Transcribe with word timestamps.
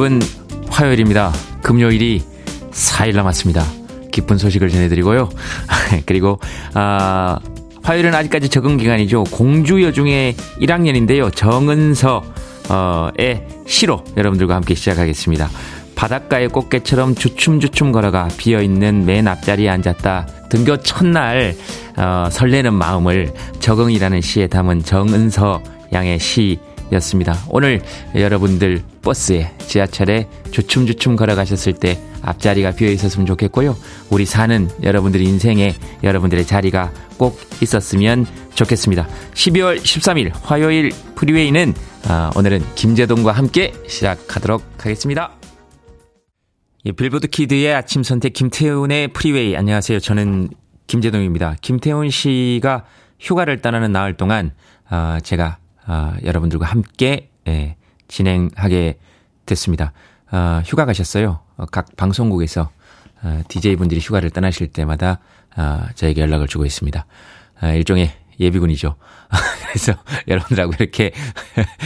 네, 0.00 0.04
여러분 0.06 0.22
화요일입니다. 0.70 1.30
금요일이 1.60 2.22
4일 2.70 3.14
남았습니다. 3.16 3.62
기쁜 4.10 4.38
소식을 4.38 4.70
전해드리고요. 4.70 5.28
그리고 6.06 6.40
아 6.72 7.38
화요일은 7.82 8.14
아직까지 8.14 8.48
적응 8.48 8.78
기간이죠. 8.78 9.24
공주 9.24 9.82
여 9.82 9.92
중에 9.92 10.34
1학년인데요. 10.58 11.34
정은서의 11.36 12.22
시로 13.66 14.02
여러분들과 14.16 14.54
함께 14.54 14.74
시작하겠습니다. 14.74 15.50
바닷가의 15.96 16.48
꽃게처럼 16.48 17.14
주춤주춤 17.14 17.92
걸어가 17.92 18.28
비어있는 18.38 19.04
맨 19.04 19.28
앞자리에 19.28 19.68
앉았다. 19.68 20.28
등교 20.48 20.78
첫날 20.78 21.54
어, 21.98 22.28
설레는 22.30 22.72
마음을 22.72 23.34
적응이라는 23.58 24.22
시에 24.22 24.46
담은 24.46 24.82
정은서 24.82 25.60
양의 25.92 26.18
시 26.18 26.58
였습니다. 26.92 27.36
오늘 27.48 27.82
여러분들 28.14 28.82
버스에 29.02 29.52
지하철에 29.58 30.28
주춤주춤 30.50 31.16
걸어가셨을 31.16 31.74
때 31.74 31.98
앞자리가 32.22 32.72
비어 32.72 32.90
있었으면 32.90 33.26
좋겠고요. 33.26 33.76
우리 34.10 34.26
사는 34.26 34.68
여러분들의 34.82 35.26
인생에 35.26 35.74
여러분들의 36.02 36.46
자리가 36.46 36.92
꼭 37.16 37.40
있었으면 37.62 38.26
좋겠습니다. 38.54 39.06
12월 39.34 39.78
13일 39.78 40.32
화요일 40.42 40.90
프리웨이는 41.14 41.74
어, 42.08 42.30
오늘은 42.34 42.62
김제동과 42.74 43.32
함께 43.32 43.72
시작하도록 43.86 44.62
하겠습니다. 44.78 45.32
예, 46.86 46.92
빌보드 46.92 47.28
키드의 47.28 47.74
아침 47.74 48.02
선택 48.02 48.32
김태훈의 48.32 49.08
프리웨이 49.08 49.56
안녕하세요. 49.56 50.00
저는 50.00 50.48
김제동입니다. 50.86 51.56
김태훈 51.60 52.10
씨가 52.10 52.84
휴가를 53.20 53.60
떠나는 53.60 53.92
나흘 53.92 54.14
동안 54.14 54.52
어, 54.90 55.18
제가 55.22 55.58
어, 55.86 56.14
여러분들과 56.24 56.66
함께 56.66 57.30
예, 57.48 57.76
진행하게 58.08 58.98
됐습니다. 59.46 59.92
어, 60.30 60.62
휴가 60.64 60.84
가셨어요. 60.84 61.40
어, 61.56 61.66
각 61.66 61.96
방송국에서 61.96 62.70
어, 63.22 63.42
DJ분들이 63.48 64.00
휴가를 64.00 64.30
떠나실 64.30 64.68
때마다 64.68 65.20
어, 65.56 65.80
저에게 65.94 66.20
연락을 66.22 66.46
주고 66.46 66.64
있습니다. 66.64 67.06
어, 67.62 67.66
일종의 67.68 68.12
예비군이죠. 68.38 68.96
그래서 69.68 69.92
여러분들하고 70.26 70.72
이렇게 70.78 71.12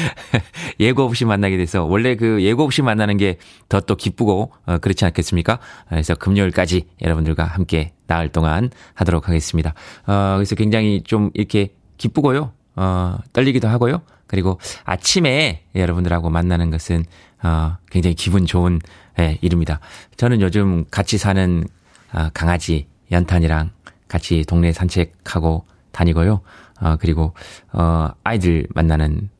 예고 0.80 1.02
없이 1.02 1.24
만나게 1.24 1.56
돼서 1.56 1.84
원래 1.84 2.14
그 2.14 2.42
예고 2.42 2.62
없이 2.62 2.80
만나는 2.82 3.16
게 3.16 3.38
더 3.68 3.80
또 3.80 3.96
기쁘고 3.96 4.52
어, 4.66 4.78
그렇지 4.78 5.04
않겠습니까? 5.04 5.58
그래서 5.88 6.14
금요일까지 6.14 6.86
여러분들과 7.02 7.44
함께 7.44 7.92
나흘 8.06 8.28
동안 8.28 8.70
하도록 8.94 9.28
하겠습니다. 9.28 9.74
어, 10.06 10.34
그래서 10.36 10.54
굉장히 10.54 11.02
좀 11.02 11.30
이렇게 11.34 11.74
기쁘고요. 11.98 12.52
어, 12.76 13.18
떨리기도 13.32 13.68
하고요. 13.68 14.02
그리고 14.26 14.58
아침에 14.84 15.64
여러분들하고 15.74 16.30
만나는 16.30 16.70
것은 16.70 17.04
어, 17.42 17.76
굉장히 17.90 18.14
기분 18.14 18.46
좋은 18.46 18.80
예, 19.18 19.38
일입니다. 19.42 19.80
저는 20.16 20.40
요즘 20.40 20.84
같이 20.90 21.18
사는 21.18 21.64
어, 22.12 22.28
강아지 22.34 22.86
연탄이랑 23.10 23.70
같이 24.08 24.44
동네 24.46 24.72
산책하고 24.72 25.66
다니고요. 25.92 26.40
어, 26.80 26.96
그리고 26.98 27.34
어, 27.72 28.10
아이들 28.24 28.66
만나는 28.74 29.30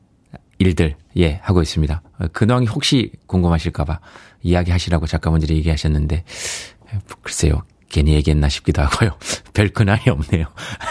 일들 0.59 0.97
예 1.17 1.41
하고 1.43 1.63
있습니다. 1.63 2.03
어, 2.21 2.27
근황이 2.33 2.67
혹시 2.67 3.13
궁금하실까봐 3.27 4.01
이야기하시라고 4.43 5.07
작가분들이 5.07 5.57
얘기하셨는데 5.57 6.25
글쎄요 7.23 7.63
괜히 7.95 8.13
얘기했나 8.15 8.49
싶기도 8.49 8.83
하고요. 8.83 9.11
별 9.55 9.69
근황이 9.69 10.03
없네요. 10.09 10.47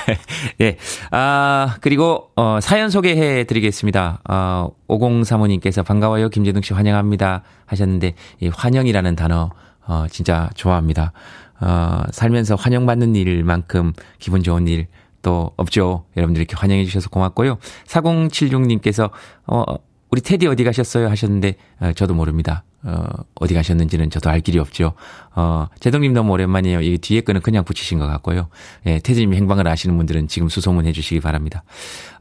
예. 0.61 0.77
아, 1.11 1.77
그리고, 1.81 2.31
어, 2.35 2.59
사연 2.61 2.89
소개해 2.89 3.43
드리겠습니다. 3.43 4.21
어, 4.29 4.69
5035님께서 4.87 5.85
반가워요. 5.85 6.29
김재동 6.29 6.61
씨 6.61 6.73
환영합니다. 6.73 7.43
하셨는데, 7.65 8.15
이 8.39 8.47
환영이라는 8.47 9.15
단어, 9.15 9.51
어, 9.85 10.05
진짜 10.09 10.49
좋아합니다. 10.55 11.11
어, 11.59 12.03
살면서 12.11 12.55
환영받는 12.55 13.15
일만큼 13.15 13.93
기분 14.19 14.41
좋은 14.41 14.67
일 14.67 14.87
또 15.23 15.51
없죠. 15.57 16.05
여러분들 16.15 16.41
이렇게 16.41 16.55
환영해 16.55 16.85
주셔서 16.85 17.09
고맙고요. 17.09 17.57
4076님께서, 17.87 19.09
어, 19.47 19.63
우리 20.11 20.21
테디 20.21 20.45
어디 20.45 20.63
가셨어요? 20.63 21.09
하셨는데, 21.09 21.55
어, 21.79 21.91
저도 21.93 22.13
모릅니다. 22.13 22.63
어, 22.85 23.05
어디 23.35 23.53
가셨는지는 23.53 24.09
저도 24.09 24.29
알 24.29 24.41
길이 24.41 24.59
없죠. 24.59 24.93
어, 25.35 25.67
제동님 25.79 26.13
너무 26.13 26.33
오랜만이에요. 26.33 26.81
이 26.81 26.97
뒤에 26.97 27.21
거는 27.21 27.41
그냥 27.41 27.63
붙이신 27.63 27.99
것 27.99 28.07
같고요. 28.07 28.49
예, 28.85 28.99
태진님 28.99 29.33
행방을 29.33 29.67
아시는 29.67 29.95
분들은 29.97 30.27
지금 30.27 30.49
수소문 30.49 30.85
해 30.85 30.91
주시기 30.91 31.21
바랍니다. 31.21 31.63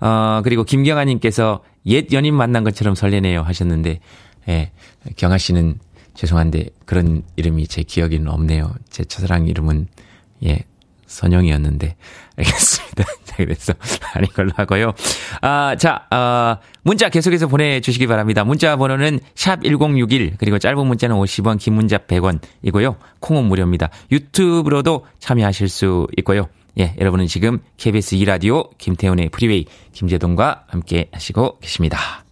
어, 0.00 0.40
그리고 0.44 0.64
김경아님께서 0.64 1.62
옛 1.86 2.12
연인 2.12 2.34
만난 2.34 2.62
것처럼 2.62 2.94
설레네요 2.94 3.42
하셨는데, 3.42 4.00
예, 4.48 4.72
경아 5.16 5.38
씨는 5.38 5.78
죄송한데 6.14 6.66
그런 6.84 7.22
이름이 7.36 7.66
제 7.66 7.82
기억에는 7.82 8.28
없네요. 8.28 8.72
제 8.88 9.04
첫사랑 9.04 9.48
이름은, 9.48 9.88
예, 10.44 10.60
선영이었는데, 11.12 11.96
알겠습니다. 12.36 13.04
자, 13.24 13.36
그래서 13.36 13.72
아닌 14.14 14.28
걸로 14.34 14.50
하고요. 14.56 14.92
아, 15.40 15.76
자, 15.78 16.06
아, 16.10 16.58
문자 16.82 17.08
계속해서 17.08 17.46
보내주시기 17.48 18.06
바랍니다. 18.06 18.44
문자 18.44 18.76
번호는 18.76 19.20
샵 19.34 19.62
1061, 19.62 20.36
그리고 20.38 20.58
짧은 20.58 20.86
문자는 20.86 21.16
50원, 21.16 21.58
긴 21.58 21.74
문자 21.74 21.98
100원이고요. 21.98 22.96
콩은 23.20 23.44
무료입니다. 23.44 23.90
유튜브로도 24.10 25.06
참여하실 25.18 25.68
수 25.68 26.06
있고요. 26.18 26.48
예, 26.78 26.94
여러분은 26.98 27.26
지금 27.26 27.58
KBS 27.76 28.16
2라디오 28.16 28.70
김태훈의 28.78 29.28
프리웨이 29.28 29.66
김제동과 29.92 30.64
함께 30.68 31.10
하시고 31.12 31.58
계십니다. 31.60 32.24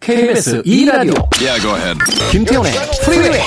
KBS 0.00 0.62
2라디오 0.62 1.28
Yeah, 1.40 1.60
go 1.60 1.76
ahead. 1.76 1.98
김태훈의 2.32 2.72
프리웨이 3.04 3.40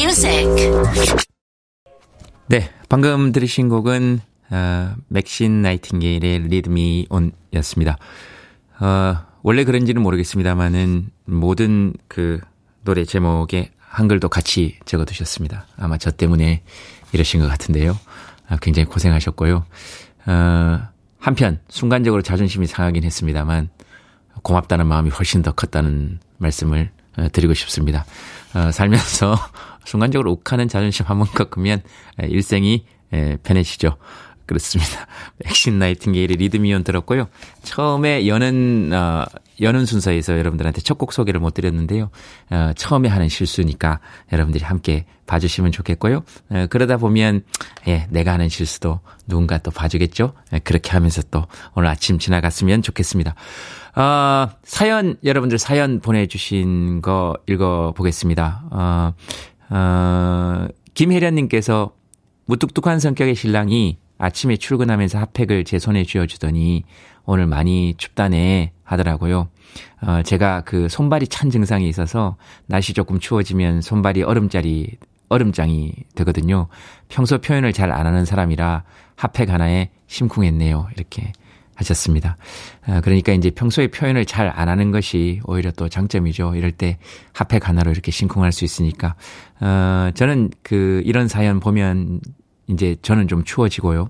music. 0.00 0.48
네, 2.46 2.70
방금 2.88 3.32
들으신 3.32 3.68
곡은 3.68 4.20
어, 4.50 4.94
맥신 5.08 5.60
나이팅게일의 5.60 6.48
리드미 6.48 7.06
온이었습니다. 7.10 7.98
어, 8.80 9.16
원래 9.42 9.64
그런지는 9.64 10.02
모르겠습니다만은 10.02 11.10
모든 11.26 11.92
그 12.08 12.40
노래 12.82 13.04
제목에 13.04 13.72
한글도 13.78 14.30
같이 14.30 14.78
적어두셨습니다. 14.86 15.66
아마 15.76 15.98
저 15.98 16.10
때문에 16.10 16.62
이러신 17.12 17.40
것 17.40 17.48
같은데요. 17.48 17.98
아, 18.48 18.56
굉장히 18.62 18.86
고생하셨고요. 18.86 19.66
어, 20.26 20.80
한편 21.18 21.60
순간적으로 21.68 22.22
자존심이 22.22 22.66
상하긴 22.66 23.04
했습니다만 23.04 23.68
고맙다는 24.42 24.86
마음이 24.86 25.10
훨씬 25.10 25.42
더 25.42 25.52
컸다는 25.52 26.20
말씀을 26.38 26.90
어, 27.18 27.28
드리고 27.30 27.52
싶습니다. 27.52 28.06
어, 28.54 28.70
살면서 28.72 29.36
순간적으로 29.84 30.32
욱하는 30.32 30.68
자존심 30.68 31.06
한 31.06 31.18
번 31.18 31.26
꺾으면 31.34 31.82
에, 32.22 32.26
일생이 32.28 32.84
에, 33.12 33.36
편해지죠. 33.42 33.96
그렇습니다. 34.46 35.06
맥신 35.44 35.78
나이팅게일의 35.78 36.36
리드미온 36.36 36.82
들었고요. 36.82 37.28
처음에 37.62 38.26
여는 38.26 38.90
어, 38.92 39.24
여는 39.60 39.86
순서에서 39.86 40.36
여러분들한테 40.38 40.80
첫 40.80 40.98
곡 40.98 41.12
소개를 41.12 41.38
못 41.38 41.54
드렸는데요. 41.54 42.10
어, 42.50 42.72
처음에 42.76 43.08
하는 43.08 43.28
실수니까 43.28 44.00
여러분들이 44.32 44.64
함께 44.64 45.04
봐주시면 45.26 45.70
좋겠고요. 45.70 46.24
어, 46.50 46.66
그러다 46.68 46.96
보면 46.96 47.44
예, 47.86 48.08
내가 48.10 48.32
하는 48.32 48.48
실수도 48.48 48.98
누군가 49.28 49.58
또 49.58 49.70
봐주겠죠. 49.70 50.32
예, 50.52 50.58
그렇게 50.58 50.90
하면서 50.90 51.22
또 51.30 51.46
오늘 51.76 51.88
아침 51.88 52.18
지나갔으면 52.18 52.82
좋겠습니다. 52.82 53.36
어, 53.96 54.48
사연 54.64 55.16
여러분들 55.22 55.58
사연 55.58 56.00
보내주신 56.00 57.02
거 57.02 57.36
읽어보겠습니다. 57.48 58.62
어, 58.70 59.12
어, 59.70 60.66
김혜련님께서 60.94 61.92
무뚝뚝한 62.46 62.98
성격의 63.00 63.34
신랑이 63.34 63.98
아침에 64.18 64.56
출근하면서 64.56 65.18
핫팩을 65.18 65.64
제 65.64 65.78
손에 65.78 66.04
쥐어주더니 66.04 66.84
오늘 67.24 67.46
많이 67.46 67.94
춥다네 67.96 68.72
하더라고요. 68.82 69.48
어, 70.02 70.22
제가 70.24 70.62
그 70.62 70.88
손발이 70.88 71.28
찬 71.28 71.50
증상이 71.50 71.88
있어서 71.88 72.36
날씨 72.66 72.92
조금 72.92 73.18
추워지면 73.18 73.80
손발이 73.82 74.24
얼음짜리, 74.24 74.96
얼음장이 75.28 75.92
되거든요. 76.16 76.66
평소 77.08 77.38
표현을 77.38 77.72
잘 77.72 77.92
안 77.92 78.06
하는 78.06 78.24
사람이라 78.24 78.82
핫팩 79.16 79.48
하나에 79.48 79.90
심쿵했네요. 80.08 80.88
이렇게 80.96 81.32
하셨습니다. 81.80 82.36
아, 82.86 83.00
그러니까 83.00 83.32
이제 83.32 83.50
평소에 83.50 83.88
표현을 83.88 84.24
잘 84.24 84.50
안 84.54 84.68
하는 84.68 84.90
것이 84.90 85.40
오히려 85.44 85.70
또 85.72 85.88
장점이죠. 85.88 86.54
이럴 86.54 86.72
때 86.72 86.98
핫팩 87.34 87.68
하나로 87.68 87.90
이렇게 87.90 88.10
심쿵할 88.10 88.52
수 88.52 88.64
있으니까. 88.64 89.14
어, 89.60 90.10
저는 90.14 90.50
그 90.62 91.02
이런 91.04 91.28
사연 91.28 91.60
보면 91.60 92.20
이제 92.68 92.96
저는 93.02 93.28
좀 93.28 93.44
추워지고요. 93.44 94.08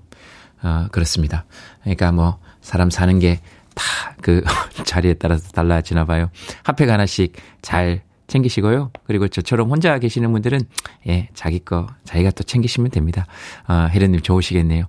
어, 0.63 0.87
그렇습니다. 0.91 1.45
그러니까 1.81 2.11
뭐 2.11 2.39
사람 2.61 2.89
사는 2.89 3.17
게 3.19 3.39
다 3.75 4.15
그 4.21 4.43
자리에 4.85 5.13
따라서 5.15 5.49
달라지나 5.51 6.05
봐요. 6.05 6.29
핫팩 6.63 6.89
하나씩 6.89 7.33
잘 7.61 8.01
챙기시고요. 8.31 8.91
그리고 9.05 9.27
저처럼 9.27 9.69
혼자 9.69 9.99
계시는 9.99 10.31
분들은 10.31 10.61
예, 11.07 11.27
자기 11.33 11.59
거 11.59 11.87
자기가 12.05 12.31
또 12.31 12.43
챙기시면 12.43 12.89
됩니다. 12.91 13.25
아, 13.67 13.89
혜련님 13.91 14.21
좋으시겠네요. 14.21 14.85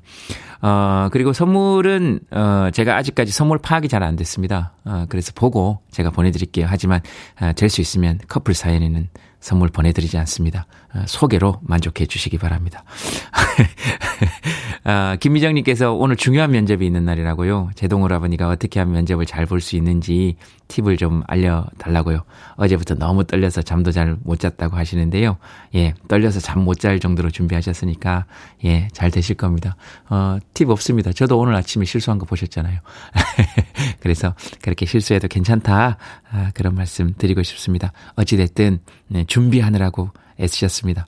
어, 0.63 1.09
그리고 1.11 1.33
선물은 1.33 2.21
어, 2.31 2.69
제가 2.73 2.97
아직까지 2.97 3.33
선물 3.33 3.59
파악이 3.59 3.89
잘 3.89 4.03
안 4.03 4.17
됐습니다. 4.17 4.73
어, 4.85 5.07
그래서 5.09 5.33
보고 5.35 5.81
제가 5.91 6.11
보내드릴게요. 6.11 6.67
하지만 6.69 7.01
아, 7.39 7.53
될 7.53 7.69
수 7.69 7.81
있으면 7.81 8.19
커플 8.29 8.53
사연에는 8.55 9.09
선물 9.41 9.69
보내드리지 9.71 10.19
않습니다. 10.19 10.67
어, 10.95 11.05
소개로 11.07 11.59
만족해 11.63 12.07
주시기 12.07 12.39
바랍니다. 12.39 12.85
아, 14.85 15.17
김미정님께서 15.21 15.93
오늘 15.93 16.17
중요한 16.17 16.51
면접이 16.51 16.85
있는 16.85 17.05
날이라고요. 17.05 17.71
제동울 17.77 18.13
아버니가 18.13 18.49
어떻게 18.49 18.81
하면 18.81 18.95
면접을 18.95 19.27
잘 19.27 19.47
볼 19.47 19.61
수 19.61 19.77
있는지 19.77 20.37
팁을 20.69 20.97
좀 20.97 21.23
알려달라고요. 21.29 22.23
어제부터 22.57 22.95
너무 22.95 23.25
떨려서 23.25 23.63
잠도 23.63 23.93
잘 23.93 24.17
못 24.25 24.41
잤다고 24.41 24.77
하시는데요. 24.77 25.37
예, 25.75 25.95
떨려서 26.09 26.41
잠 26.41 26.61
못 26.65 26.79
잘 26.81 26.99
정도로 27.01 27.31
준비하셨으니까, 27.31 28.27
예, 28.65 28.89
잘 28.93 29.11
되실 29.11 29.37
겁니다. 29.37 29.77
어, 30.11 30.39
팁 30.55 30.69
없습니다. 30.71 31.13
저도 31.13 31.39
오늘 31.39 31.55
아침에 31.55 31.85
실수한 31.85 32.19
거 32.19 32.27
보셨잖아요. 32.27 32.81
그래서 34.01 34.35
그렇게 34.63 34.87
실수해도 34.87 35.29
괜찮다. 35.29 35.97
아, 36.31 36.51
그런 36.55 36.75
말씀 36.75 37.13
드리고 37.17 37.43
싶습니다. 37.43 37.93
어찌됐든, 38.17 38.81
네, 39.09 39.25
준비하느라고 39.25 40.11
애쓰셨습니다. 40.43 41.07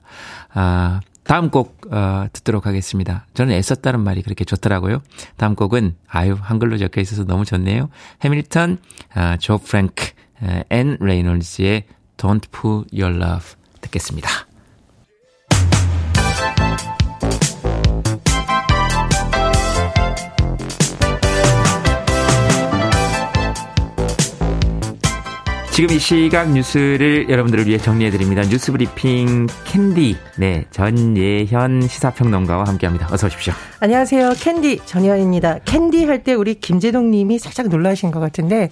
아, 0.53 1.01
다음 1.23 1.49
곡 1.49 1.87
어, 1.91 2.27
듣도록 2.31 2.67
하겠습니다. 2.67 3.25
저는 3.33 3.53
애썼다는 3.55 3.99
말이 3.99 4.21
그렇게 4.21 4.45
좋더라고요. 4.45 5.01
다음 5.37 5.55
곡은 5.55 5.95
아유 6.07 6.37
한글로 6.39 6.77
적혀 6.77 7.01
있어서 7.01 7.25
너무 7.25 7.45
좋네요. 7.45 7.89
해밀턴, 8.21 8.77
아, 9.13 9.37
조 9.37 9.57
프랭크, 9.57 10.11
아, 10.41 10.63
and 10.69 10.97
레이놀즈의 10.99 11.85
Don't 12.17 12.51
Pull 12.51 12.95
Your 12.95 13.15
Love 13.17 13.55
듣겠습니다. 13.81 14.29
지금 25.75 25.93
이 25.93 25.99
시각 25.99 26.51
뉴스를 26.53 27.29
여러분들을 27.29 27.67
위해 27.67 27.77
정리해드립니다. 27.77 28.43
뉴스 28.43 28.71
브리핑 28.71 29.45
캔디, 29.65 30.15
네, 30.37 30.63
전예현 30.71 31.85
시사평론가와 31.89 32.63
함께 32.65 32.85
합니다. 32.87 33.09
어서 33.11 33.27
오십시오. 33.27 33.53
안녕하세요. 33.81 34.35
캔디 34.39 34.79
전예현입니다. 34.85 35.59
캔디 35.65 36.05
할 36.05 36.23
때 36.23 36.33
우리 36.33 36.55
김제동 36.55 37.11
님이 37.11 37.39
살짝 37.39 37.67
놀라신 37.67 38.09
것 38.11 38.21
같은데 38.21 38.69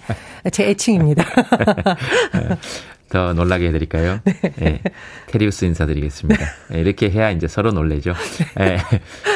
제 0.50 0.64
애칭입니다. 0.70 1.24
더 3.14 3.32
놀라게 3.32 3.68
해드릴까요? 3.68 4.18
네. 4.56 4.80
테리우스 5.28 5.64
인사드리겠습니다. 5.66 6.44
네, 6.70 6.80
이렇게 6.80 7.08
해야 7.10 7.30
이제 7.30 7.46
서로 7.46 7.70
놀래죠. 7.70 8.12
네. 8.58 8.78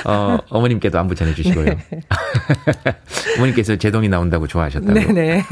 어, 0.04 0.36
어머님께도 0.48 0.98
안부 0.98 1.14
전해주시고요. 1.14 1.76
어머님께서 3.38 3.76
제동이 3.76 4.08
나온다고 4.08 4.48
좋아하셨다고. 4.48 4.92
네네. 4.92 5.44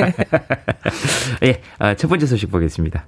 예, 1.46 1.60
아, 1.78 1.94
첫 1.94 2.08
번째 2.08 2.26
소식 2.26 2.50
보겠습니다. 2.50 3.06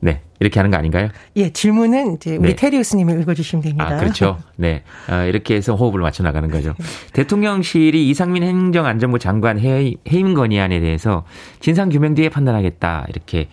네, 0.00 0.20
이렇게 0.38 0.60
하는 0.60 0.70
거 0.70 0.76
아닌가요? 0.76 1.08
예, 1.36 1.50
질문은 1.50 2.16
이제 2.16 2.36
우리 2.36 2.50
네. 2.50 2.56
테리우스 2.56 2.94
님이 2.94 3.14
읽어주시면 3.22 3.62
됩니다. 3.62 3.86
아, 3.86 3.96
그렇죠. 3.98 4.38
네. 4.56 4.82
아, 5.08 5.24
이렇게 5.24 5.54
해서 5.54 5.74
호흡을 5.74 6.02
맞춰 6.02 6.22
나가는 6.22 6.50
거죠. 6.50 6.74
대통령실이 7.14 8.06
이상민 8.10 8.42
행정안전부 8.42 9.18
장관 9.18 9.58
해, 9.58 9.94
해임 10.12 10.34
건의안에 10.34 10.78
대해서 10.80 11.24
진상규명 11.60 12.14
뒤에 12.14 12.28
판단하겠다. 12.28 13.06
이렇게 13.08 13.38
예, 13.38 13.48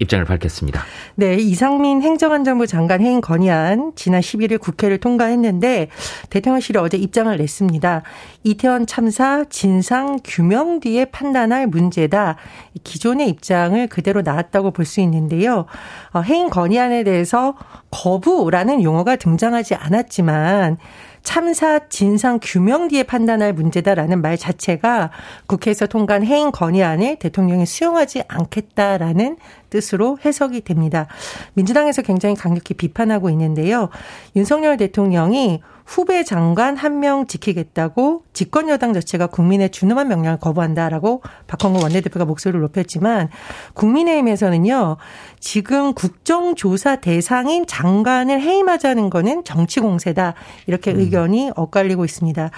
입장을 0.00 0.24
밝혔습니다. 0.24 0.82
네, 1.14 1.36
이상민 1.36 2.02
행정안전부 2.02 2.66
장관 2.66 3.00
해임 3.00 3.20
건의안 3.20 3.92
지난 3.94 4.20
11일 4.20 4.60
국회를 4.60 4.98
통과했는데 4.98 5.88
대통령실이 6.30 6.78
어제 6.78 6.96
입장을 6.96 7.34
냈습니다. 7.36 8.02
이태원 8.42 8.86
참사 8.86 9.44
진상 9.48 10.18
규명 10.24 10.80
뒤에 10.80 11.04
판단할 11.06 11.66
문제다. 11.68 12.36
기존의 12.82 13.28
입장을 13.28 13.86
그대로 13.86 14.22
나왔다고 14.22 14.72
볼 14.72 14.88
수 14.88 15.00
있는데요. 15.02 15.66
어, 16.12 16.20
해임 16.20 16.48
건의안에 16.48 17.04
대해서 17.04 17.54
거부라는 17.90 18.82
용어가 18.82 19.16
등장하지 19.16 19.76
않았지만 19.76 20.78
참사 21.22 21.88
진상 21.88 22.38
규명 22.40 22.88
뒤에 22.88 23.02
판단할 23.02 23.52
문제다라는 23.52 24.22
말 24.22 24.38
자체가 24.38 25.10
국회에서 25.46 25.86
통과한 25.86 26.24
해임 26.24 26.50
건의안을 26.50 27.16
대통령이 27.16 27.66
수용하지 27.66 28.22
않겠다라는 28.28 29.36
뜻으로 29.70 30.18
해석이 30.24 30.60
됩니다. 30.62 31.06
민주당에서 31.54 32.02
굉장히 32.02 32.34
강력히 32.34 32.74
비판하고 32.74 33.30
있는데요. 33.30 33.88
윤석열 34.36 34.76
대통령이 34.76 35.62
후배 35.86 36.22
장관 36.22 36.76
한 36.76 36.98
명 36.98 37.26
지키겠다고 37.26 38.24
집권 38.32 38.68
여당 38.68 38.92
자체가 38.92 39.28
국민의 39.28 39.70
준엄한 39.70 40.08
명령을 40.08 40.38
거부한다라고 40.38 41.22
박홍근 41.46 41.82
원내대표가 41.82 42.24
목소리를 42.24 42.60
높였지만 42.60 43.28
국민의힘에서는요. 43.74 44.96
지금 45.40 45.94
국정조사 45.94 46.96
대상인 46.96 47.66
장관을 47.66 48.40
해임하자는 48.40 49.10
거는 49.10 49.44
정치 49.44 49.80
공세다. 49.80 50.34
이렇게 50.66 50.90
의견이 50.90 51.52
엇갈리고 51.54 52.04
있습니다. 52.04 52.50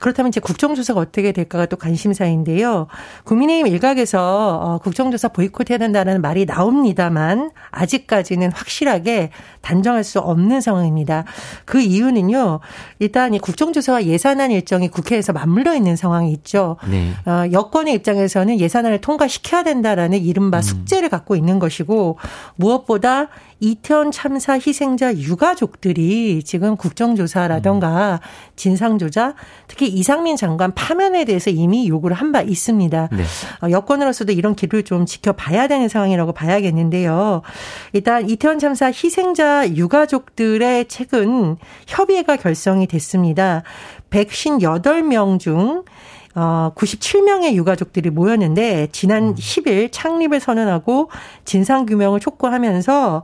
그렇다면 0.00 0.28
이제 0.30 0.40
국정조사가 0.40 1.00
어떻게 1.00 1.32
될까가 1.32 1.66
또 1.66 1.76
관심사인데요. 1.76 2.88
국민의힘 3.24 3.68
일각에서 3.72 4.58
어, 4.60 4.78
국정조사 4.78 5.28
보이콧해야 5.28 5.78
된다는 5.78 6.20
말이 6.20 6.45
나옵니다만 6.46 7.50
아직까지는 7.70 8.52
확실하게 8.52 9.30
단정할 9.60 10.04
수 10.04 10.20
없는 10.20 10.60
상황입니다. 10.60 11.24
그 11.64 11.80
이유는요. 11.80 12.60
일단 12.98 13.34
이 13.34 13.38
국정조사와 13.38 14.04
예산안 14.04 14.50
일정이 14.50 14.88
국회에서 14.88 15.32
맞물려 15.32 15.74
있는 15.74 15.96
상황이 15.96 16.32
있죠. 16.32 16.76
네. 16.88 17.10
어, 17.26 17.44
여권의 17.50 17.94
입장에서는 17.94 18.58
예산안을 18.60 19.00
통과시켜야 19.00 19.62
된다라는 19.64 20.20
이른바 20.20 20.62
숙제를 20.62 21.08
갖고 21.08 21.36
있는 21.36 21.58
것이고 21.58 22.18
무엇보다 22.56 23.28
이태원 23.58 24.10
참사 24.12 24.54
희생자 24.54 25.14
유가족들이 25.16 26.42
지금 26.44 26.76
국정조사라던가 26.76 28.20
진상조사 28.54 29.34
특히 29.66 29.88
이상민 29.88 30.36
장관 30.36 30.74
파면에 30.74 31.24
대해서 31.24 31.50
이미 31.50 31.88
요구를 31.88 32.14
한 32.14 32.26
바 32.32 32.42
있습니다. 32.42 33.08
네. 33.12 33.22
어, 33.62 33.70
여권으로서도 33.70 34.32
이런 34.32 34.54
길을 34.56 34.82
좀 34.82 35.06
지켜봐야 35.06 35.68
되는 35.68 35.88
상황이라고 35.88 36.32
봐야겠는데요. 36.32 37.42
일단 37.92 38.28
이태원 38.28 38.58
참사 38.58 38.86
희생자 38.86 39.68
유가족들의 39.74 40.86
최근 40.88 41.56
협의회가 41.86 42.36
결성이 42.36 42.86
됐습니다. 42.88 43.62
158명 44.10 45.38
중 45.38 45.84
어, 46.36 46.70
97명의 46.74 47.54
유가족들이 47.54 48.10
모였는데 48.10 48.88
지난 48.92 49.34
10일 49.34 49.88
창립을 49.90 50.38
선언하고 50.38 51.10
진상 51.46 51.86
규명을 51.86 52.20
촉구하면서 52.20 53.22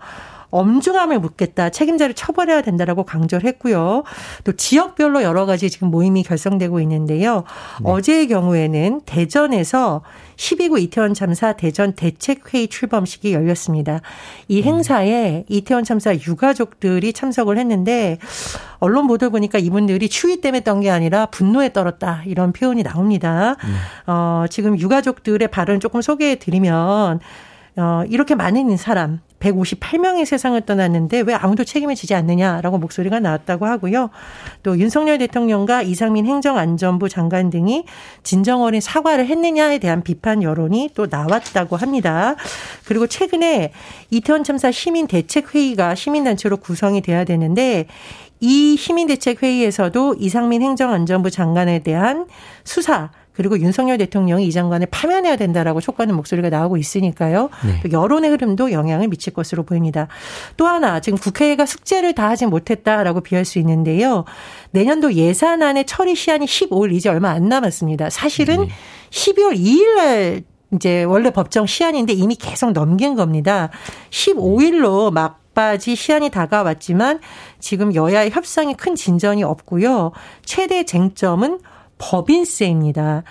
엄중함을 0.53 1.19
묻겠다. 1.19 1.71
책임자를 1.71 2.15
처벌해야 2.15 2.63
된다라고 2.63 3.05
강조를 3.05 3.49
했고요. 3.49 4.05
또 4.45 4.53
지역별로 4.53 5.23
여러 5.23 5.47
가지 5.47 5.71
지금 5.71 5.89
모임이 5.89 6.23
결성되고 6.23 6.79
있는데요. 6.81 7.45
어제의 7.83 8.29
경우에는 8.29 9.01
대전에서 9.07 10.03
12구 10.37 10.81
이태원 10.83 11.15
참사 11.15 11.53
대전 11.55 11.95
대책회의 11.95 12.69
출범식이 12.69 13.33
열렸습니다. 13.33 14.01
이 14.49 14.63
행사에 14.63 15.45
이태원 15.49 15.85
참사 15.85 16.15
유가족들이 16.15 17.13
참석을 17.13 17.59
했는데 17.59 18.19
언론 18.79 19.07
보도 19.07 19.31
보니까 19.31 19.59
이분들이 19.59 20.09
추위 20.09 20.41
때문에 20.41 20.61
떤 20.61 20.83
게 20.83 20.91
아니라 20.91 21.27
분노에 21.27 21.73
떨었다 21.73 22.23
이런 22.27 22.53
표현이 22.53 22.83
나옵니다. 22.83 23.57
어, 24.07 24.45
지금 24.51 24.79
유가족들의 24.79 25.47
발언 25.49 25.79
조금 25.79 26.03
소개해 26.03 26.37
드리면 26.37 27.21
어, 27.77 28.03
이렇게 28.09 28.35
많은 28.35 28.77
사람 28.77 29.21
158명이 29.43 30.25
세상을 30.25 30.61
떠났는데 30.63 31.21
왜 31.21 31.35
아무도 31.35 31.65
책임을 31.65 31.95
지지 31.95 32.15
않느냐라고 32.15 32.79
목소리가 32.79 33.21
나왔다고 33.21 33.67
하고요. 33.67 34.11
또 34.63 34.79
윤석열 34.79 35.19
대통령과 35.19 35.83
이상민 35.83 36.27
행정안전부 36.27 37.09
장관 37.09 37.51
등이 37.51 37.85
진정 38.23 38.63
어린 38.63 38.81
사과를 38.81 39.27
했느냐에 39.27 39.79
대한 39.79 40.03
비판 40.03 40.43
여론이 40.43 40.91
또 40.95 41.07
나왔다고 41.11 41.77
합니다. 41.77 42.37
그리고 42.87 43.07
최근에 43.07 43.73
이태원 44.11 44.45
참사 44.45 44.71
시민 44.71 45.07
대책 45.07 45.55
회의가 45.55 45.95
시민단체로 45.95 46.59
구성이 46.59 47.01
돼야 47.01 47.25
되는데 47.25 47.87
이 48.41 48.77
시민대책 48.77 49.43
회의에서도 49.43 50.17
이상민 50.19 50.63
행정안전부 50.63 51.31
장관에 51.31 51.81
대한 51.81 52.27
수사 52.65 53.11
그리고 53.33 53.59
윤석열 53.59 53.99
대통령이 53.99 54.47
이 54.47 54.53
장관을 54.53 54.89
파면해야 54.91 55.37
된다라고 55.37 55.81
촉구하는 55.81 56.15
목소리가 56.15 56.51
나오고 56.51 56.77
있으니까요. 56.77 57.51
네. 57.65 57.81
또 57.83 57.91
여론의 57.91 58.31
흐름도 58.31 58.73
영향을 58.73 59.09
미칠 59.09 59.33
것으로 59.33 59.63
보입니다. 59.63 60.09
또 60.57 60.67
하나 60.67 61.01
지금 61.01 61.19
국회가 61.19 61.65
숙제를 61.65 62.15
다 62.15 62.29
하지 62.29 62.47
못했다라고 62.47 63.21
비할 63.23 63.45
수 63.45 63.59
있는데요. 63.59 64.25
내년도 64.71 65.15
예산안의 65.15 65.87
처리 65.87 66.15
시한이 66.15 66.47
15일 66.47 66.93
이제 66.93 67.09
얼마 67.09 67.31
안 67.31 67.49
남았습니다. 67.49 68.11
사실은 68.11 68.69
12월 69.11 69.57
2일 69.57 69.95
날 69.97 70.43
이제 70.75 71.05
원래 71.05 71.31
법정 71.31 71.67
시한인데 71.67 72.13
이미 72.13 72.35
계속 72.35 72.73
넘긴 72.73 73.15
겁니다. 73.15 73.71
15일로 74.11 75.13
막 75.13 75.41
바지 75.55 75.95
시한이 75.97 76.31
다가왔지만 76.31 77.21
지금 77.59 77.95
여야의 77.95 78.31
협상이 78.31 78.75
큰 78.75 78.95
진전이 78.95 79.43
없고요. 79.45 80.13
최대 80.45 80.85
쟁점은 80.85 81.61
법인세입니다. 82.03 83.23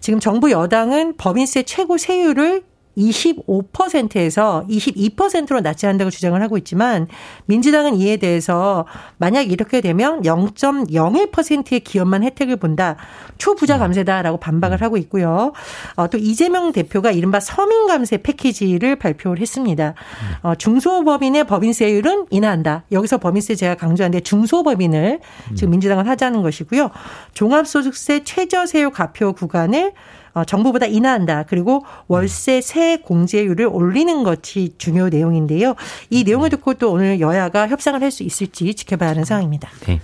지금 0.00 0.18
정부 0.18 0.50
여당은 0.50 1.16
법인세 1.18 1.62
최고 1.62 1.98
세율을 1.98 2.62
25%에서 2.96 4.64
22%로 4.68 5.60
낮춰야 5.60 5.90
한다고 5.90 6.10
주장을 6.10 6.40
하고 6.40 6.58
있지만 6.58 7.08
민주당은 7.46 7.96
이에 7.96 8.16
대해서 8.16 8.86
만약 9.18 9.50
이렇게 9.50 9.80
되면 9.80 10.22
0.01%의 10.22 11.80
기업만 11.80 12.22
혜택을 12.22 12.56
본다. 12.56 12.96
초부자 13.38 13.78
감세다라고 13.78 14.38
반박을 14.38 14.80
하고 14.82 14.96
있고요. 14.96 15.52
어, 15.96 16.08
또 16.08 16.18
이재명 16.18 16.72
대표가 16.72 17.10
이른바 17.10 17.40
서민 17.40 17.86
감세 17.86 18.18
패키지를 18.18 18.96
발표를 18.96 19.40
했습니다. 19.40 19.94
어, 20.42 20.54
중소법인의 20.54 21.44
법인세율은 21.44 22.26
인하한다. 22.30 22.84
여기서 22.92 23.18
법인세 23.18 23.54
제가 23.54 23.74
강조하는데 23.74 24.20
중소법인을 24.20 25.20
지금 25.54 25.70
민주당은 25.70 26.06
하자는 26.06 26.42
것이고요. 26.42 26.90
종합소득세 27.34 28.24
최저세율 28.24 28.90
가표 28.90 29.32
구간을 29.32 29.92
어, 29.92 30.23
정부보다 30.42 30.86
인하한다. 30.86 31.44
그리고 31.44 31.84
월세 32.08 32.60
세 32.60 32.96
공제율을 32.96 33.66
올리는 33.66 34.24
것이 34.24 34.74
중요 34.78 35.08
내용인데요. 35.08 35.76
이 36.10 36.24
내용을 36.24 36.50
듣고 36.50 36.74
또 36.74 36.90
오늘 36.90 37.20
여야가 37.20 37.68
협상을 37.68 38.00
할 38.02 38.10
수 38.10 38.22
있을지 38.24 38.74
지켜봐야 38.74 39.10
하는 39.10 39.24
상황입니다. 39.24 39.68
네. 39.86 40.00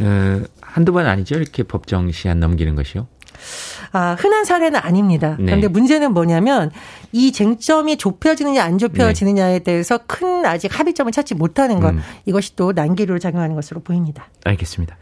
어, 0.00 0.40
한두 0.60 0.92
번 0.92 1.06
아니죠? 1.06 1.36
이렇게 1.36 1.62
법정 1.62 2.10
시한 2.10 2.40
넘기는 2.40 2.74
것이요? 2.74 3.06
아, 3.94 4.16
흔한 4.18 4.44
사례는 4.44 4.80
아닙니다. 4.80 5.36
네. 5.38 5.46
그런데 5.46 5.68
문제는 5.68 6.12
뭐냐면 6.12 6.72
이 7.12 7.30
쟁점이 7.30 7.96
좁혀지느냐 7.96 8.60
안 8.60 8.76
좁혀지느냐에 8.76 9.60
대해서 9.60 10.00
큰 10.08 10.44
아직 10.44 10.76
합의점을 10.76 11.12
찾지 11.12 11.36
못하는 11.36 11.78
것 11.78 11.90
음. 11.90 12.00
이것이 12.26 12.56
또 12.56 12.72
난기류를 12.72 13.20
작용하는 13.20 13.54
것으로 13.54 13.80
보입니다. 13.82 14.26
알겠습니다. 14.44 14.96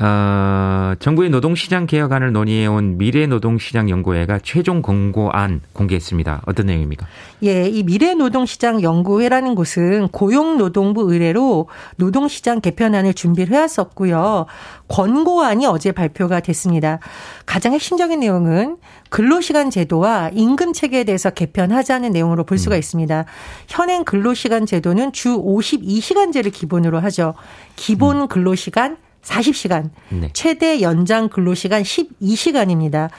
어, 0.00 0.94
정부의 0.98 1.30
노동시장 1.30 1.86
개혁안을 1.86 2.32
논의해온 2.32 2.98
미래노동시장연구회가 2.98 4.40
최종 4.42 4.82
권고안 4.82 5.60
공개했습니다. 5.72 6.42
어떤 6.44 6.66
내용입니까? 6.66 7.06
예, 7.44 7.68
이 7.68 7.84
미래노동시장 7.84 8.82
연구회라는 8.82 9.54
곳은 9.54 10.08
고용노동부 10.08 11.12
의뢰로 11.12 11.68
노동시장 11.94 12.60
개편안을 12.60 13.14
준비를 13.14 13.54
해왔었고요. 13.54 14.46
권고안이 14.88 15.66
어제 15.66 15.92
발표가 15.92 16.40
됐습니다. 16.40 16.98
가장 17.46 17.72
핵심적인 17.72 18.20
내용 18.20 18.31
은 18.36 18.76
근로시간 19.10 19.70
제도와 19.70 20.30
임금 20.32 20.72
체계에 20.72 21.04
대해서 21.04 21.30
개편하자는 21.30 22.12
내용으로 22.12 22.44
볼 22.44 22.58
수가 22.58 22.76
있습니다. 22.76 23.24
현행 23.68 24.04
근로시간 24.04 24.66
제도는 24.66 25.12
주 25.12 25.36
52시간제를 25.42 26.52
기본으로 26.52 27.00
하죠. 27.00 27.34
기본 27.76 28.28
근로시간 28.28 28.96
40시간, 29.22 29.90
네. 30.08 30.30
최대 30.32 30.80
연장 30.80 31.28
근로시간 31.28 31.82
12시간입니다. 31.82 33.10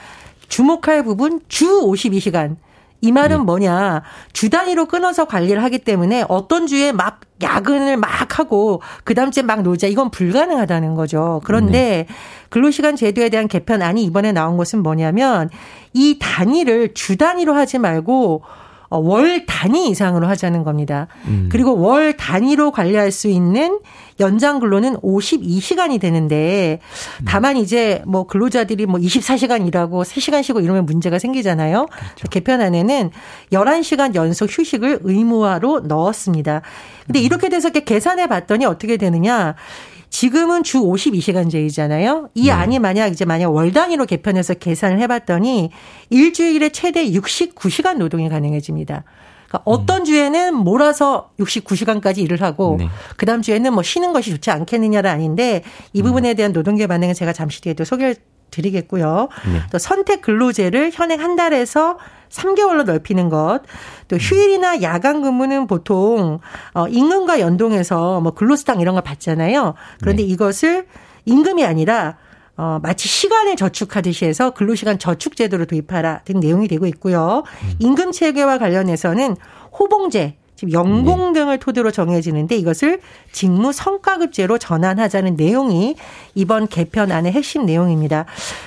주목할 0.48 1.04
부분 1.04 1.40
주 1.48 1.66
52시간. 1.82 2.56
이 3.04 3.12
말은 3.12 3.38
네. 3.38 3.42
뭐냐. 3.44 4.02
주 4.32 4.48
단위로 4.48 4.86
끊어서 4.86 5.26
관리를 5.26 5.62
하기 5.64 5.80
때문에 5.80 6.24
어떤 6.28 6.66
주에 6.66 6.90
막 6.90 7.20
야근을 7.42 7.98
막 7.98 8.38
하고 8.38 8.80
그 9.04 9.14
다음 9.14 9.30
주에 9.30 9.42
막 9.42 9.62
놀자. 9.62 9.88
이건 9.88 10.10
불가능하다는 10.10 10.94
거죠. 10.94 11.42
그런데 11.44 12.06
네. 12.08 12.14
근로시간 12.48 12.96
제도에 12.96 13.28
대한 13.28 13.46
개편안이 13.46 14.02
이번에 14.04 14.32
나온 14.32 14.56
것은 14.56 14.82
뭐냐면 14.82 15.50
이 15.92 16.18
단위를 16.18 16.94
주 16.94 17.18
단위로 17.18 17.52
하지 17.54 17.78
말고 17.78 18.42
어, 18.42 18.46
월 18.98 19.46
단위 19.46 19.88
이상으로 19.88 20.26
하자는 20.26 20.64
겁니다. 20.64 21.08
음. 21.26 21.48
그리고 21.50 21.78
월 21.78 22.16
단위로 22.16 22.70
관리할 22.70 23.10
수 23.10 23.28
있는 23.28 23.80
연장 24.20 24.60
근로는 24.60 24.96
52시간이 24.98 26.00
되는데 26.00 26.78
다만 27.24 27.56
이제 27.56 28.02
뭐 28.06 28.26
근로자들이 28.26 28.86
뭐 28.86 29.00
24시간 29.00 29.66
일하고 29.66 30.04
3시간 30.04 30.42
쉬고 30.42 30.60
이러면 30.60 30.86
문제가 30.86 31.18
생기잖아요. 31.18 31.86
개편안에는 32.30 33.10
11시간 33.52 34.14
연속 34.14 34.48
휴식을 34.50 35.00
의무화로 35.02 35.80
넣었습니다. 35.80 36.62
근데 37.06 37.18
이렇게 37.18 37.48
돼서 37.48 37.68
이렇게 37.68 37.84
계산해 37.84 38.28
봤더니 38.28 38.64
어떻게 38.64 38.96
되느냐? 38.96 39.54
지금은 40.14 40.62
주 40.62 40.78
52시간제이잖아요. 40.78 42.30
이 42.34 42.48
안이 42.48 42.78
만약 42.78 43.08
이제 43.08 43.24
만약 43.24 43.52
월 43.52 43.72
단위로 43.72 44.06
개편해서 44.06 44.54
계산을 44.54 45.00
해봤더니 45.00 45.70
일주일에 46.10 46.68
최대 46.68 47.04
69시간 47.10 47.96
노동이 47.96 48.28
가능해집니다. 48.28 49.02
그러니까 49.48 49.62
어떤 49.64 50.04
주에는 50.04 50.54
몰아서 50.54 51.30
69시간까지 51.40 52.18
일을 52.18 52.42
하고 52.42 52.76
네. 52.78 52.88
그다음 53.16 53.42
주에는 53.42 53.74
뭐 53.74 53.82
쉬는 53.82 54.12
것이 54.12 54.30
좋지 54.30 54.52
않겠느냐는 54.52 55.10
아닌데 55.10 55.64
이 55.92 56.00
부분에 56.00 56.34
대한 56.34 56.52
노동계 56.52 56.86
반응은 56.86 57.14
제가 57.14 57.32
잠시 57.32 57.60
뒤에 57.62 57.74
또 57.74 57.84
소개를 57.84 58.14
드리겠고요. 58.54 59.28
네. 59.52 59.60
또 59.70 59.78
선택 59.78 60.22
근로제를 60.22 60.90
현행 60.92 61.20
한 61.20 61.36
달에서 61.36 61.98
3개월로 62.30 62.84
넓히는 62.84 63.28
것. 63.28 63.60
또 64.08 64.16
휴일이나 64.16 64.82
야간 64.82 65.22
근무는 65.22 65.66
보통 65.66 66.40
어 66.74 66.88
임금과 66.88 67.40
연동해서 67.40 68.20
뭐 68.20 68.32
근로수당 68.32 68.80
이런 68.80 68.94
걸 68.94 69.02
받잖아요. 69.02 69.74
그런데 70.00 70.22
네. 70.22 70.28
이것을 70.28 70.86
임금이 71.24 71.64
아니라 71.64 72.16
어, 72.56 72.78
마치 72.82 73.08
시간을 73.08 73.56
저축하듯이 73.56 74.26
해서 74.26 74.50
근로시간 74.50 74.98
저축제도를 74.98 75.66
도입하라 75.66 76.20
등 76.24 76.38
내용이 76.38 76.68
되고 76.68 76.86
있고요. 76.86 77.42
임금 77.80 78.12
체계와 78.12 78.58
관련해서는 78.58 79.36
호봉제, 79.76 80.36
지금 80.64 80.72
연봉 80.72 81.32
등을 81.32 81.58
토대로 81.58 81.90
정해지는데 81.90 82.56
이것을 82.56 83.00
직무 83.32 83.72
성과급제로 83.72 84.58
전환하자는 84.58 85.36
내용이 85.36 85.96
이번 86.34 86.66
개편안의 86.66 87.32
핵심 87.32 87.66
내용입니다. 87.66 88.24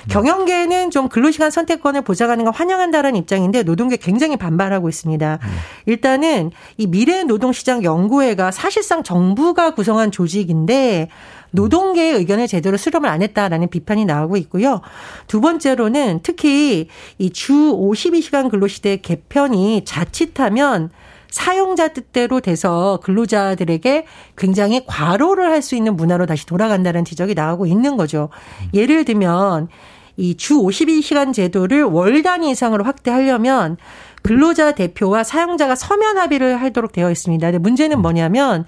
경영계는 0.08 0.90
좀 0.90 1.08
근로시간 1.08 1.50
선택권을 1.50 2.02
보장하는 2.02 2.44
걸 2.44 2.54
환영한다라는 2.54 3.18
입장인데 3.18 3.62
노동계 3.64 3.96
굉장히 3.96 4.36
반발하고 4.36 4.88
있습니다. 4.88 5.38
일단은 5.86 6.52
이 6.76 6.86
미래 6.86 7.24
노동시장 7.24 7.82
연구회가 7.82 8.50
사실상 8.50 9.02
정부가 9.02 9.74
구성한 9.74 10.10
조직인데 10.10 11.08
노동계의 11.50 12.14
의견을 12.16 12.46
제대로 12.46 12.76
수렴을 12.76 13.08
안 13.08 13.22
했다라는 13.22 13.68
비판이 13.68 14.04
나오고 14.04 14.36
있고요. 14.36 14.82
두 15.26 15.40
번째로는 15.40 16.20
특히 16.22 16.88
이 17.18 17.30
주 17.30 17.54
52시간 17.54 18.50
근로시대 18.50 18.98
개편이 18.98 19.84
자칫하면 19.84 20.90
사용자 21.30 21.88
뜻대로 21.88 22.40
돼서 22.40 23.00
근로자들에게 23.02 24.06
굉장히 24.36 24.84
과로를 24.86 25.50
할 25.50 25.62
수 25.62 25.74
있는 25.76 25.96
문화로 25.96 26.26
다시 26.26 26.46
돌아간다는 26.46 27.04
지적이 27.04 27.34
나오고 27.34 27.66
있는 27.66 27.96
거죠. 27.96 28.28
예를 28.74 29.04
들면 29.04 29.68
이 30.16 30.36
주 30.36 30.54
52시간 30.54 31.32
제도를 31.32 31.84
월 31.84 32.22
단위 32.22 32.50
이상으로 32.50 32.84
확대하려면 32.84 33.76
근로자 34.22 34.72
대표와 34.72 35.22
사용자가 35.22 35.74
서면 35.76 36.18
합의를 36.18 36.60
하도록 36.62 36.90
되어 36.90 37.10
있습니다. 37.10 37.46
근데 37.46 37.58
문제는 37.58 38.00
뭐냐면 38.02 38.64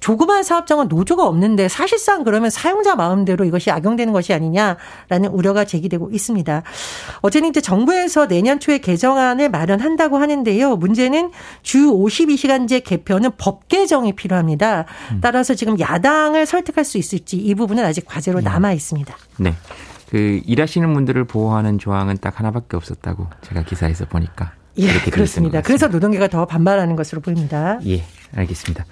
조그만 0.00 0.42
사업장은 0.42 0.88
노조가 0.88 1.26
없는데 1.26 1.68
사실상 1.68 2.24
그러면 2.24 2.50
사용자 2.50 2.94
마음대로 2.96 3.44
이것이 3.44 3.70
악용되는 3.70 4.12
것이 4.12 4.32
아니냐라는 4.32 5.30
우려가 5.30 5.64
제기되고 5.64 6.10
있습니다. 6.10 6.62
어제는 7.22 7.48
이제 7.48 7.60
정부에서 7.60 8.28
내년 8.28 8.60
초에 8.60 8.78
개정안을 8.78 9.48
마련한다고 9.50 10.18
하는데요. 10.18 10.76
문제는 10.76 11.32
주 11.62 11.90
52시간제 11.92 12.84
개편은 12.84 13.32
법 13.38 13.68
개정이 13.68 14.14
필요합니다. 14.14 14.84
따라서 15.20 15.54
지금 15.54 15.78
야당을 15.80 16.46
설득할 16.46 16.84
수 16.84 16.98
있을지 16.98 17.36
이 17.36 17.54
부분은 17.54 17.84
아직 17.84 18.04
과제로 18.06 18.40
남아 18.40 18.72
있습니다. 18.72 19.16
네. 19.38 19.54
그 20.08 20.40
일하시는 20.44 20.92
분들을 20.94 21.24
보호하는 21.24 21.78
조항은 21.78 22.18
딱 22.20 22.38
하나밖에 22.38 22.76
없었다고 22.76 23.26
제가 23.42 23.62
기사에서 23.62 24.06
보니까 24.06 24.52
예, 24.78 24.88
그렇습니다. 25.10 25.58
것 25.58 25.66
그래서 25.66 25.88
노동계가 25.88 26.28
더 26.28 26.46
반발하는 26.46 26.96
것으로 26.96 27.20
보입니다. 27.20 27.78
예, 27.86 28.02
알겠습니다. 28.34 28.84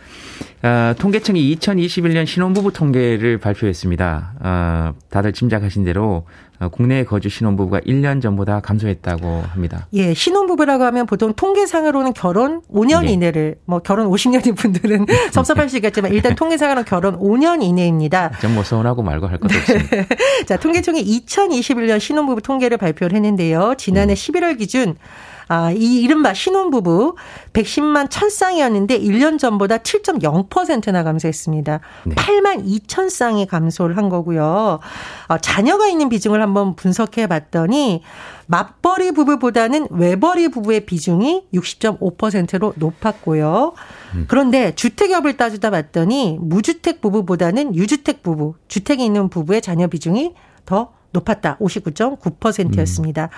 아, 0.62 0.94
통계청이 0.98 1.56
2021년 1.56 2.26
신혼부부 2.26 2.72
통계를 2.72 3.38
발표했습니다. 3.38 4.34
아, 4.40 4.94
다들 5.10 5.32
짐작하신 5.32 5.84
대로 5.84 6.26
어, 6.60 6.68
국내에 6.68 7.04
거주 7.04 7.28
신혼부부가 7.28 7.80
1년 7.80 8.22
전보다 8.22 8.60
감소했다고 8.60 9.42
합니다. 9.52 9.88
예, 9.92 10.14
신혼부부라고 10.14 10.84
하면 10.84 11.06
보통 11.06 11.34
통계상으로는 11.34 12.12
결혼 12.14 12.62
5년 12.62 13.06
네. 13.06 13.12
이내를, 13.12 13.56
뭐 13.66 13.80
결혼 13.80 14.08
50년인 14.08 14.56
분들은 14.56 15.06
섭섭할 15.32 15.68
수 15.68 15.76
있겠지만 15.76 16.12
일단 16.12 16.34
통계상으로는 16.36 16.84
결혼 16.84 17.18
5년 17.18 17.62
이내입니다. 17.62 18.30
전뭐 18.40 18.62
서운하고 18.62 19.02
말고 19.02 19.26
할 19.26 19.38
것도 19.38 19.54
없습니다. 19.54 19.96
자, 20.46 20.56
통계청이 20.56 21.02
2021년 21.02 21.98
신혼부부 21.98 22.40
통계를 22.40 22.78
발표를 22.78 23.16
했는데요. 23.16 23.74
지난해 23.76 24.14
11월 24.14 24.56
기준 24.56 24.96
아, 25.48 25.70
이 25.72 26.00
이른바 26.00 26.34
신혼부부 26.34 27.16
110만 27.52 28.08
1000쌍이었는데 28.08 29.02
1년 29.02 29.38
전보다 29.38 29.78
7.0%나 29.78 31.02
감소했습니다. 31.02 31.80
네. 32.06 32.14
8만 32.14 32.64
2000쌍이 32.66 33.46
감소를 33.48 33.96
한 33.96 34.08
거고요. 34.08 34.80
어, 35.28 35.38
자녀가 35.38 35.86
있는 35.86 36.08
비중을 36.08 36.40
한번 36.40 36.76
분석해 36.76 37.26
봤더니 37.26 38.02
맞벌이 38.46 39.12
부부보다는 39.12 39.88
외벌이 39.90 40.48
부부의 40.48 40.86
비중이 40.86 41.46
60.5%로 41.54 42.74
높았고요. 42.76 43.72
그런데 44.28 44.74
주택업을 44.74 45.36
따지다 45.36 45.70
봤더니 45.70 46.38
무주택 46.40 47.00
부부보다는 47.00 47.74
유주택 47.74 48.22
부부, 48.22 48.54
주택에 48.68 49.04
있는 49.04 49.28
부부의 49.28 49.62
자녀 49.62 49.86
비중이 49.86 50.34
더 50.66 50.92
높았다. 51.14 51.56
59.9%였습니다. 51.58 53.30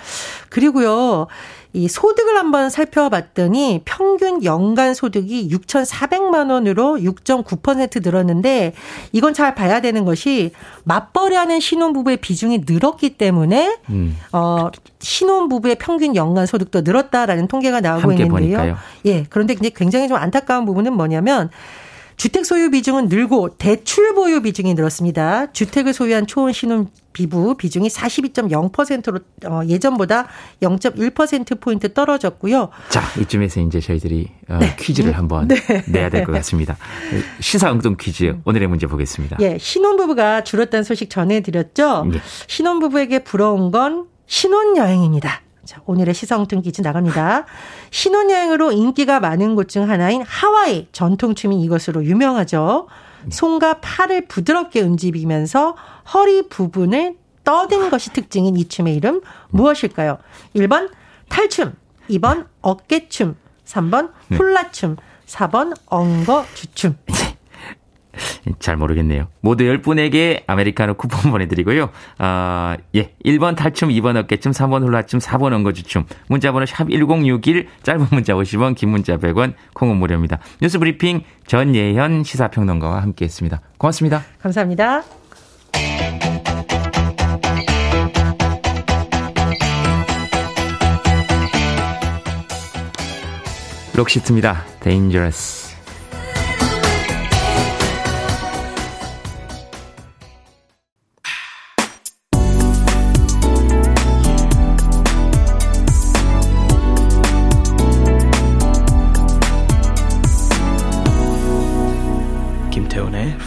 그리고요, 0.49 1.29
이 1.73 1.89
소득을 1.89 2.37
한번 2.39 2.71
살펴봤더니 2.71 3.83
평균 3.85 4.43
연간 4.43 4.95
소득이 4.95 5.49
6,400만 5.51 6.51
원으로 6.51 6.97
6.9% 6.97 8.03
늘었는데 8.03 8.73
이건 9.13 9.35
잘 9.35 9.55
봐야 9.55 9.81
되는 9.81 10.07
것이 10.07 10.53
맞벌이하는 10.85 11.61
신혼부부의 11.61 12.17
비중이 12.17 12.65
늘었기 12.67 13.19
때문에 13.19 13.77
음. 13.91 14.17
어, 14.33 14.71
신혼부부의 15.01 15.77
평균 15.77 16.17
연간 16.17 16.47
소득도 16.47 16.81
늘었다라는 16.81 17.47
통계가 17.47 17.81
나오고 17.83 18.11
있는데요. 18.13 18.33
보니까요. 18.33 18.77
예. 19.05 19.25
그런데 19.29 19.53
이제 19.53 19.71
굉장히 19.75 20.09
좀 20.09 20.17
안타까운 20.17 20.65
부분은 20.65 20.95
뭐냐면 20.95 21.51
주택 22.17 22.47
소유 22.47 22.71
비중은 22.71 23.09
늘고 23.09 23.57
대출 23.59 24.15
보유 24.15 24.41
비중이 24.41 24.73
늘었습니다. 24.75 25.53
주택을 25.53 25.93
소유한 25.93 26.27
초혼 26.27 26.53
신혼 26.53 26.89
비부 27.13 27.57
비중이 27.57 27.89
42.0%로 27.89 29.21
어, 29.47 29.61
예전보다 29.67 30.27
0.1% 30.63 31.61
포인트 31.61 31.93
떨어졌고요. 31.93 32.71
자, 32.89 33.03
이쯤에서 33.21 33.61
이제 33.61 33.81
저희들이 33.81 34.29
어, 34.49 34.59
네. 34.59 34.77
퀴즈를 34.79 35.17
한번 35.17 35.49
내야 35.89 36.09
될 36.11 36.25
것 36.25 36.33
같습니다. 36.37 36.77
시사 37.41 37.71
엉뚱 37.71 37.97
퀴즈 37.99 38.37
오늘의 38.45 38.69
문제 38.69 38.87
보겠습니다. 38.87 39.37
예, 39.41 39.59
신혼부부가 39.59 40.45
줄었다는 40.45 40.85
소식 40.85 41.11
전해드렸죠. 41.11 42.11
예. 42.15 42.21
신혼부부에게 42.47 43.21
부러운 43.25 43.71
건 43.71 44.07
신혼여행입니다. 44.27 45.43
자, 45.67 45.83
오늘의 45.85 46.15
시성뚱 46.15 46.63
퀴즈 46.63 46.81
나갑니다. 46.81 47.45
신혼여행으로 47.91 48.73
인기가 48.73 49.21
많은 49.21 49.55
곳 49.55 49.67
중 49.67 49.91
하나인 49.91 50.23
하와이 50.23 50.87
전통춤이 50.93 51.61
이것으로 51.65 52.05
유명하죠. 52.05 52.87
손과 53.31 53.81
팔을 53.81 54.27
부드럽게 54.29 54.81
움직이면서 54.81 55.75
허리 56.15 56.49
부분을 56.49 57.17
떠든 57.43 57.91
것이 57.91 58.13
특징인 58.13 58.57
이 58.57 58.69
춤의 58.69 58.95
이름 58.95 59.21
무엇일까요? 59.51 60.19
1번 60.55 60.91
탈춤, 61.29 61.75
2번 62.11 62.47
어깨춤, 62.61 63.35
3번 63.65 64.13
훌라춤, 64.31 64.97
4번 65.27 65.77
엉거주춤. 65.87 66.97
잘 68.59 68.77
모르겠네요. 68.77 69.29
모두 69.41 69.65
10분에게 69.65 70.43
아메리카노 70.47 70.95
쿠폰 70.95 71.31
보내드리고요. 71.33 71.91
아, 72.19 72.77
예. 72.95 73.13
1번 73.25 73.57
탈춤, 73.57 73.91
2번 73.91 74.17
어깨춤, 74.17 74.53
3번 74.53 74.83
훌라춤, 74.87 75.21
4번 75.21 75.53
엉거주춤. 75.53 76.07
문자번호 76.29 76.67
샵 76.67 76.89
1061, 76.91 77.69
짧은 77.83 78.07
문자 78.11 78.35
50원, 78.35 78.75
긴 78.75 78.91
문자 78.91 79.17
100원, 79.17 79.55
콩은 79.75 79.97
무료입니다. 79.97 80.39
뉴스 80.61 80.79
브리핑 80.79 81.23
전예현 81.47 82.25
시사평론가와 82.25 83.03
함께 83.03 83.25
했습니다. 83.25 83.61
고맙습니다. 83.79 84.25
감사합니다. 84.41 85.03
록시트입니다. 93.97 94.63
Dangerous. 94.83 95.66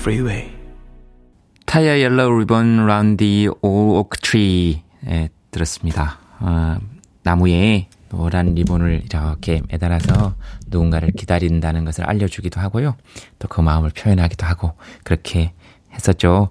Freeway. 0.10 0.50
타이어 1.66 2.00
옐로우 2.00 2.40
리본 2.40 2.88
라운디 2.88 3.48
오크트리에 3.62 5.30
들었습니다. 5.52 6.18
어, 6.40 6.78
나무에 7.22 7.90
노란 8.10 8.56
리본을 8.56 9.04
이렇게 9.06 9.62
매달아서 9.70 10.34
누군가를 10.66 11.12
기다린다는 11.12 11.86
것을 11.86 12.10
알려주기도 12.10 12.60
하고요. 12.60 12.96
또 13.38 13.48
그 13.48 13.62
마음을 13.62 13.92
표현하기도 13.92 14.48
하고 14.48 14.74
그렇게 15.04 15.54
했었죠. 15.94 16.50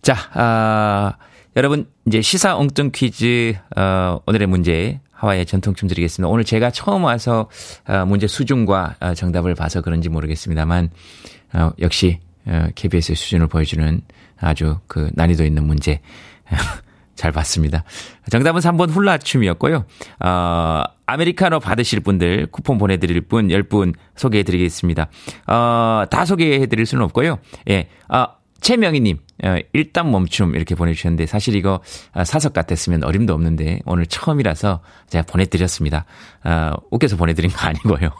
자, 0.00 0.14
아, 0.34 1.14
여러분 1.56 1.88
이제 2.06 2.22
시사 2.22 2.56
엉뚱 2.56 2.92
퀴즈 2.94 3.54
어, 3.76 4.20
오늘의 4.26 4.46
문제 4.46 5.00
하와이의 5.10 5.46
전통춤 5.46 5.88
드리겠습니다. 5.88 6.28
오늘 6.30 6.44
제가 6.44 6.70
처음 6.70 7.02
와서 7.02 7.50
어, 7.88 8.04
문제 8.06 8.28
수준과 8.28 8.94
어, 9.00 9.14
정답을 9.14 9.56
봐서 9.56 9.80
그런지 9.80 10.08
모르겠습니다만 10.08 10.90
어, 11.54 11.72
역시 11.80 12.20
어, 12.28 12.31
KBS의 12.74 13.16
수준을 13.16 13.46
보여주는 13.46 14.00
아주 14.40 14.78
그 14.86 15.10
난이도 15.14 15.44
있는 15.44 15.66
문제 15.66 16.00
잘 17.14 17.30
봤습니다. 17.30 17.84
정답은 18.30 18.60
3번 18.60 18.90
훌라춤이었고요. 18.90 19.84
어, 20.24 20.82
아메리카노 21.06 21.60
받으실 21.60 22.00
분들 22.00 22.48
쿠폰 22.50 22.78
보내드릴 22.78 23.20
분 23.22 23.48
10분 23.48 23.94
소개해드리겠습니다. 24.16 25.08
어, 25.46 26.04
다 26.10 26.24
소개해드릴 26.24 26.86
수는 26.86 27.04
없고요. 27.04 27.38
예, 27.68 27.88
아, 28.08 28.28
최명희님, 28.62 29.18
어, 29.44 29.56
일단 29.72 30.10
멈춤 30.10 30.54
이렇게 30.54 30.74
보내주셨는데 30.74 31.26
사실 31.26 31.56
이거 31.56 31.80
아, 32.12 32.24
사석 32.24 32.52
같았으면 32.54 33.04
어림도 33.04 33.34
없는데 33.34 33.80
오늘 33.84 34.06
처음이라서 34.06 34.80
제가 35.08 35.24
보내드렸습니다. 35.26 36.04
아, 36.44 36.72
웃겨서 36.90 37.16
보내드린 37.16 37.50
거 37.50 37.66
아니고요. 37.66 38.10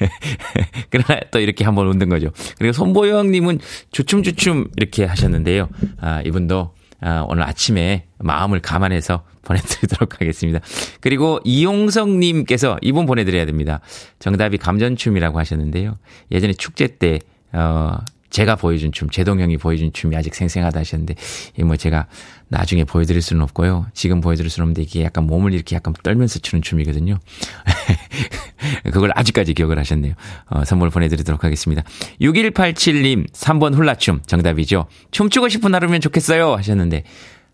그러나 0.90 1.20
또 1.30 1.38
이렇게 1.38 1.64
한번 1.64 1.86
웃는 1.88 2.08
거죠. 2.08 2.30
그리고 2.58 2.72
손보영님은 2.72 3.60
주춤주춤 3.92 4.70
이렇게 4.76 5.04
하셨는데요. 5.04 5.68
아, 6.00 6.22
이분도 6.24 6.74
아, 7.00 7.24
오늘 7.28 7.42
아침에 7.42 8.06
마음을 8.18 8.60
감안해서 8.60 9.24
보내드리도록 9.42 10.20
하겠습니다. 10.20 10.60
그리고 11.02 11.38
이용성님께서 11.44 12.78
이분 12.80 13.04
보내드려야 13.04 13.44
됩니다. 13.44 13.80
정답이 14.18 14.56
감전춤이라고 14.56 15.38
하셨는데요. 15.38 15.98
예전에 16.32 16.54
축제 16.54 16.86
때, 16.86 17.18
어, 17.52 17.98
제가 18.34 18.56
보여준 18.56 18.90
춤, 18.90 19.08
제동 19.10 19.40
형이 19.40 19.58
보여준 19.58 19.92
춤이 19.92 20.16
아직 20.16 20.34
생생하다 20.34 20.80
하셨는데, 20.80 21.14
이뭐 21.56 21.76
제가 21.76 22.08
나중에 22.48 22.82
보여드릴 22.82 23.22
수는 23.22 23.42
없고요. 23.42 23.86
지금 23.94 24.20
보여드릴 24.20 24.50
수는 24.50 24.64
없는데 24.64 24.82
이게 24.82 25.04
약간 25.04 25.24
몸을 25.24 25.54
이렇게 25.54 25.76
약간 25.76 25.94
떨면서 26.02 26.40
추는 26.40 26.60
춤이거든요. 26.60 27.20
그걸 28.92 29.12
아직까지 29.14 29.54
기억을 29.54 29.78
하셨네요. 29.78 30.14
어, 30.46 30.64
선물 30.64 30.90
보내드리도록 30.90 31.44
하겠습니다. 31.44 31.84
6187님, 32.20 33.30
3번 33.30 33.72
훌라춤 33.76 34.22
정답이죠. 34.26 34.86
춤추고 35.12 35.48
싶은 35.48 35.72
하루면 35.72 36.00
좋겠어요 36.00 36.56
하셨는데, 36.56 37.04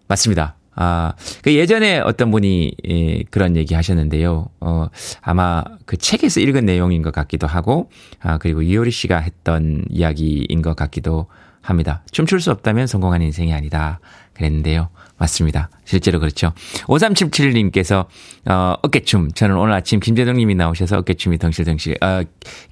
맞습니다. 0.09 0.57
아, 0.83 1.13
그 1.43 1.55
예전에 1.55 1.99
어떤 1.99 2.31
분이 2.31 2.75
예, 2.89 3.23
그런 3.25 3.55
얘기 3.55 3.75
하셨는데요. 3.75 4.49
어, 4.61 4.87
아마 5.21 5.63
그 5.85 5.99
책에서 5.99 6.41
읽은 6.41 6.65
내용인 6.65 7.03
것 7.03 7.13
같기도 7.13 7.47
하고, 7.47 7.91
아, 8.19 8.39
그리고 8.39 8.63
이효리 8.63 8.91
씨가 8.91 9.19
했던 9.19 9.85
이야기인 9.91 10.63
것 10.63 10.75
같기도 10.77 11.27
합니다. 11.61 12.03
춤출 12.13 12.41
수 12.41 12.51
없다면 12.51 12.87
성공한 12.87 13.21
인생이 13.21 13.53
아니다. 13.53 14.01
그랬는데요. 14.33 14.89
맞습니다. 15.19 15.69
실제로 15.85 16.19
그렇죠. 16.19 16.55
5377님께서, 16.87 18.07
어, 18.49 18.75
어깨춤. 18.81 19.33
저는 19.33 19.59
오늘 19.59 19.75
아침 19.75 20.01
김재동 20.01 20.37
님이 20.37 20.55
나오셔서 20.55 20.97
어깨춤이 20.97 21.37
덩실덩실, 21.37 21.99
어, 22.03 22.23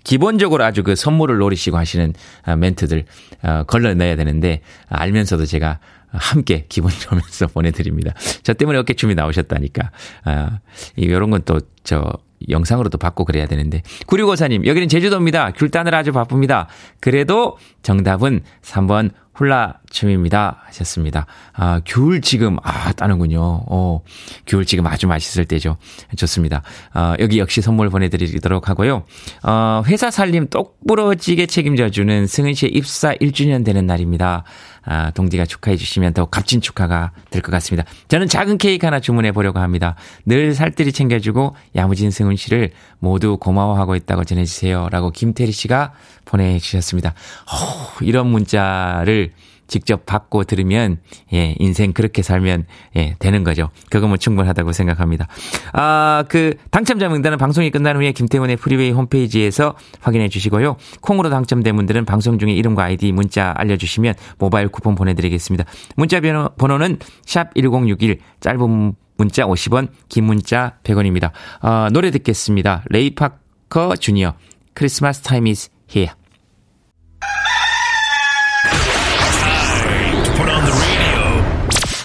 기본적으로 0.03 0.65
아주 0.65 0.83
그 0.83 0.97
선물을 0.97 1.37
노리시고 1.37 1.77
하시는 1.77 2.15
어, 2.47 2.57
멘트들, 2.57 3.05
어, 3.43 3.65
걸러내야 3.67 4.17
되는데, 4.17 4.63
알면서도 4.89 5.45
제가 5.45 5.79
함께 6.11 6.65
기분 6.69 6.91
좋으면서 6.91 7.47
보내드립니다. 7.53 8.15
저 8.43 8.55
때문에 8.55 8.79
어깨춤이 8.79 9.15
나오셨다니까. 9.15 9.91
아, 10.25 10.61
이, 10.97 11.09
요런 11.09 11.31
건 11.31 11.43
또, 11.45 11.61
저, 11.85 12.13
영상으로도 12.49 12.99
받고 12.99 13.25
그래야 13.25 13.47
되는데. 13.47 13.83
9654님, 14.07 14.67
여기는 14.67 14.89
제주도입니다. 14.89 15.53
귤 15.53 15.71
따느라 15.71 15.99
아주 15.99 16.13
바쁩니다. 16.13 16.69
그래도 17.01 17.59
정답은 17.83 18.43
3번 18.63 19.11
훌라춤입니다. 19.39 20.63
하셨습니다. 20.67 21.27
아, 21.55 21.81
귤 21.87 22.21
지금, 22.21 22.57
아, 22.63 22.93
따는군요. 22.93 23.41
어, 23.41 24.01
귤 24.47 24.65
지금 24.65 24.87
아주 24.87 25.07
맛있을 25.07 25.45
때죠. 25.45 25.77
좋습니다. 26.17 26.63
어, 26.95 27.15
여기 27.21 27.39
역시 27.39 27.61
선물 27.61 27.89
보내드리도록 27.89 28.69
하고요. 28.69 29.05
어, 29.45 29.83
회사 29.87 30.11
살림 30.11 30.49
똑부러지게 30.49 31.47
책임져주는 31.47 32.27
승은 32.27 32.55
씨의 32.55 32.73
입사 32.73 33.15
1주년 33.15 33.65
되는 33.65 33.87
날입니다. 33.87 34.45
아, 34.85 35.11
동디가 35.11 35.45
축하해 35.45 35.77
주시면 35.77 36.15
더 36.15 36.25
값진 36.27 36.61
축하가 36.63 37.13
될 37.31 37.43
것 37.43 37.53
같습니다. 37.53 37.89
저는 38.09 38.27
작은 38.27 38.59
케이크 38.59 38.87
하나 38.87 39.01
주문해 39.01 39.33
보려고 39.33 39.59
합니다. 39.59 39.97
늘 40.25 40.55
살뜰히 40.55 40.93
챙겨주고 40.93 41.55
야무진 41.77 42.11
승훈 42.11 42.37
씨를 42.37 42.71
모두 42.99 43.37
고마워하고 43.37 43.95
있다고 43.97 44.25
전해주세요. 44.25 44.89
라고 44.91 45.11
김태리 45.11 45.53
씨가 45.53 45.93
보내주셨습니다. 46.29 47.11
어, 47.11 48.03
이런 48.03 48.29
문자를 48.29 49.33
직접 49.69 50.07
받고 50.07 50.45
들으면 50.45 50.99
예, 51.33 51.55
인생 51.59 51.93
그렇게 51.93 52.23
살면 52.23 52.65
예, 52.97 53.15
되는 53.19 53.45
거죠. 53.45 53.69
그거면 53.91 54.19
충분하다고 54.19 54.73
생각합니다. 54.73 55.29
아, 55.73 56.25
그 56.29 56.55
당첨자 56.71 57.09
명단은 57.09 57.39
방송이 57.39 57.71
끝난 57.71 57.97
후에 57.97 58.13
김태훈의 58.13 58.57
프리웨이 58.57 58.91
홈페이지에서 58.91 59.77
확인해 60.01 60.29
주시고요. 60.29 60.77
콩으로 61.03 61.31
당첨된 61.31 61.77
분들은 61.77 62.07
방송 62.07 62.39
중에 62.39 62.53
이름과 62.53 62.85
아이디 62.85 63.13
문자 63.13 63.55
알려 63.57 63.77
주시면 63.77 64.15
모바일 64.39 64.69
쿠폰 64.69 64.95
보내 64.95 65.15
드리겠습니다. 65.15 65.65
문자 65.97 66.21
번호, 66.21 66.49
번호는 66.57 66.99
샵1061 67.27 68.19
짧은 68.41 68.95
문자 69.19 69.45
50원, 69.45 69.89
긴 70.09 70.25
문자 70.25 70.77
100원입니다. 70.83 71.33
아, 71.61 71.91
노래 71.93 72.11
듣겠습니다. 72.11 72.85
레이 72.89 73.29
파커 73.29 73.97
주니어 73.97 74.35
Christmas 74.75 75.23
Time 75.23 75.47
Is 75.47 75.69
Here. 75.95 76.18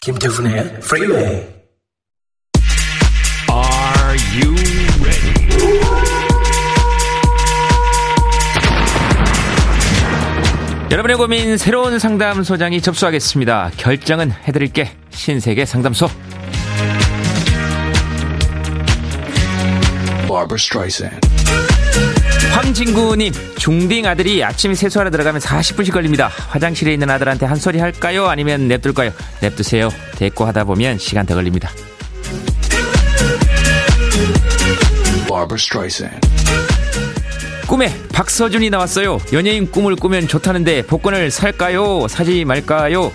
김태훈의 0.04 0.60
Freeway. 0.80 1.48
Are 3.50 4.18
you 4.36 4.52
ready? 5.02 5.34
여러분의 10.92 11.16
고민 11.16 11.56
새로운 11.56 11.98
상담소장이 12.00 12.82
접수하겠습니다. 12.82 13.72
결정은 13.78 14.34
해드릴게 14.46 14.92
신세계 15.12 15.66
상담소. 15.66 16.10
Barbara 20.28 20.58
Streisand. 20.58 21.73
황진구님, 22.54 23.34
중딩 23.58 24.06
아들이 24.06 24.44
아침 24.44 24.76
세수하러 24.76 25.10
들어가면 25.10 25.42
40분씩 25.42 25.92
걸립니다. 25.92 26.28
화장실에 26.28 26.94
있는 26.94 27.10
아들한테 27.10 27.48
한 27.48 27.56
소리 27.58 27.80
할까요? 27.80 28.28
아니면 28.28 28.68
냅둘까요? 28.68 29.12
냅두세요. 29.42 29.90
대꾸 30.16 30.46
하다 30.46 30.64
보면 30.66 31.00
시간 31.00 31.26
더 31.26 31.34
걸립니다. 31.34 31.72
꿈에 37.68 37.92
박서준이 38.14 38.70
나왔어요. 38.70 39.20
연예인 39.34 39.72
꿈을 39.72 39.96
꾸면 39.96 40.28
좋다는데 40.28 40.84
복권을 40.86 41.32
살까요? 41.32 42.08
사지 42.08 42.46
말까요? 42.46 43.12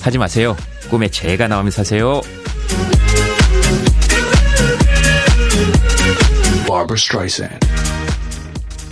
사지 0.00 0.18
마세요. 0.18 0.54
꿈에 0.90 1.08
제가 1.08 1.48
나오면 1.48 1.70
사세요. 1.70 2.20
Barbara 6.66 6.96
Streisand. 6.96 7.71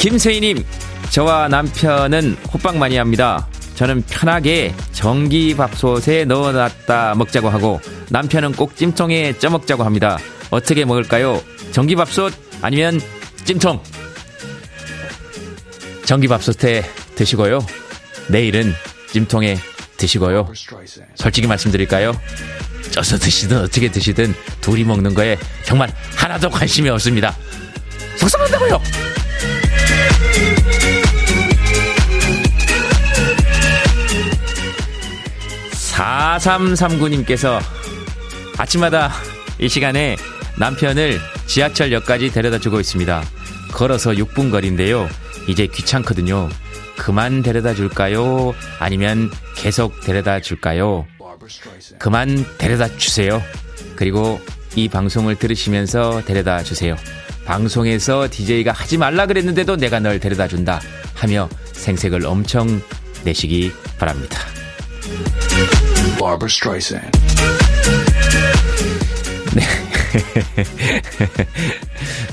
김세희님, 0.00 0.64
저와 1.10 1.48
남편은 1.48 2.38
호빵 2.54 2.78
많이 2.78 2.96
합니다. 2.96 3.46
저는 3.74 4.02
편하게 4.08 4.74
전기밥솥에 4.92 6.24
넣어놨다 6.24 7.16
먹자고 7.16 7.50
하고 7.50 7.82
남편은 8.08 8.52
꼭 8.52 8.74
찜통에 8.76 9.36
쪄먹자고 9.38 9.84
합니다. 9.84 10.16
어떻게 10.48 10.86
먹을까요? 10.86 11.42
전기밥솥 11.72 12.32
아니면 12.62 12.98
찜통? 13.44 13.82
전기밥솥에 16.06 16.82
드시고요. 17.14 17.58
내일은 18.28 18.72
찜통에 19.12 19.58
드시고요. 19.98 20.50
솔직히 21.14 21.46
말씀드릴까요? 21.46 22.18
쪄서 22.90 23.18
드시든 23.18 23.58
어떻게 23.58 23.90
드시든 23.90 24.34
둘이 24.62 24.82
먹는 24.82 25.12
거에 25.12 25.38
정말 25.62 25.92
하나도 26.16 26.48
관심이 26.48 26.88
없습니다. 26.88 27.36
속상한다고요! 28.16 29.09
4339님께서 36.20 37.60
아침마다 38.58 39.10
이 39.58 39.68
시간에 39.68 40.16
남편을 40.58 41.18
지하철역까지 41.46 42.30
데려다 42.30 42.58
주고 42.58 42.78
있습니다. 42.80 43.22
걸어서 43.72 44.10
6분 44.10 44.50
거리인데요. 44.50 45.08
이제 45.48 45.66
귀찮거든요. 45.66 46.48
그만 46.98 47.42
데려다 47.42 47.72
줄까요? 47.72 48.54
아니면 48.78 49.30
계속 49.56 50.00
데려다 50.02 50.40
줄까요? 50.40 51.06
그만 51.98 52.44
데려다 52.58 52.94
주세요. 52.98 53.42
그리고 53.96 54.40
이 54.76 54.88
방송을 54.88 55.36
들으시면서 55.36 56.22
데려다 56.26 56.62
주세요. 56.62 56.96
방송에서 57.46 58.28
DJ가 58.30 58.72
하지 58.72 58.98
말라 58.98 59.26
그랬는데도 59.26 59.76
내가 59.76 59.98
널 59.98 60.20
데려다 60.20 60.46
준다 60.46 60.80
하며 61.14 61.48
생색을 61.72 62.26
엄청 62.26 62.82
내시기 63.24 63.72
바랍니다. 63.98 64.38
Barbara 66.20 66.50
Streisand. 66.50 67.10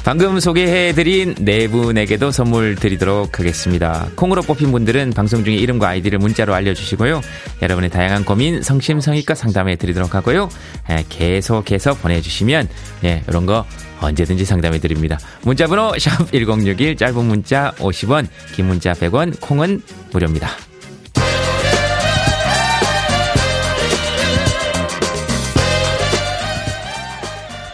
방금 0.04 0.42
소개해드린 0.42 1.36
네 1.40 1.70
분에게도 1.70 2.32
선물 2.32 2.76
드리도록 2.76 3.40
하겠습니다. 3.40 4.10
콩으로 4.16 4.42
뽑힌 4.42 4.72
분들은 4.72 5.12
방송 5.12 5.46
중에 5.46 5.56
이름과 5.56 5.88
아이디를 5.88 6.20
문자로 6.20 6.54
알려주시고요. 6.54 7.22
여러분의 7.62 7.90
다양한 7.90 8.26
고민 8.26 8.62
성심성의껏 8.62 9.38
상담해 9.38 9.78
드리도록 9.78 10.16
하고요. 10.16 10.50
예, 10.90 11.06
계속해서 11.08 11.94
보내주시면 11.96 12.68
예, 13.06 13.24
이런 13.28 13.46
거 13.46 13.66
언제든지 14.02 14.44
상담해 14.44 14.80
드립니다. 14.80 15.18
문자번호 15.44 15.98
샵 15.98 16.30
1061 16.32 16.98
짧은 16.98 17.24
문자 17.24 17.72
50원 17.78 18.28
긴 18.54 18.68
문자 18.68 18.92
100원 18.92 19.40
콩은 19.40 19.82
무료입니다. 20.12 20.50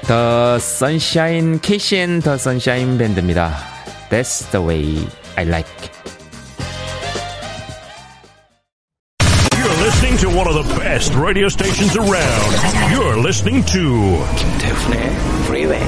더 0.07 0.59
선샤인 0.59 1.59
KCN 1.61 2.21
더 2.21 2.37
선샤인 2.37 2.97
밴드입니다. 2.97 3.55
That's 4.09 4.49
the 4.51 4.65
way 4.65 5.07
I 5.37 5.45
like. 5.45 5.69
You're 9.55 9.79
listening 9.81 10.17
to 10.19 10.29
one 10.29 10.47
of 10.47 10.55
the 10.55 10.79
best 10.79 11.15
radio 11.15 11.47
stations 11.47 11.95
around. 11.97 12.93
You're 12.93 13.17
listening 13.17 13.65
to 13.71 14.19
김태훈의 14.35 15.09
Freeway. 15.45 15.83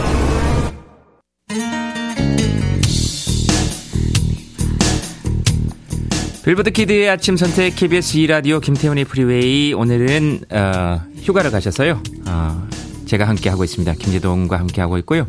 빌보드 6.45 6.69
키드의 6.71 7.09
아침 7.09 7.37
선택 7.37 7.75
KBS 7.75 8.17
2라디오 8.19 8.61
김태훈의 8.61 9.05
프리웨이 9.05 9.73
오늘은 9.73 10.41
어, 10.51 11.01
휴가를 11.23 11.49
가셔서요. 11.49 12.03
어, 12.27 12.67
제가 13.05 13.27
함께 13.27 13.49
하고 13.49 13.63
있습니다. 13.63 13.93
김제동과 13.93 14.57
함께 14.59 14.81
하고 14.81 14.97
있고요. 14.99 15.27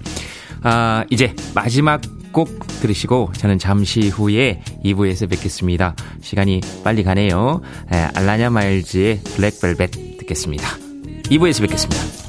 아, 0.62 1.04
이제 1.10 1.34
마지막 1.54 2.00
곡 2.32 2.66
들으시고 2.80 3.30
저는 3.36 3.58
잠시 3.58 4.08
후에 4.08 4.62
2부에서 4.84 5.28
뵙겠습니다. 5.30 5.94
시간이 6.20 6.60
빨리 6.84 7.02
가네요. 7.02 7.60
에, 7.92 7.96
알라냐 8.14 8.50
마일즈의 8.50 9.20
블랙벨벳 9.36 10.18
듣겠습니다. 10.18 10.68
2부에서 11.30 11.62
뵙겠습니다. 11.62 12.25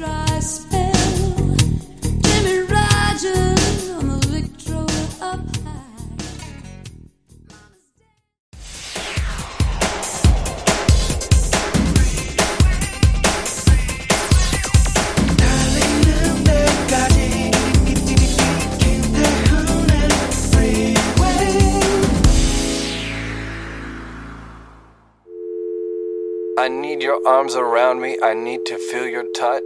your 27.18 27.28
arms 27.28 27.56
around 27.56 28.02
me. 28.02 28.18
I 28.22 28.34
need 28.34 28.64
to 28.66 28.76
feel 28.76 29.10
your 29.10 29.26
touch. 29.34 29.64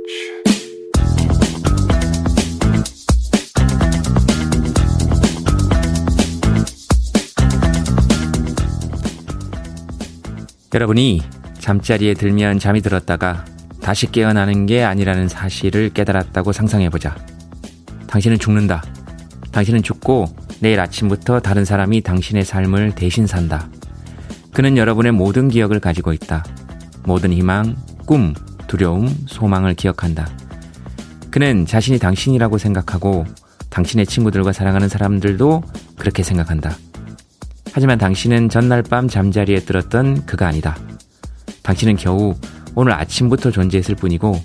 여러분이 10.74 11.22
잠자리에 11.60 12.14
들면 12.14 12.60
잠이 12.60 12.82
들었다가 12.82 13.44
다시 13.82 14.10
깨어나는 14.10 14.68
게 14.68 14.84
아니라는 14.84 15.28
사실을 15.28 15.90
깨달았다고 15.90 16.54
상상해보자. 16.54 17.16
당신은 18.08 18.40
죽는다. 18.40 18.82
당신은 19.52 19.84
죽고 19.84 20.26
내일 20.62 20.80
아침부터 20.80 21.42
다른 21.42 21.66
사람이 21.66 22.02
당신의 22.02 22.46
삶을 22.46 22.94
대신 22.96 23.28
산다. 23.28 23.70
그는 24.54 24.78
여러분의 24.78 25.12
모든 25.12 25.50
기억을 25.50 25.80
가지고 25.80 26.14
있다. 26.14 26.44
모든 27.04 27.34
희망, 27.34 27.76
꿈, 28.06 28.34
두려움, 28.68 29.08
소망을 29.28 29.74
기억한다. 29.74 30.30
그는 31.30 31.66
자신이 31.66 32.00
당신이라고 32.00 32.58
생각하고 32.58 33.26
당신의 33.70 34.06
친구들과 34.06 34.52
사랑하는 34.52 34.90
사람들도 34.90 35.64
그렇게 35.98 36.24
생각한다. 36.24 36.76
하지만 37.74 37.98
당신은 37.98 38.50
전날 38.50 38.84
밤 38.84 39.08
잠자리에 39.08 39.60
들었던 39.62 40.26
그가 40.26 40.48
아니다. 40.48 40.78
당신은 41.64 41.96
겨우 41.96 42.36
오늘 42.76 42.94
아침부터 42.94 43.52
존재했을 43.52 43.96
뿐이고 43.96 44.42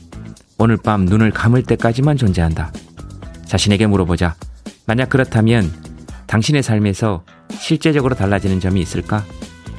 오늘 0.59 0.77
밤 0.77 1.05
눈을 1.05 1.33
감을 1.33 1.64
때까지만 1.64 2.16
존재한다. 2.16 2.73
자신에게 3.47 3.87
물어보자. 3.87 4.37
만약 4.87 5.09
그렇다면 5.09 5.73
당신의 6.27 6.62
삶에서 6.62 7.25
실제적으로 7.51 8.14
달라지는 8.14 8.61
점이 8.61 8.81
있을까? 8.81 9.25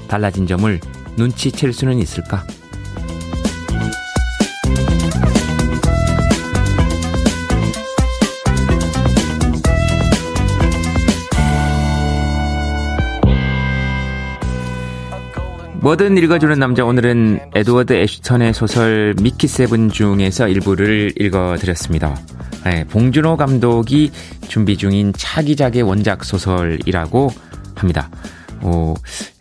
달라진 0.08 0.46
점을 0.46 0.80
눈치챌 1.18 1.72
수는 1.72 2.00
있을까? 2.00 2.46
뭐든 15.88 16.17
읽어주는 16.17 16.60
남자 16.60 16.84
오늘은 16.84 17.52
에드워드 17.56 17.93
애슈턴의 17.93 18.54
소설 18.54 19.15
미키 19.21 19.47
세븐 19.47 19.89
중에서 19.89 20.50
일부를 20.50 21.13
읽어드렸습니다. 21.17 22.13
네, 22.65 22.84
봉준호 22.84 23.38
감독이 23.38 24.12
준비 24.50 24.76
중인 24.76 25.13
차기작의 25.15 25.84
원작 25.84 26.26
소설이라고 26.26 27.30
합니다. 27.76 28.10
오, 28.63 28.95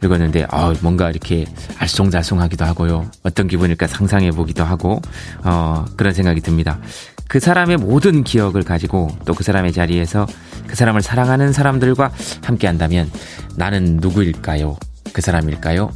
읽었는데 0.04 0.46
아, 0.48 0.72
뭔가 0.82 1.10
이렇게 1.10 1.46
알쏭달쏭하기도 1.80 2.60
하고요. 2.60 3.10
어떤 3.24 3.48
기분일까 3.48 3.88
상상해 3.88 4.30
보기도 4.30 4.62
하고 4.62 5.02
어, 5.42 5.84
그런 5.96 6.12
생각이 6.12 6.42
듭니다. 6.42 6.78
그 7.26 7.40
사람의 7.40 7.78
모든 7.78 8.22
기억을 8.22 8.62
가지고 8.62 9.08
또 9.24 9.34
그 9.34 9.42
사람의 9.42 9.72
자리에서 9.72 10.28
그 10.68 10.76
사람을 10.76 11.02
사랑하는 11.02 11.52
사람들과 11.52 12.12
함께 12.44 12.68
한다면 12.68 13.10
나는 13.56 13.96
누구일까요? 14.00 14.76
그 15.12 15.22
사람일까요? 15.22 15.90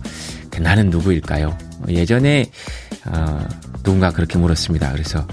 그 0.61 0.63
나는 0.63 0.91
누구일까요? 0.91 1.57
예전에 1.89 2.51
어, 3.07 3.49
누군가 3.83 4.11
그렇게 4.11 4.37
물었습니다. 4.37 4.93
그래서 4.93 5.27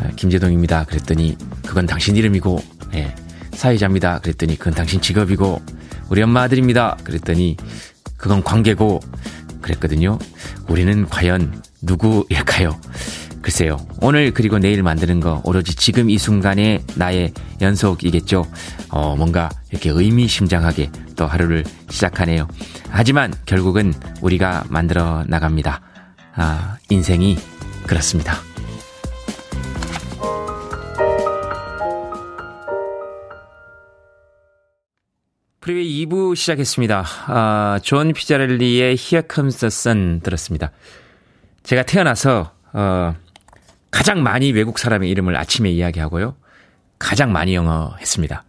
어, 0.00 0.08
김재동입니다. 0.16 0.84
그랬더니 0.84 1.36
그건 1.66 1.84
당신 1.84 2.16
이름이고 2.16 2.58
예, 2.94 3.14
사회자입니다. 3.52 4.20
그랬더니 4.20 4.58
그건 4.58 4.72
당신 4.72 5.02
직업이고 5.02 5.60
우리 6.08 6.22
엄마 6.22 6.42
아들입니다. 6.42 6.96
그랬더니 7.04 7.58
그건 8.16 8.42
관계고 8.42 9.00
그랬거든요. 9.60 10.18
우리는 10.68 11.06
과연 11.06 11.62
누구일까요? 11.82 12.80
글쎄요. 13.46 13.76
오늘 14.00 14.32
그리고 14.32 14.58
내일 14.58 14.82
만드는 14.82 15.20
거 15.20 15.40
오로지 15.44 15.76
지금 15.76 16.10
이 16.10 16.18
순간의 16.18 16.82
나의 16.96 17.32
연속이겠죠. 17.60 18.44
어, 18.90 19.14
뭔가 19.14 19.48
이렇게 19.70 19.88
의미심장하게 19.88 20.90
또 21.14 21.28
하루를 21.28 21.62
시작하네요. 21.88 22.48
하지만 22.90 23.32
결국은 23.46 23.94
우리가 24.20 24.64
만들어 24.68 25.22
나갑니다. 25.28 25.80
아, 26.34 26.76
인생이 26.90 27.38
그렇습니다. 27.86 28.34
프리웨이 35.60 36.04
2부 36.04 36.34
시작했습니다. 36.34 37.04
아, 37.28 37.78
존 37.84 38.12
피자렐리의 38.12 38.96
Here 38.98 39.22
Comes 39.32 39.58
the 39.58 39.68
Sun 39.68 40.20
들었습니다. 40.24 40.72
제가 41.62 41.84
태어나서 41.84 42.50
어, 42.72 43.14
가장 43.96 44.22
많이 44.22 44.52
외국 44.52 44.78
사람의 44.78 45.08
이름을 45.08 45.34
아침에 45.38 45.70
이야기하고요. 45.70 46.36
가장 46.98 47.32
많이 47.32 47.54
영어 47.54 47.96
했습니다. 47.98 48.44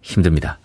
힘듭니다. 0.00 0.58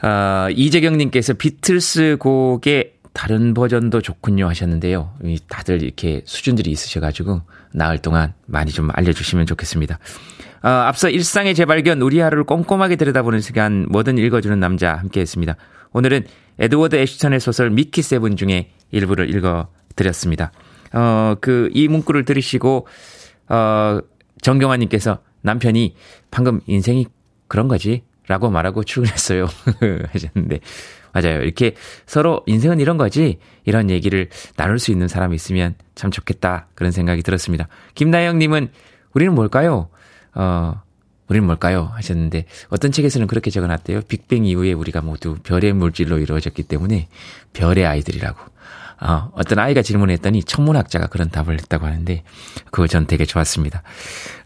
아, 0.00 0.48
이재경님께서 0.50 1.34
비틀스 1.34 2.16
곡의 2.18 2.94
다른 3.12 3.54
버전도 3.54 4.00
좋군요 4.00 4.48
하셨는데요. 4.48 5.14
이 5.22 5.38
다들 5.48 5.84
이렇게 5.84 6.22
수준들이 6.24 6.68
있으셔가지고 6.72 7.42
나흘 7.72 7.98
동안 7.98 8.34
많이 8.46 8.72
좀 8.72 8.88
알려주시면 8.92 9.46
좋겠습니다. 9.46 10.00
어, 10.64 10.68
앞서 10.68 11.08
일상의 11.08 11.54
재발견, 11.54 12.02
우리 12.02 12.18
하루를 12.18 12.42
꼼꼼하게 12.42 12.96
들여다보는 12.96 13.40
시간, 13.40 13.86
뭐든 13.88 14.18
읽어주는 14.18 14.58
남자 14.58 14.96
함께 14.96 15.20
했습니다. 15.20 15.54
오늘은 15.92 16.26
에드워드 16.58 16.96
애슈턴의 16.96 17.38
소설 17.38 17.70
미키 17.70 18.02
세븐 18.02 18.34
중에 18.34 18.72
일부를 18.90 19.32
읽어드렸습니다. 19.32 20.50
어, 20.92 21.34
그, 21.40 21.70
이 21.72 21.88
문구를 21.88 22.24
들으시고, 22.24 22.86
어, 23.48 23.98
정경환님께서 24.40 25.18
남편이 25.42 25.94
방금 26.30 26.60
인생이 26.66 27.06
그런 27.48 27.68
거지? 27.68 28.02
라고 28.28 28.50
말하고 28.50 28.84
출근했어요. 28.84 29.46
하셨는데, 30.12 30.60
맞아요. 31.12 31.42
이렇게 31.42 31.74
서로 32.06 32.42
인생은 32.46 32.80
이런 32.80 32.96
거지? 32.96 33.38
이런 33.64 33.90
얘기를 33.90 34.28
나눌 34.56 34.78
수 34.78 34.90
있는 34.90 35.08
사람이 35.08 35.34
있으면 35.34 35.74
참 35.94 36.10
좋겠다. 36.10 36.68
그런 36.74 36.92
생각이 36.92 37.22
들었습니다. 37.22 37.68
김나영님은 37.94 38.70
우리는 39.12 39.34
뭘까요? 39.34 39.88
어, 40.34 40.80
우리는 41.28 41.46
뭘까요? 41.46 41.90
하셨는데, 41.94 42.46
어떤 42.68 42.92
책에서는 42.92 43.26
그렇게 43.26 43.50
적어 43.50 43.66
놨대요. 43.66 44.02
빅뱅 44.02 44.46
이후에 44.46 44.72
우리가 44.72 45.02
모두 45.02 45.36
별의 45.42 45.72
물질로 45.72 46.18
이루어졌기 46.18 46.62
때문에 46.64 47.08
별의 47.52 47.86
아이들이라고. 47.86 48.51
어, 49.04 49.30
어떤 49.34 49.58
아이가 49.58 49.82
질문했더니 49.82 50.44
천문학자가 50.44 51.08
그런 51.08 51.28
답을 51.28 51.54
했다고 51.54 51.86
하는데, 51.86 52.22
그거 52.70 52.86
전 52.86 53.06
되게 53.06 53.24
좋았습니다. 53.24 53.82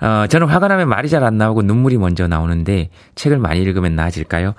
어, 0.01 0.27
저는 0.29 0.47
화가 0.49 0.69
나면 0.69 0.89
말이 0.89 1.09
잘 1.11 1.23
안 1.25 1.37
나오고 1.37 1.63
눈물이 1.63 1.99
먼저 1.99 2.27
나오는데, 2.27 2.89
책을 3.17 3.39
많이 3.39 3.61
읽으면 3.61 3.95
나아질까요? 3.97 4.55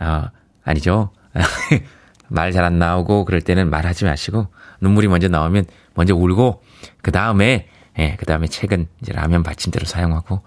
어, 0.00 0.24
아니죠. 0.64 1.10
말 2.28 2.52
잘 2.52 2.64
안 2.64 2.78
나오고 2.78 3.24
그럴 3.24 3.40
때는 3.40 3.70
말하지 3.70 4.04
마시고, 4.04 4.48
눈물이 4.82 5.08
먼저 5.08 5.28
나오면 5.28 5.64
먼저 5.94 6.14
울고, 6.14 6.62
그 7.02 7.10
다음에 7.10 7.68
예, 7.98 8.16
그 8.18 8.26
다음에 8.26 8.46
책은 8.46 8.86
이제 9.02 9.12
라면 9.12 9.42
받침대로 9.42 9.84
사용하고, 9.84 10.42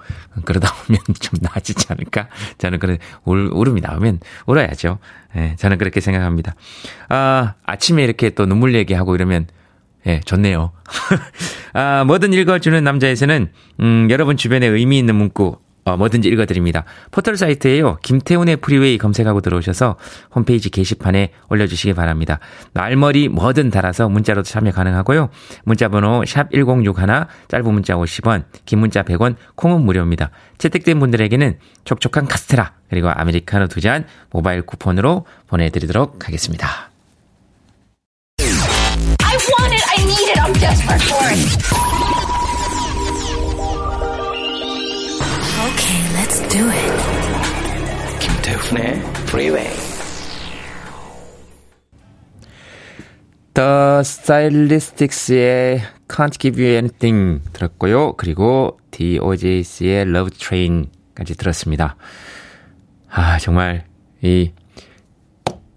그러다 0.46 0.74
보면 0.74 1.02
좀 1.20 1.40
나아지지 1.42 1.88
않을까? 1.90 2.28
저는 2.58 2.80
그런, 2.80 2.98
울, 3.26 3.50
울음이 3.52 3.82
나오면 3.82 4.20
울어야죠. 4.46 5.00
예, 5.36 5.56
저는 5.58 5.78
그렇게 5.78 6.00
생각합니다. 6.00 6.56
아, 7.10 7.56
아침에 7.66 8.04
이렇게 8.04 8.30
또 8.32 8.46
눈물 8.46 8.74
얘기하고 8.76 9.16
이러면, 9.16 9.48
예, 10.08 10.22
좋네요. 10.22 10.72
아, 11.74 12.04
뭐든 12.06 12.34
읽어주는 12.34 12.84
남자에서는, 12.84 13.52
음, 13.82 14.08
여러분 14.10 14.38
주변에 14.38 14.66
의미 14.68 14.98
있는 14.98 15.16
문구, 15.16 15.58
어, 15.84 15.98
뭐든지 15.98 16.30
읽어드립니다. 16.30 16.86
포털 17.12 17.38
사이트에요. 17.38 17.98
김태훈의 18.04 18.58
프리웨이 18.58 18.98
검색하고 18.98 19.42
들어오셔서 19.42 19.98
홈페이지 20.34 20.70
게시판에 20.70 21.32
올려주시기 21.50 21.94
바랍니다. 21.94 22.40
말머리 22.74 23.30
뭐든 23.30 23.70
달아서 23.72 24.08
문자로도 24.10 24.48
참여 24.48 24.72
가능하고요. 24.72 25.30
문자번호 25.66 26.24
샵 26.26 26.52
1061, 26.52 27.26
짧은 27.48 27.74
문자 27.74 27.96
50원, 27.96 28.44
긴 28.66 28.80
문자 28.80 29.04
100원, 29.04 29.36
콩은 29.56 29.82
무료입니다. 29.84 30.30
채택된 30.58 31.00
분들에게는 31.00 31.58
촉촉한 31.84 32.28
카스테라, 32.28 32.74
그리고 32.90 33.10
아메리카노 33.10 33.68
두 33.68 33.82
잔 33.82 34.06
모바일 34.30 34.62
쿠폰으로 34.62 35.26
보내드리도록 35.48 36.28
하겠습니다. 36.28 36.92
I 38.40 39.38
want 39.60 39.74
it. 39.74 39.84
I 39.90 40.04
need 40.04 40.30
it. 40.30 40.40
I'm 40.40 40.54
desperate 40.54 41.02
for 41.04 41.26
it. 41.32 42.31
Do 46.50 46.70
it. 46.70 48.20
김태훈의 48.20 49.00
Freeway. 49.28 49.70
The 53.54 54.00
Stylistics의 54.00 55.82
Can't 56.08 56.40
Give 56.40 56.64
You 56.64 56.74
Anything 56.74 57.42
들었고요. 57.54 58.14
그리고 58.14 58.80
DOJC의 58.92 60.02
Love 60.04 60.38
Train까지 60.38 61.36
들었습니다. 61.36 61.96
아, 63.10 63.38
정말, 63.40 63.86
이, 64.22 64.52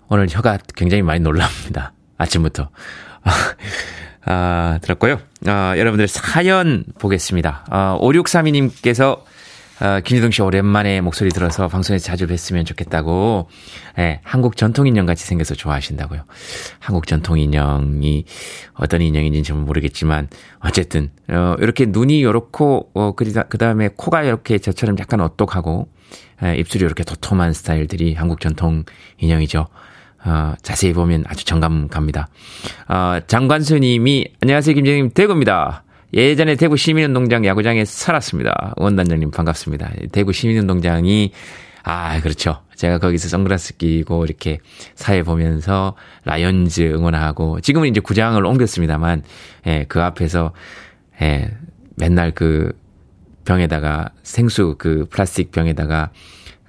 오늘 0.09 0.29
혀가 0.31 0.59
굉장히 0.77 1.03
많이 1.03 1.20
놀랍니다. 1.20 1.92
아침부터. 2.16 2.70
아, 4.27 4.79
들었고요. 4.83 5.20
아, 5.46 5.74
여러분들 5.77 6.09
사연 6.09 6.85
보겠습니다. 6.98 7.66
아, 7.68 7.98
5632님께서 8.00 9.22
어, 9.80 10.00
김유동 10.00 10.30
씨 10.30 10.40
오랜만에 10.40 11.00
목소리 11.00 11.30
들어서 11.30 11.66
방송에서 11.66 12.04
자주 12.04 12.26
뵀으면 12.26 12.64
좋겠다고, 12.64 13.48
예, 13.98 14.20
한국 14.22 14.56
전통 14.56 14.87
인형 14.87 15.04
같이 15.04 15.26
생겨서 15.26 15.54
좋아하신다고요. 15.54 16.22
한국 16.78 17.06
전통 17.06 17.38
인형이 17.38 18.24
어떤 18.74 19.02
인형인지는 19.02 19.42
잘 19.42 19.56
모르겠지만, 19.56 20.28
어쨌든, 20.60 21.10
어, 21.28 21.56
이렇게 21.58 21.87
눈이 21.87 22.22
요렇고, 22.22 22.90
어, 22.94 23.12
그 23.16 23.58
다음에 23.58 23.88
코가 23.96 24.22
이렇게 24.22 24.58
저처럼 24.58 24.96
약간 25.00 25.20
오똑하고, 25.20 25.88
예, 26.44 26.56
입술이 26.56 26.84
이렇게 26.84 27.02
도톰한 27.02 27.52
스타일들이 27.52 28.14
한국 28.14 28.40
전통 28.40 28.84
인형이죠. 29.18 29.66
어, 30.26 30.54
자세히 30.62 30.92
보면 30.92 31.24
아주 31.26 31.44
정감 31.44 31.88
갑니다. 31.88 32.28
어, 32.88 33.18
장관수 33.26 33.78
님이, 33.78 34.26
안녕하세요, 34.40 34.74
김재님, 34.76 35.10
대구입니다. 35.10 35.82
예전에 36.14 36.55
대구 36.55 36.77
시민운동장 36.77 37.44
야구장에 37.44 37.85
살았습니다. 37.85 38.74
원단장님 38.77 39.33
반갑습니다. 39.33 39.90
대구 40.12 40.33
시민운동장이, 40.33 41.33
아, 41.83 42.20
그렇죠. 42.20 42.62
제가 42.77 42.98
거기서 42.98 43.29
선글라스 43.29 43.79
끼고 43.79 44.24
이렇게 44.24 44.59
사회 44.94 45.24
보면서 45.24 45.96
라이언즈 46.24 46.83
응원하고, 46.83 47.61
지금은 47.61 47.88
이제 47.88 47.98
구장을 47.98 48.44
옮겼습니다만, 48.46 49.24
예, 49.66 49.87
그 49.88 50.03
앞에서, 50.03 50.53
예, 51.20 51.50
맨날 51.96 52.31
그 52.31 52.72
병에다가, 53.44 54.11
생수 54.22 54.77
그 54.79 55.07
플라스틱 55.11 55.50
병에다가 55.50 56.12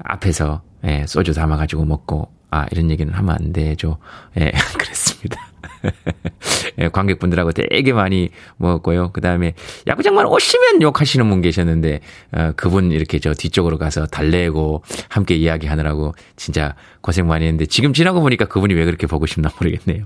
앞에서, 0.04 0.64
예, 0.86 1.06
소주 1.08 1.34
담아 1.34 1.56
가지고 1.58 1.86
먹고, 1.86 2.35
아, 2.56 2.66
이런 2.72 2.90
얘기는 2.90 3.14
하면 3.14 3.36
안 3.36 3.52
되죠. 3.52 3.98
예, 4.40 4.54
그랬습니다. 4.80 5.52
예, 6.80 6.88
관객분들하고 6.88 7.52
되게 7.52 7.92
많이 7.92 8.30
먹었고요. 8.56 9.12
그 9.12 9.20
다음에 9.20 9.54
야구장만 9.88 10.26
오시면 10.26 10.82
욕하시는 10.82 11.30
분 11.30 11.42
계셨는데, 11.42 12.00
어, 12.32 12.54
그분 12.56 12.94
이렇게 12.94 13.20
저 13.20 13.34
뒤쪽으로 13.34 13.78
가서 13.78 14.06
달래고 14.06 14.84
함께 15.10 15.36
이야기하느라고 15.36 16.14
진짜 16.38 16.76
고생 17.02 17.28
많이 17.28 17.44
했는데, 17.46 17.66
지금 17.66 17.92
지나고 17.92 18.22
보니까 18.22 18.46
그분이 18.46 18.74
왜 18.74 18.86
그렇게 18.86 19.06
보고 19.06 19.26
싶나 19.26 19.50
모르겠네요. 19.60 20.06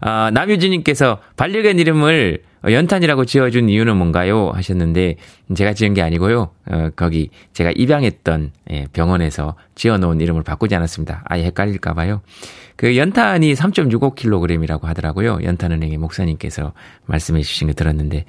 아, 0.00 0.30
남유진님께서 0.32 1.18
반려견 1.36 1.78
이름을 1.78 2.44
연탄이라고 2.72 3.24
지어준 3.24 3.68
이유는 3.68 3.96
뭔가요? 3.96 4.50
하셨는데, 4.50 5.16
제가 5.54 5.74
지은 5.74 5.94
게 5.94 6.02
아니고요. 6.02 6.50
어, 6.66 6.90
거기 6.96 7.30
제가 7.52 7.72
입양했던 7.74 8.52
예, 8.70 8.86
병원에서 8.92 9.54
지어놓은 9.74 10.20
이름을 10.20 10.42
바꾸지 10.42 10.74
않았습니다. 10.74 11.24
아예 11.26 11.44
헷갈릴까봐요. 11.44 12.22
그 12.76 12.96
연탄이 12.96 13.52
3.65kg이라고 13.54 14.82
하더라고요. 14.82 15.40
연탄은행의 15.42 15.98
목사님께서 15.98 16.72
말씀해 17.06 17.42
주신 17.42 17.68
거 17.68 17.74
들었는데, 17.74 18.24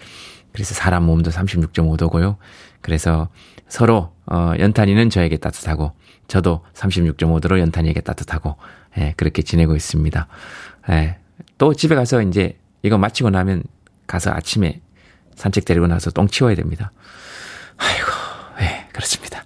그래서 0.52 0.74
사람 0.74 1.04
몸도 1.04 1.32
36.5도고요. 1.32 2.38
그래서 2.82 3.30
서로 3.68 4.14
어, 4.26 4.54
연탄이는 4.58 5.10
저에게 5.10 5.38
따뜻하고, 5.38 5.94
저도 6.28 6.62
36.5도로 6.74 7.60
연탄이에게 7.60 8.02
따뜻하고, 8.02 8.58
예, 8.98 9.14
그렇게 9.18 9.42
지내고 9.42 9.76
있습니다. 9.76 10.28
예, 10.90 11.18
또 11.58 11.74
집에 11.74 11.96
가서 11.96 12.22
이제 12.22 12.58
이거 12.84 12.98
마치고 12.98 13.30
나면 13.30 13.64
가서 14.08 14.32
아침에 14.32 14.82
산책 15.36 15.66
데리고 15.66 15.88
나서 15.88 16.12
똥 16.12 16.28
치워야 16.28 16.56
됩니다. 16.56 16.92
아이고, 17.78 18.08
예, 18.62 18.88
그렇습니다. 18.94 19.44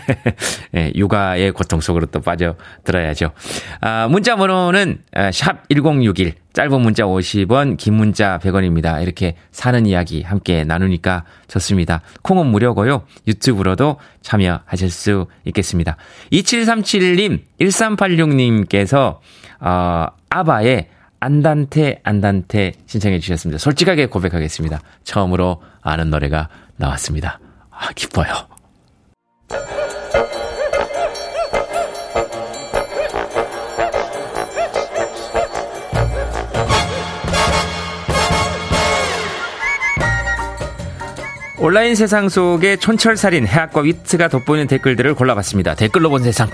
예, 0.76 0.92
육아의 0.94 1.52
고통 1.52 1.80
속으로 1.80 2.06
또 2.06 2.20
빠져들어야죠. 2.20 3.32
아, 3.80 4.08
문자 4.08 4.36
번호는 4.36 5.02
아, 5.12 5.30
샵1061, 5.30 6.34
짧은 6.52 6.80
문자 6.80 7.04
50원, 7.04 7.76
긴 7.76 7.94
문자 7.94 8.38
100원입니다. 8.38 9.02
이렇게 9.02 9.36
사는 9.50 9.84
이야기 9.86 10.22
함께 10.22 10.64
나누니까 10.64 11.24
좋습니다. 11.48 12.02
콩은 12.22 12.46
무료고요. 12.46 13.04
유튜브로도 13.26 13.98
참여하실 14.22 14.90
수 14.90 15.26
있겠습니다. 15.44 15.96
2737님, 16.32 17.42
1386님께서 17.60 19.18
어, 19.60 20.06
아바의 20.28 20.88
안단테 21.20 22.00
안단테 22.02 22.72
신청해 22.86 23.20
주셨습니다. 23.20 23.58
솔직하게 23.58 24.06
고백하겠습니다. 24.06 24.80
처음으로 25.04 25.62
아는 25.82 26.10
노래가 26.10 26.48
나왔습니다. 26.76 27.38
아, 27.70 27.92
기뻐요. 27.94 28.32
온라인 41.58 41.94
세상 41.94 42.30
속의 42.30 42.78
촌철살인 42.78 43.46
해학과 43.46 43.82
위트가 43.82 44.28
돋보이는 44.28 44.66
댓글들을 44.66 45.14
골라봤습니다. 45.14 45.74
댓글로 45.74 46.08
본 46.08 46.22
세상. 46.22 46.48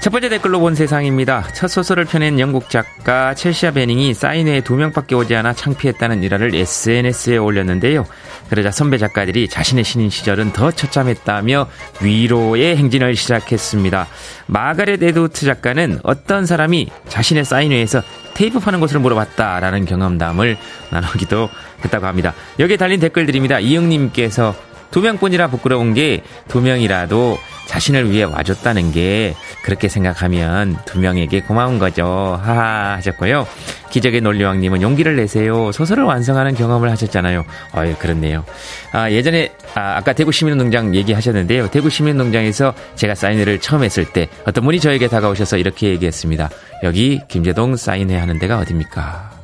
첫 0.00 0.08
번째 0.08 0.30
댓글로 0.30 0.60
본 0.60 0.74
세상입니다. 0.74 1.44
첫 1.52 1.68
소설을 1.68 2.06
펴낸 2.06 2.40
영국 2.40 2.70
작가 2.70 3.34
첼시아 3.34 3.70
베닝이 3.70 4.14
사인회에 4.14 4.62
두 4.62 4.74
명밖에 4.74 5.14
오지 5.14 5.36
않아 5.36 5.52
창피했다는 5.52 6.22
일화를 6.22 6.54
SNS에 6.54 7.36
올렸는데요. 7.36 8.06
그러자 8.48 8.70
선배 8.70 8.96
작가들이 8.96 9.46
자신의 9.48 9.84
신인 9.84 10.08
시절은 10.08 10.54
더 10.54 10.70
처참했다며 10.70 11.68
위로의 12.00 12.78
행진을 12.78 13.14
시작했습니다. 13.14 14.06
마가렛 14.46 15.02
에드우트 15.02 15.44
작가는 15.44 16.00
어떤 16.02 16.46
사람이 16.46 16.88
자신의 17.08 17.44
사인회에서 17.44 18.02
테이프 18.32 18.58
파는 18.58 18.80
곳을 18.80 19.00
물어봤다라는 19.00 19.84
경험담을 19.84 20.56
나누기도 20.88 21.50
했다고 21.84 22.06
합니다. 22.06 22.32
여기에 22.58 22.78
달린 22.78 23.00
댓글들입니다. 23.00 23.60
이영님께서 23.60 24.54
두 24.90 25.00
명뿐이라 25.00 25.48
부끄러운 25.48 25.94
게 25.94 26.22
두 26.48 26.60
명이라도 26.60 27.38
자신을 27.66 28.10
위해 28.10 28.24
와줬다는 28.24 28.90
게 28.90 29.34
그렇게 29.62 29.88
생각하면 29.88 30.76
두 30.84 30.98
명에게 30.98 31.42
고마운 31.42 31.78
거죠. 31.78 32.38
하하 32.42 32.96
하셨고요. 32.96 33.46
기적의 33.90 34.20
논리왕님은 34.22 34.82
용기를 34.82 35.14
내세요. 35.14 35.70
소설을 35.70 36.02
완성하는 36.02 36.56
경험을 36.56 36.90
하셨잖아요. 36.90 37.44
어유 37.76 37.94
그렇네요. 37.96 38.44
아, 38.92 39.08
예전에 39.10 39.52
아, 39.74 39.94
아까 39.96 40.12
대구 40.12 40.32
시민운동장 40.32 40.96
얘기하셨는데요. 40.96 41.70
대구 41.70 41.88
시민운동장에서 41.90 42.74
제가 42.96 43.14
사인회를 43.14 43.60
처음 43.60 43.84
했을 43.84 44.04
때 44.04 44.28
어떤 44.44 44.64
분이 44.64 44.80
저에게 44.80 45.06
다가오셔서 45.06 45.56
이렇게 45.58 45.88
얘기했습니다. 45.90 46.50
여기 46.82 47.20
김재동 47.28 47.76
사인회 47.76 48.16
하는 48.16 48.40
데가 48.40 48.58
어딥니까? 48.58 49.39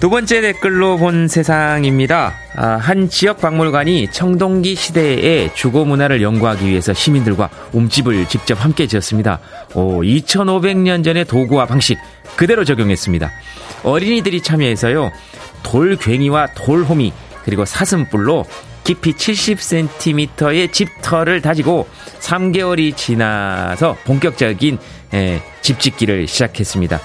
두 0.00 0.08
번째 0.08 0.40
댓글로 0.40 0.96
본 0.96 1.28
세상입니다. 1.28 2.32
아, 2.56 2.66
한 2.76 3.10
지역 3.10 3.38
박물관이 3.38 4.10
청동기 4.10 4.74
시대의 4.74 5.54
주거 5.54 5.84
문화를 5.84 6.22
연구하기 6.22 6.66
위해서 6.66 6.94
시민들과 6.94 7.50
움집을 7.74 8.26
직접 8.26 8.64
함께 8.64 8.86
지었습니다. 8.86 9.40
오, 9.74 10.00
2500년 10.00 11.04
전의 11.04 11.26
도구와 11.26 11.66
방식 11.66 11.98
그대로 12.34 12.64
적용했습니다. 12.64 13.30
어린이들이 13.82 14.40
참여해서요. 14.42 15.12
돌괭이와 15.64 16.46
돌호미 16.54 17.12
그리고 17.44 17.66
사슴뿔로 17.66 18.46
깊이 18.84 19.12
70cm의 19.12 20.72
집터를 20.72 21.42
다지고 21.42 21.86
3개월이 22.20 22.96
지나서 22.96 23.98
본격적인 24.06 24.78
에, 25.12 25.42
집짓기를 25.60 26.26
시작했습니다. 26.26 27.00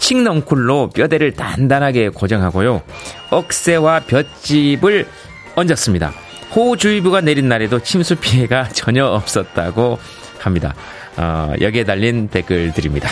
칡넝쿨로 0.00 0.90
뼈대를 0.90 1.32
단단하게 1.32 2.08
고정하고요. 2.08 2.82
억새와 3.30 4.00
볏짚을 4.00 5.06
얹었습니다. 5.54 6.12
호우주의보가 6.54 7.20
내린 7.20 7.48
날에도 7.48 7.78
침수 7.80 8.16
피해가 8.16 8.68
전혀 8.74 9.06
없었다고 9.06 9.98
합니다. 10.38 10.74
어, 11.16 11.52
여기에 11.60 11.84
달린 11.84 12.28
댓글들입니다. 12.28 13.08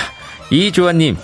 이조아님, 0.51 1.17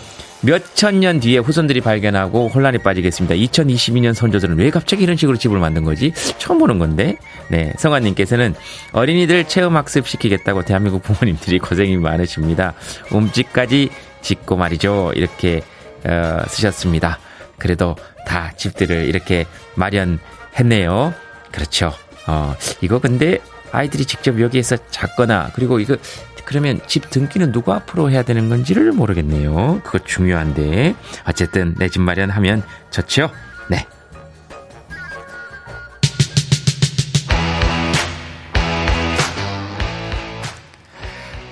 몇천 0.43 1.01
년 1.01 1.21
뒤에 1.21 1.39
후손들이 1.39 1.81
발견하고 1.81 2.49
혼란에 2.49 2.79
빠지겠습니다. 2.79 3.35
2022년 3.35 4.13
선조들은 4.13 4.59
왜 4.59 4.69
갑자기 4.69 5.03
이런 5.03 5.17
식으로 5.17 5.39
집을 5.39 5.59
만든 5.59 5.85
거지? 5.85 6.13
처음 6.37 6.59
보는 6.59 6.79
건데. 6.79 7.17
네, 7.49 7.73
성환님께서는 7.79 8.55
어린이들 8.93 9.45
체험학습 9.45 10.07
시키겠다고 10.07 10.63
대한민국 10.63 11.03
부모님들이 11.03 11.59
고생이 11.59 11.97
많으십니다. 11.97 12.75
움집까지 13.11 13.89
짓고 14.25 14.57
말이죠. 14.57 15.13
이렇게 15.15 15.63
어, 16.05 16.41
쓰셨습니다. 16.49 17.19
그래도 17.59 17.95
다 18.27 18.51
집들을 18.57 19.07
이렇게 19.07 19.47
마련했네요. 19.77 21.15
그렇죠. 21.53 21.93
어, 22.27 22.57
이거 22.81 22.99
근데 22.99 23.39
아이들이 23.71 24.05
직접 24.05 24.41
여기에서 24.41 24.77
잤거나 24.91 25.51
그리고 25.55 25.79
이거 25.79 25.97
그러면 26.45 26.81
집 26.87 27.09
등기는 27.11 27.53
누구 27.53 27.73
앞으로 27.73 28.11
해야 28.11 28.23
되는 28.23 28.49
건지를 28.49 28.93
모르겠네요. 28.93 29.81
그거 29.85 29.99
중요한데 29.99 30.95
어쨌든 31.27 31.75
내 31.79 31.89
집 31.89 32.03
마련하면 32.03 32.63
좋죠. 32.91 33.31
네. 33.69 33.87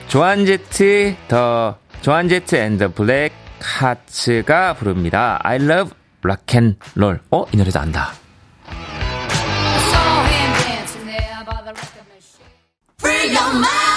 조한제트 0.08 1.16
더 1.28 1.76
조한제트 2.02 2.56
앤더 2.56 2.88
블랙 2.94 3.32
하츠가 3.60 4.74
부릅니다. 4.74 5.38
I 5.44 5.56
love 5.56 5.92
rock 6.24 6.58
and 6.58 6.76
roll. 6.96 7.20
어, 7.30 7.44
이 7.52 7.56
노래도 7.56 7.78
안다. 7.78 8.12
Free 12.98 13.34
your 13.34 13.54
mind. 13.56 13.91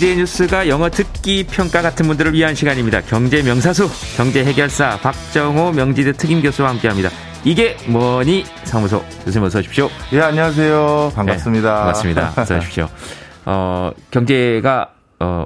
경제 0.00 0.16
뉴스가 0.16 0.66
영어 0.68 0.88
듣기 0.88 1.44
평가 1.44 1.82
같은 1.82 2.06
분들을 2.06 2.32
위한 2.32 2.54
시간입니다. 2.54 3.02
경제 3.02 3.42
명사수, 3.42 3.86
경제 4.16 4.42
해결사 4.42 4.96
박정호 5.00 5.72
명지대 5.72 6.12
특임 6.12 6.40
교수와 6.40 6.70
함께합니다. 6.70 7.10
이게 7.44 7.76
뭐니 7.86 8.46
사무소 8.64 9.04
교수님 9.26 9.44
어서 9.44 9.58
오십시오. 9.58 9.90
예, 10.14 10.22
안녕하세요. 10.22 11.12
반갑습니다. 11.14 11.68
네, 11.68 11.76
반갑습니다. 11.76 12.32
어서 12.40 12.56
오십시오. 12.56 12.88
어, 13.44 13.90
경제가 14.10 14.88
어 15.18 15.44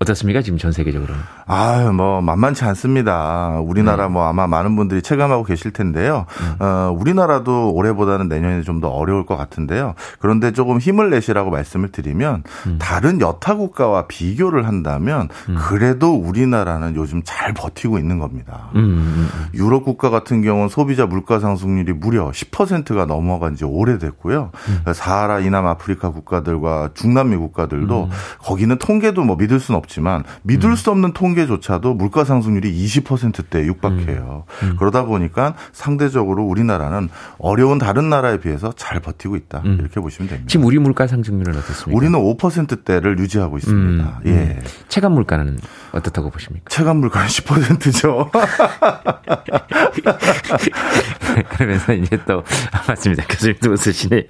어떻습니까 0.00 0.42
지금 0.42 0.58
전 0.58 0.72
세계적으로? 0.72 1.14
아유, 1.46 1.92
뭐, 1.92 2.20
만만치 2.20 2.64
않습니다. 2.64 3.58
우리나라 3.60 4.08
네. 4.08 4.12
뭐 4.12 4.26
아마 4.26 4.46
많은 4.46 4.76
분들이 4.76 5.00
체감하고 5.02 5.44
계실 5.44 5.70
텐데요. 5.70 6.26
음. 6.40 6.56
어, 6.62 6.94
우리나라도 6.94 7.72
올해보다는 7.72 8.28
내년에 8.28 8.60
좀 8.62 8.82
더 8.82 8.88
어려울 8.88 9.24
것 9.24 9.36
같은데요. 9.36 9.94
그런데 10.18 10.52
조금 10.52 10.78
힘을 10.78 11.08
내시라고 11.08 11.50
말씀을 11.50 11.90
드리면 11.92 12.42
음. 12.66 12.78
다른 12.78 13.20
여타 13.20 13.54
국가와 13.54 14.06
비교를 14.08 14.66
한다면 14.66 15.28
그래도 15.68 16.14
우리나라는 16.14 16.96
요즘 16.96 17.22
잘 17.24 17.54
버티고 17.54 17.98
있는 17.98 18.18
겁니다. 18.18 18.70
음, 18.74 18.80
음, 18.80 19.28
음. 19.32 19.46
유럽 19.54 19.84
국가 19.84 20.10
같은 20.10 20.42
경우는 20.42 20.68
소비자 20.68 21.06
물가 21.06 21.38
상승률이 21.38 21.92
무려 21.94 22.30
10%가 22.30 23.06
넘어간 23.06 23.54
지 23.54 23.64
오래됐고요. 23.64 24.50
음. 24.68 24.92
사하라 24.92 25.40
이남 25.40 25.66
아프리카 25.66 26.10
국가들과 26.10 26.90
중남미 26.94 27.36
국가들도 27.36 28.04
음. 28.04 28.10
거기는 28.40 28.76
통계도 28.78 29.22
뭐 29.22 29.36
믿을 29.36 29.60
수는 29.60 29.78
없지만 29.78 30.24
믿을 30.42 30.76
수 30.76 30.90
없는 30.90 31.12
통계 31.12 31.31
조차도 31.34 31.94
물가 31.94 32.24
상승률이 32.24 32.72
20%대에 32.84 33.66
육박해요. 33.66 34.44
음. 34.62 34.76
그러다 34.78 35.04
보니까 35.04 35.54
상대적으로 35.72 36.44
우리나라는 36.44 37.08
어려운 37.38 37.78
다른 37.78 38.08
나라에 38.08 38.40
비해서 38.40 38.72
잘 38.76 39.00
버티고 39.00 39.36
있다. 39.36 39.62
음. 39.64 39.78
이렇게 39.80 40.00
보시면 40.00 40.28
됩니다. 40.28 40.48
지금 40.48 40.66
우리 40.66 40.78
물가 40.78 41.06
상승률은 41.06 41.56
어떻습니까? 41.56 41.96
우리는 41.96 42.18
5%대를 42.18 43.18
유지하고 43.18 43.58
있습니다. 43.58 44.20
음, 44.24 44.30
예. 44.30 44.58
체감 44.88 45.12
물가는 45.12 45.58
어떻다고 45.92 46.30
보십니까? 46.30 46.64
체감 46.68 46.98
물가는 46.98 47.26
10%죠. 47.26 48.30
그러면서 51.50 51.92
이제 51.94 52.18
또 52.26 52.42
아, 52.72 52.82
맞습니다. 52.88 53.24
교수님도 53.28 53.70
웃으시네요. 53.72 54.22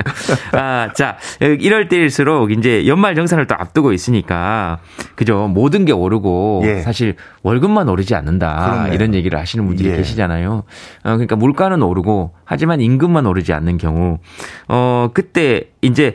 아, 0.53 0.91
자, 0.95 1.17
이럴 1.41 1.89
때일수록 1.89 2.53
이제 2.53 2.87
연말 2.87 3.15
정산을 3.15 3.47
또 3.47 3.55
앞두고 3.57 3.93
있으니까 3.93 4.79
그죠? 5.15 5.49
모든 5.49 5.85
게 5.85 5.93
오르고 5.93 6.63
예. 6.65 6.83
사실 6.93 7.17
월급만 7.43 7.89
오르지 7.89 8.15
않는다 8.15 8.71
그렇네요. 8.71 8.95
이런 8.95 9.15
얘기를 9.15 9.39
하시는 9.39 9.67
분들이 9.67 9.89
예. 9.89 9.97
계시잖아요. 9.97 10.53
어, 10.53 10.65
그러니까 11.03 11.37
물가는 11.37 11.83
오르고 11.83 12.35
하지만 12.45 12.83
임금만 12.83 13.25
오르지 13.27 13.55
않는 13.55 13.79
경우 13.79 14.19
어 14.69 15.11
그때 15.15 15.71
이제 15.81 16.15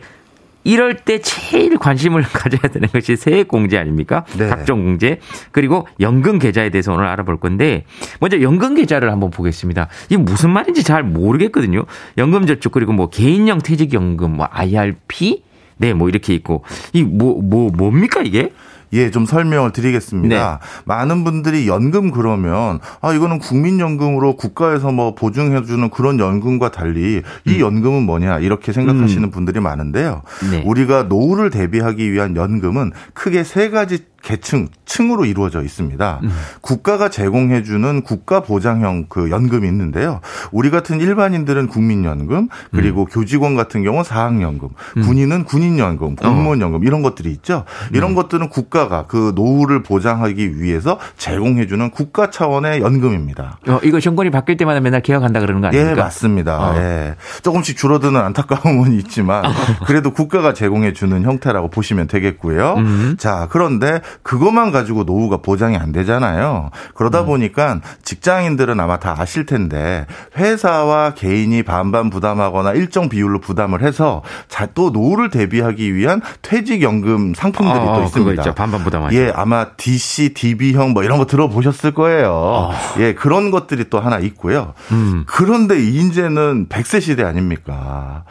이럴 0.64 0.98
때 0.98 1.20
제일 1.20 1.78
관심을 1.78 2.22
가져야 2.32 2.72
되는 2.72 2.90
것이 2.90 3.16
세액 3.16 3.48
공제 3.48 3.78
아닙니까? 3.78 4.26
네. 4.38 4.48
각종 4.48 4.84
공제. 4.84 5.20
그리고 5.52 5.88
연금 6.00 6.38
계좌에 6.40 6.70
대해서 6.70 6.94
오늘 6.94 7.06
알아볼 7.06 7.40
건데 7.40 7.86
먼저 8.20 8.40
연금 8.42 8.76
계좌를 8.76 9.12
한번 9.12 9.32
보겠습니다. 9.32 9.88
이게 10.08 10.18
무슨 10.18 10.52
말인지 10.52 10.84
잘 10.84 11.04
모르겠거든요. 11.04 11.86
연금 12.18 12.46
저축 12.46 12.72
그리고 12.74 12.94
뭐 12.94 13.10
개인형 13.10 13.60
퇴직연금 13.60 14.38
뭐 14.38 14.48
IRP 14.52 15.42
네, 15.78 15.94
뭐 15.94 16.10
이렇게 16.10 16.34
있고 16.34 16.64
이 16.94 17.04
뭐뭐 17.04 17.72
뭡니까 17.72 18.22
이게? 18.22 18.52
예, 18.94 19.12
좀 19.12 19.26
설명을 19.26 19.72
드리겠습니다. 19.72 20.60
많은 20.86 21.24
분들이 21.24 21.68
연금 21.68 22.12
그러면 22.12 22.80
아 23.02 23.14
이거는 23.14 23.40
국민연금으로 23.40 24.36
국가에서 24.36 24.92
뭐 24.92 25.16
보증해 25.16 25.64
주는 25.64 25.90
그런 25.90 26.20
연금과 26.20 26.72
달리 26.72 27.22
이 27.46 27.60
연금은 27.60 28.04
뭐냐 28.04 28.40
이렇게 28.40 28.72
생각하시는 28.72 29.30
분들이 29.32 29.60
많은데요. 29.60 30.22
네. 30.52 30.64
우리가 30.66 31.04
노후를 31.04 31.50
대비하기 31.50 32.12
위한 32.12 32.36
연금은 32.36 32.92
크게 33.14 33.44
세 33.44 33.70
가지 33.70 34.06
계층, 34.22 34.68
층으로 34.86 35.26
이루어져 35.26 35.62
있습니다. 35.62 36.22
국가가 36.62 37.10
제공해주는 37.10 38.02
국가 38.02 38.42
보장형 38.42 39.06
그 39.10 39.30
연금이 39.32 39.68
있는데요. 39.68 40.22
우리 40.52 40.70
같은 40.70 41.00
일반인들은 41.00 41.68
국민연금, 41.68 42.50
그리고 42.72 43.06
교직원 43.06 43.56
같은 43.56 43.84
경우는 43.84 44.04
사학연금, 44.04 44.70
군인은 45.04 45.46
군인연금, 45.46 46.16
공무원연금 46.16 46.84
이런 46.84 47.02
것들이 47.02 47.32
있죠. 47.32 47.64
이런 47.94 48.16
것들은 48.16 48.50
국가가 48.50 49.06
그 49.08 49.34
노후를 49.36 49.84
보장하기 49.84 50.62
위해서 50.62 51.00
제공해주는 51.18 51.92
국가 51.92 52.30
차원의 52.30 52.82
연금입니다. 52.82 53.60
어, 53.68 53.80
이거 53.84 54.00
정권이 54.00 54.30
바뀔 54.30 54.58
때마다 54.58 54.80
맨날 54.80 55.02
개혁한다 55.02 55.40
그러는 55.40 55.62
거 55.62 55.68
아닙니까? 55.68 55.92
예, 55.92 55.96
맞습니다. 55.96 56.58
어. 56.58 56.78
예. 56.78 57.16
조금씩 57.44 57.78
줄어드는 57.78 58.20
안타까움은 58.20 58.94
있지만 59.00 59.44
그래도 59.86 60.12
국가가 60.12 60.54
제공해 60.54 60.94
주는 60.94 61.22
형태라고 61.24 61.70
보시면 61.70 62.08
되겠고요. 62.08 62.76
음. 62.78 63.16
자, 63.18 63.48
그런데 63.52 64.02
그것만 64.24 64.72
가지고 64.72 65.04
노후가 65.04 65.38
보장이 65.38 65.78
안 65.78 65.92
되잖아요. 65.92 66.72
그러다 66.94 67.22
음. 67.22 67.26
보니까 67.28 67.82
직장인들은 68.04 68.80
아마 68.80 68.98
다 68.98 69.16
아실 69.18 69.46
텐데 69.46 70.06
회사와 70.38 71.14
개인이 71.14 71.62
반반 71.64 72.10
부담하거나 72.10 72.74
일정 72.74 73.10
비율로 73.10 73.40
부담을 73.40 73.82
해서 73.82 74.22
자, 74.48 74.68
또 74.74 74.90
노후를 74.90 75.30
대비하기 75.30 75.96
위한 75.96 76.22
퇴직연금 76.42 77.34
상품들이 77.34 77.80
어, 77.80 77.86
또 77.86 77.92
그거 77.94 78.04
있습니다. 78.06 78.42
있죠. 78.42 78.56
반반 78.56 78.84
부담하죠. 78.84 79.16
예, 79.16 79.32
아마 79.36 79.70
DC, 79.78 80.34
DB형 80.34 80.92
뭐 80.92 81.04
이런 81.04 81.18
거 81.18 81.26
들어보셨을 81.26 81.94
거예요. 81.94 82.72
예, 83.00 83.14
그런 83.14 83.52
것들이 83.52 83.90
또 83.90 84.00
하나 84.00 84.20
있고요. 84.20 84.74
아. 84.90 84.94
음. 84.94 85.24
그런데 85.28 85.80
이제는 85.80 86.68
100세 86.70 87.02
시대 87.02 87.24
아닙니까? 87.24 88.24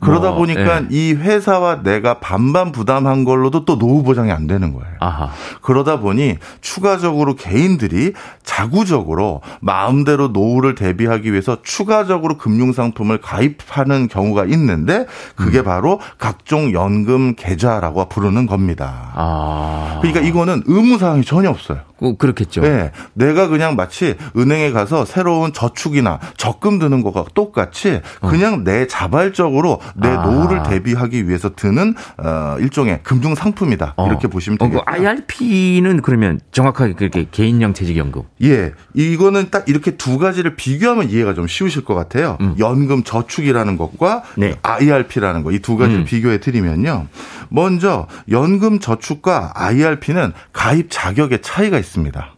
그러다 0.00 0.30
뭐, 0.30 0.38
보니까 0.38 0.82
예. 0.82 0.86
이 0.90 1.12
회사와 1.12 1.82
내가 1.82 2.20
반반 2.20 2.72
부담한 2.72 3.24
걸로도 3.24 3.64
또 3.64 3.78
노후 3.78 4.02
보장이 4.02 4.30
안 4.30 4.46
되는 4.46 4.72
거예요. 4.72 4.94
아하. 5.00 5.30
그러다 5.60 6.00
보니 6.00 6.36
추가적으로 6.60 7.34
개인들이 7.34 8.12
자구적으로 8.44 9.40
마음대로 9.60 10.28
노후를 10.28 10.74
대비하기 10.74 11.30
위해서 11.30 11.58
추가적으로 11.62 12.38
금융 12.38 12.72
상품을 12.72 13.20
가입하는 13.20 14.08
경우가 14.08 14.44
있는데 14.46 14.98
음. 14.98 15.06
그게 15.36 15.62
바로 15.62 16.00
각종 16.18 16.72
연금 16.72 17.34
계좌라고 17.34 18.08
부르는 18.08 18.46
겁니다. 18.46 19.12
아. 19.14 19.98
그러니까 20.00 20.20
이거는 20.20 20.62
의무 20.66 20.98
사항이 20.98 21.24
전혀 21.24 21.50
없어요. 21.50 21.87
그, 21.98 22.16
그렇겠죠. 22.16 22.62
네, 22.62 22.92
내가 23.14 23.48
그냥 23.48 23.76
마치 23.76 24.16
은행에 24.36 24.70
가서 24.72 25.04
새로운 25.04 25.52
저축이나 25.52 26.18
적금 26.36 26.78
드는 26.78 27.02
거가 27.02 27.24
똑같이 27.34 28.00
그냥 28.20 28.64
내 28.64 28.86
자발적으로 28.86 29.80
내 29.94 30.08
아. 30.08 30.24
노후를 30.24 30.62
대비하기 30.64 31.28
위해서 31.28 31.50
드는 31.54 31.94
어, 32.18 32.56
일종의 32.60 33.00
금융 33.02 33.34
상품이다 33.34 33.94
어. 33.96 34.06
이렇게 34.06 34.28
보시면 34.28 34.58
어, 34.60 34.68
그. 34.70 34.78
IRP는 34.84 36.02
그러면 36.02 36.40
정확하게 36.52 36.94
그렇게 36.94 37.26
개인형 37.30 37.72
퇴직연금. 37.74 38.22
예, 38.42 38.72
이거는 38.94 39.48
딱 39.50 39.68
이렇게 39.68 39.92
두 39.96 40.18
가지를 40.18 40.56
비교하면 40.56 41.10
이해가 41.10 41.34
좀 41.34 41.46
쉬우실 41.46 41.84
것 41.84 41.94
같아요. 41.94 42.38
연금 42.58 43.02
저축이라는 43.04 43.76
것과 43.76 44.22
음. 44.36 44.40
네. 44.40 44.54
IRP라는 44.62 45.42
거 45.42 45.50
이 45.52 45.58
두 45.58 45.76
가지를 45.76 46.02
음. 46.02 46.04
비교해 46.04 46.38
드리면요. 46.38 47.08
먼저 47.50 48.06
연금 48.30 48.78
저축과 48.78 49.52
IRP는 49.54 50.32
가입 50.52 50.86
자격의 50.90 51.42
차이가 51.42 51.76
있습니다. 51.78 51.87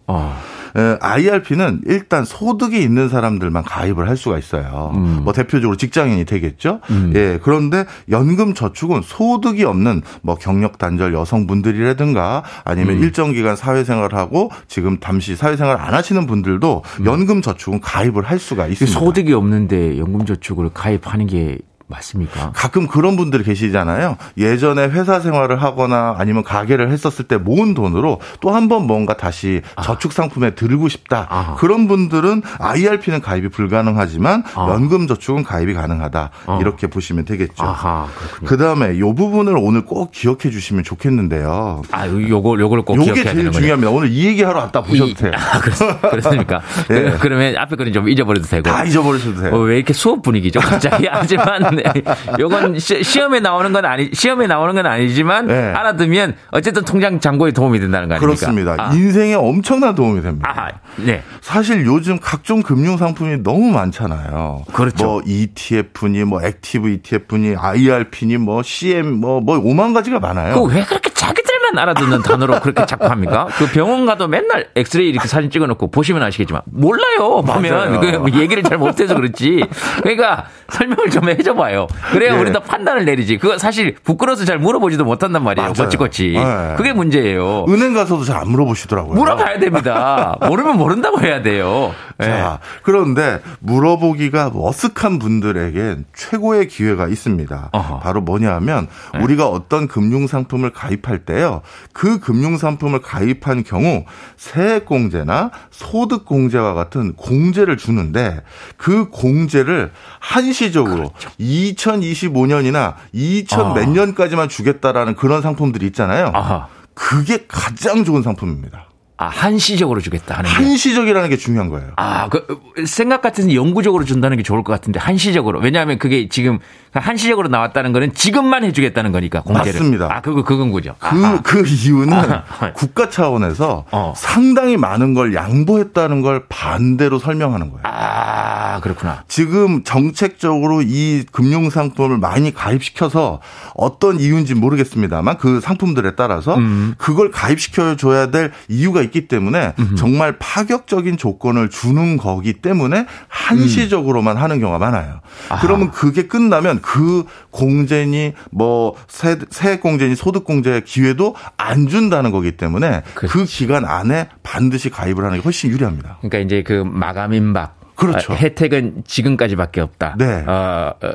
어. 0.07 0.37
에, 0.77 0.97
IRP는 1.01 1.83
일단 1.87 2.25
소득이 2.25 2.81
있는 2.81 3.09
사람들만 3.09 3.65
가입을 3.65 4.09
할 4.09 4.17
수가 4.17 4.39
있어요. 4.39 4.93
음. 4.95 5.21
뭐 5.25 5.33
대표적으로 5.33 5.77
직장인이 5.77 6.25
되겠죠. 6.25 6.81
예. 7.15 7.39
그런데 7.43 7.85
연금 8.09 8.55
저축은 8.55 9.03
소득이 9.03 9.65
없는 9.65 10.03
뭐 10.23 10.37
경력 10.37 10.79
단절 10.79 11.15
여성분들이라든가 11.15 12.45
아니면 12.65 12.97
음. 12.97 13.03
일정 13.03 13.33
기간 13.33 13.57
사회생활을 13.57 14.17
하고 14.17 14.51
지금 14.69 14.99
잠시 15.01 15.37
사회생활 15.37 15.81
안 15.81 15.95
하시는 15.95 16.27
분들도 16.27 16.83
연금 17.05 17.43
저축은 17.43 17.81
가입을 17.81 18.25
할 18.25 18.39
수가 18.39 18.67
있습니다. 18.67 18.99
음. 18.99 19.05
소득이 19.05 19.33
없는데 19.33 19.99
연금 19.99 20.25
저축을 20.25 20.71
가입하는 20.73 21.27
게 21.27 21.59
맞습니까? 21.91 22.53
가끔 22.55 22.86
그런 22.86 23.16
분들 23.16 23.43
계시잖아요. 23.43 24.16
예전에 24.38 24.84
회사 24.84 25.18
생활을 25.20 25.61
하거나 25.62 26.14
아니면 26.18 26.45
가게를 26.45 26.91
했었을 26.91 27.26
때 27.26 27.36
모은 27.36 27.74
돈으로 27.74 28.20
또 28.41 28.51
한 28.51 28.68
번 28.68 28.86
뭔가 28.86 29.16
다시 29.16 29.62
저축 29.82 30.12
상품에 30.12 30.51
들고 30.55 30.88
싶다. 30.88 31.26
아. 31.30 31.57
그런 31.59 31.88
분들은 31.88 32.43
IRP는 32.59 33.20
가입이 33.20 33.49
불가능하지만 33.49 34.45
아. 34.55 34.68
연금 34.70 35.07
저축은 35.09 35.43
가입이 35.45 35.74
가능하다. 35.74 36.30
어. 36.47 36.59
이렇게 36.61 36.86
보시면 36.86 37.24
되겠죠. 37.24 37.64
아하, 37.64 38.07
그렇군요. 38.16 38.49
그 38.49 38.57
다음에 38.57 38.95
이 38.95 39.01
부분을 39.01 39.57
오늘 39.59 39.84
꼭 39.84 40.12
기억해 40.12 40.51
주시면 40.51 40.84
좋겠는데요. 40.84 41.82
아, 41.91 42.07
요거, 42.07 42.59
요거를 42.61 42.84
꼭 42.84 42.97
요게 42.97 43.12
기억해야 43.12 43.32
제일. 43.34 43.51
중요합니다. 43.51 43.91
오늘 43.91 44.11
이 44.11 44.26
얘기 44.26 44.43
하러 44.43 44.61
왔다 44.61 44.82
보셔도 44.82 45.11
이- 45.11 45.14
돼요. 45.14 45.32
아, 45.34 45.59
그렇, 45.59 46.01
그렇습니까? 46.11 46.61
예. 46.91 47.16
그, 47.18 47.26
러면 47.26 47.57
앞에 47.57 47.74
거는 47.76 47.93
좀 47.93 48.09
잊어버려도 48.09 48.47
되고. 48.47 48.62
다 48.70 48.84
잊어버리셔도 48.84 49.41
돼요. 49.41 49.55
어, 49.55 49.59
왜 49.61 49.76
이렇게 49.76 49.93
수업 49.93 50.22
분위기죠? 50.22 50.61
갑자기 50.61 51.07
하지만 51.11 51.80
네, 51.83 52.03
요건 52.39 52.78
시, 52.78 53.03
시험에 53.03 53.41
나오는 53.41 53.72
건 53.72 53.85
아니 53.85 54.11
시험에 54.12 54.47
나오는 54.47 54.74
건 54.74 54.87
아니지만 54.87 55.47
네. 55.47 55.72
알아두면 55.72 56.37
어쨌든 56.51 56.85
통장 56.85 57.20
잔고에 57.20 57.53
도움이 57.53 57.78
된다는 57.81 58.09
거 58.09 58.14
아닙니까? 58.14 58.26
그렇습니다. 58.47 58.74
아, 58.78 58.93
인생에 58.93 59.35
엄청난 59.35 59.95
도움이 59.95 60.22
됩니다. 60.22 60.53
아, 60.57 60.68
네. 60.97 61.22
사실 61.41 61.85
요즘 61.87 62.18
각종 62.20 62.62
금융 62.62 62.97
상품이 62.97 63.43
너무 63.43 63.70
많잖아요. 63.70 64.64
그렇죠. 64.72 65.05
뭐 65.05 65.22
ETF니 65.24 66.24
뭐 66.24 66.43
active 66.43 66.89
ETF니 66.89 67.57
IRP니 67.57 68.37
뭐 68.39 68.62
CM 68.62 69.12
뭐뭐 69.20 69.61
오만 69.62 69.93
가지가 69.95 70.20
많아요. 70.20 70.55
그 70.55 70.70
왜 70.70 70.85
그렇게 70.85 71.11
자기들만 71.11 71.78
알아듣는 71.78 72.22
단어로 72.22 72.61
그렇게 72.61 72.87
자꾸 72.87 73.07
합니까? 73.07 73.47
그 73.59 73.66
병원 73.66 74.07
가도 74.07 74.28
맨날 74.28 74.68
엑스레이 74.76 75.09
이렇게 75.09 75.26
사진 75.28 75.51
찍어놓고 75.51 75.91
보시면 75.91 76.22
아시겠지만 76.22 76.62
몰라요. 76.66 77.43
보면 77.43 77.93
맞아요. 77.93 78.22
그 78.22 78.39
얘기를 78.39 78.62
잘 78.62 78.78
못해서 78.78 79.14
그렇지. 79.14 79.64
그러니까 80.03 80.47
설명을 80.68 81.11
좀 81.11 81.28
해줘봐요. 81.28 81.70
그래야 82.12 82.35
예. 82.35 82.39
우리 82.41 82.53
도 82.53 82.61
판단을 82.61 83.05
내리지. 83.05 83.39
그거 83.39 83.59
사실 83.59 83.95
부끄러워서 84.03 84.45
잘 84.45 84.59
물어보지도 84.59 85.05
못한단 85.05 85.45
말이에요. 85.45 85.73
거치거치. 85.73 86.33
네. 86.33 86.75
그게 86.77 86.93
문제예요. 86.93 87.66
은행 87.68 87.95
가서도 87.95 88.25
잘 88.25 88.41
안 88.41 88.49
물어보시더라고요. 88.49 89.14
물어봐야 89.18 89.59
됩니다. 89.59 90.35
모르면 90.49 90.79
모른다고 90.79 91.21
해야 91.21 91.43
돼요. 91.43 91.95
예. 92.23 92.25
자, 92.25 92.59
그런데 92.83 93.41
물어보기가 93.59 94.51
머쓱한 94.53 95.21
분들에겐 95.21 96.07
최고의 96.14 96.68
기회가 96.68 97.07
있습니다. 97.07 97.68
어허. 97.73 97.95
네. 97.97 98.01
바로 98.03 98.23
뭐냐 98.23 98.55
하면 98.55 98.89
우리가 99.21 99.47
어떤 99.49 99.89
금융 99.89 100.27
상품을 100.27 100.71
가입할 100.71 101.18
때요. 101.27 101.61
그 101.93 102.18
금융 102.18 102.57
상품을 102.57 103.01
가입한 103.03 103.62
경우 103.64 104.05
세액 104.39 104.87
공제나 104.87 105.51
소득 105.71 106.25
공제와 106.25 106.73
같은 106.73 107.12
공제를 107.14 107.77
주는데 107.77 108.41
그 108.79 109.11
공제를 109.11 109.91
한시적으로 110.18 111.12
2025년이나 111.51 112.95
2000 113.13 113.61
아. 113.61 113.75
몇 113.75 113.89
년까지만 113.89 114.49
주겠다라는 114.49 115.17
그런 115.17 115.43
상품들이 115.43 115.87
있잖아요. 115.87 116.31
아하. 116.35 116.69
그게 116.95 117.45
가장 117.49 118.05
좋은 118.05 118.23
상품입니다. 118.23 118.87
아, 119.17 119.27
한시적으로 119.27 120.01
주겠다 120.01 120.39
하는 120.39 120.49
게. 120.49 120.57
한시적이라는 120.57 121.29
게 121.29 121.37
중요한 121.37 121.69
거예요. 121.69 121.91
아, 121.97 122.31
그, 122.31 122.47
생각 122.87 123.21
같은 123.21 123.53
영구적으로 123.53 124.05
준다는 124.05 124.39
게 124.39 124.43
좋을 124.43 124.63
것 124.63 124.73
같은데, 124.73 124.99
한시적으로. 124.99 125.61
왜냐하면 125.61 125.99
그게 125.99 126.31
지금, 126.31 126.59
한시적으로 126.93 127.49
나왔다는 127.49 127.93
거는 127.93 128.14
지금만 128.14 128.64
해주겠다는 128.64 129.12
거니까, 129.12 129.43
공제를. 129.43 129.72
맞습니다. 129.72 130.09
아, 130.11 130.20
그거, 130.20 130.43
그건 130.43 130.72
거죠. 130.72 130.95
그, 130.99 131.41
그 131.43 131.64
이유는 131.66 132.12
아하. 132.12 132.72
국가 132.74 133.09
차원에서 133.09 133.84
어. 133.91 134.12
상당히 134.16 134.76
많은 134.76 135.14
걸 135.14 135.34
양보했다는 135.34 136.22
걸 136.22 136.47
반대로 136.49 137.18
설명하는 137.18 137.70
거예요. 137.70 137.82
아, 137.84 138.80
그렇구나. 138.80 139.22
지금 139.28 139.84
정책적으로 139.84 140.82
이 140.82 141.24
금융 141.30 141.70
상품을 141.70 142.18
많이 142.18 142.53
가입시켜서 142.53 143.41
어떤 143.74 144.18
이유인지 144.18 144.55
모르겠습니다만 144.55 145.38
그 145.38 145.61
상품들에 145.61 146.16
따라서 146.16 146.57
음. 146.57 146.95
그걸 146.99 147.30
가입시켜 147.30 147.97
줘야 147.97 148.30
될 148.30 148.53
이유가 148.68 149.03
있기 149.03 149.28
때문에 149.28 149.74
정말 149.97 150.36
파격적인 150.38 151.16
조건을 151.16 151.70
주는 151.70 152.16
거기 152.16 152.55
때문에 152.55 153.07
한시적으로만 153.28 154.36
하는 154.36 154.61
경우가 154.61 154.78
많아요. 154.78 155.20
그러면 155.61 155.91
그게 155.91 156.26
끝나면 156.26 156.80
그 156.81 157.24
공제니 157.51 158.35
뭐 158.51 158.95
세, 159.09 159.39
세액 159.51 159.81
공제니 159.81 160.14
소득 160.16 160.45
공제 160.45 160.83
기회도 160.85 161.35
안 161.57 161.89
준다는 161.89 162.31
거기 162.31 162.53
때문에 162.53 163.03
그 163.14 163.26
그렇지. 163.26 163.57
기간 163.59 163.85
안에 163.85 164.28
반드시 164.43 164.91
가입을 164.91 165.24
하는 165.24 165.39
게 165.39 165.43
훨씬 165.43 165.70
유리합니다. 165.70 166.18
그러니까 166.20 166.39
이제 166.39 166.62
그 166.62 166.83
마감 166.85 167.33
임박. 167.33 167.78
그렇죠. 167.95 168.33
어, 168.33 168.37
혜택은 168.37 169.05
지금까지밖에 169.07 169.81
없다. 169.83 170.16
네. 170.18 170.43
어, 170.47 170.95
어, 171.03 171.12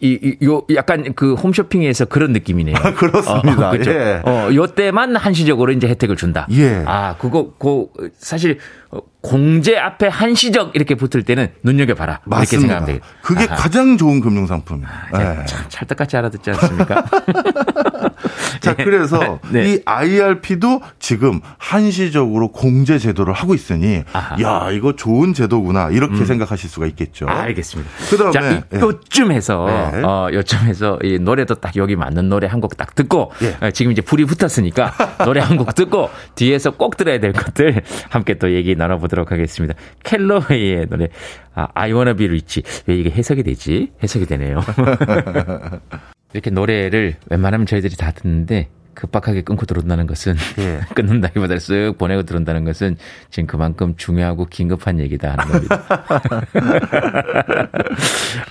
이, 0.00 0.36
이, 0.40 0.46
요, 0.46 0.62
약간 0.74 1.12
그 1.14 1.34
홈쇼핑에서 1.34 2.04
그런 2.04 2.32
느낌이네요. 2.32 2.76
그렇습니다. 2.96 3.68
어, 3.68 3.70
그렇죠. 3.72 3.90
예. 3.90 4.22
어, 4.24 4.48
요 4.54 4.66
때만 4.68 5.16
한시적으로 5.16 5.72
이제 5.72 5.88
혜택을 5.88 6.14
준다. 6.14 6.46
예. 6.52 6.84
아, 6.86 7.16
그거, 7.18 7.52
그, 7.58 7.88
사실, 8.16 8.58
어, 8.87 8.87
공제 9.20 9.76
앞에 9.76 10.06
한시적 10.08 10.70
이렇게 10.74 10.94
붙을 10.94 11.24
때는 11.24 11.48
눈여겨봐라. 11.62 12.20
이렇게 12.24 12.30
맞습니다. 12.30 12.60
생각하면 12.60 12.86
되겠다. 12.86 13.06
그게 13.20 13.44
아하. 13.44 13.56
가장 13.56 13.98
좋은 13.98 14.20
금융상품이에요. 14.20 14.88
예. 15.14 15.44
참 15.44 15.64
찰떡같이 15.68 16.16
알아듣지 16.16 16.50
않습니까? 16.50 17.04
자, 18.60 18.74
그래서 18.76 19.40
네. 19.50 19.74
이 19.74 19.82
IRP도 19.84 20.80
지금 20.98 21.40
한시적으로 21.58 22.48
공제 22.52 22.98
제도를 22.98 23.34
하고 23.34 23.54
있으니, 23.54 24.02
아하. 24.12 24.36
음. 24.36 24.42
야, 24.42 24.70
이거 24.72 24.94
좋은 24.96 25.34
제도구나, 25.34 25.90
이렇게 25.90 26.24
생각하실 26.24 26.70
수가 26.70 26.86
있겠죠. 26.86 27.28
알겠습니다. 27.28 27.90
그다음에, 28.10 28.32
자, 28.32 28.62
예. 28.72 28.80
요쯤에서 28.80 29.90
네. 29.92 30.02
어 30.02 30.28
요쯤에서 30.32 31.00
이 31.02 31.18
노래도 31.18 31.54
딱 31.56 31.76
여기 31.76 31.96
맞는 31.96 32.28
노래 32.28 32.46
한 32.46 32.58
곡 32.60 32.76
딱 32.76 32.94
듣고 32.94 33.32
예. 33.42 33.56
어, 33.66 33.70
지금 33.70 33.92
이제 33.92 34.02
불이 34.02 34.24
붙었으니까 34.24 34.92
노래 35.24 35.40
한 35.40 35.56
곡 35.56 35.74
듣고 35.74 36.10
뒤에서 36.34 36.70
꼭 36.72 36.96
들어야 36.96 37.18
될 37.20 37.32
것들 37.32 37.82
함께 38.10 38.34
또 38.34 38.52
얘기 38.52 38.74
나눠보도록 38.78 39.32
하겠습니다. 39.32 39.74
켈로웨이의 40.04 40.86
노래 40.88 41.08
아, 41.54 41.68
I 41.74 41.92
Wanna 41.92 42.14
Be 42.16 42.26
Rich 42.26 42.62
왜 42.86 42.96
이게 42.96 43.10
해석이 43.10 43.42
되지? 43.42 43.92
해석이 44.02 44.26
되네요. 44.26 44.60
이렇게 46.32 46.50
노래를 46.50 47.16
웬만하면 47.30 47.66
저희들이 47.66 47.96
다 47.96 48.10
듣는데 48.12 48.68
급박하게 48.98 49.42
끊고 49.42 49.64
들어온다는 49.64 50.06
것은 50.08 50.34
예. 50.58 50.80
끊는다기보다 50.94 51.54
쓱 51.54 51.98
보내고 51.98 52.24
들어온다는 52.24 52.64
것은 52.64 52.96
지금 53.30 53.46
그만큼 53.46 53.94
중요하고 53.96 54.46
긴급한 54.46 54.98
얘기다 54.98 55.36
하는 55.36 55.52
겁니다. 55.52 55.86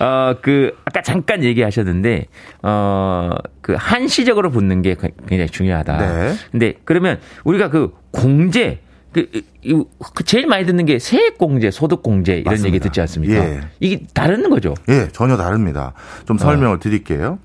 어, 0.00 0.36
그, 0.40 0.74
아까 0.86 1.02
잠깐 1.02 1.44
얘기하셨는데, 1.44 2.28
어, 2.62 3.30
그, 3.60 3.74
한시적으로 3.74 4.50
붙는 4.50 4.80
게 4.80 4.96
굉장히 5.28 5.50
중요하다. 5.50 5.98
네. 5.98 6.34
근데 6.50 6.74
그러면 6.84 7.20
우리가 7.44 7.68
그 7.68 7.92
공제, 8.10 8.80
그, 9.12 9.26
이- 9.62 9.84
그 10.14 10.22
제일 10.24 10.46
많이 10.46 10.66
듣는 10.66 10.84
게 10.84 10.98
세액공제, 10.98 11.70
소득공제 11.70 12.32
이런 12.38 12.44
맞습니다. 12.52 12.66
얘기 12.68 12.78
듣지 12.80 13.00
않습니까? 13.00 13.34
예. 13.36 13.60
이게 13.80 14.02
다른 14.14 14.48
거죠. 14.50 14.74
예, 14.88 15.08
전혀 15.12 15.36
다릅니다. 15.36 15.94
좀 16.26 16.36
어. 16.36 16.38
설명을 16.38 16.78
드릴게요. 16.78 17.38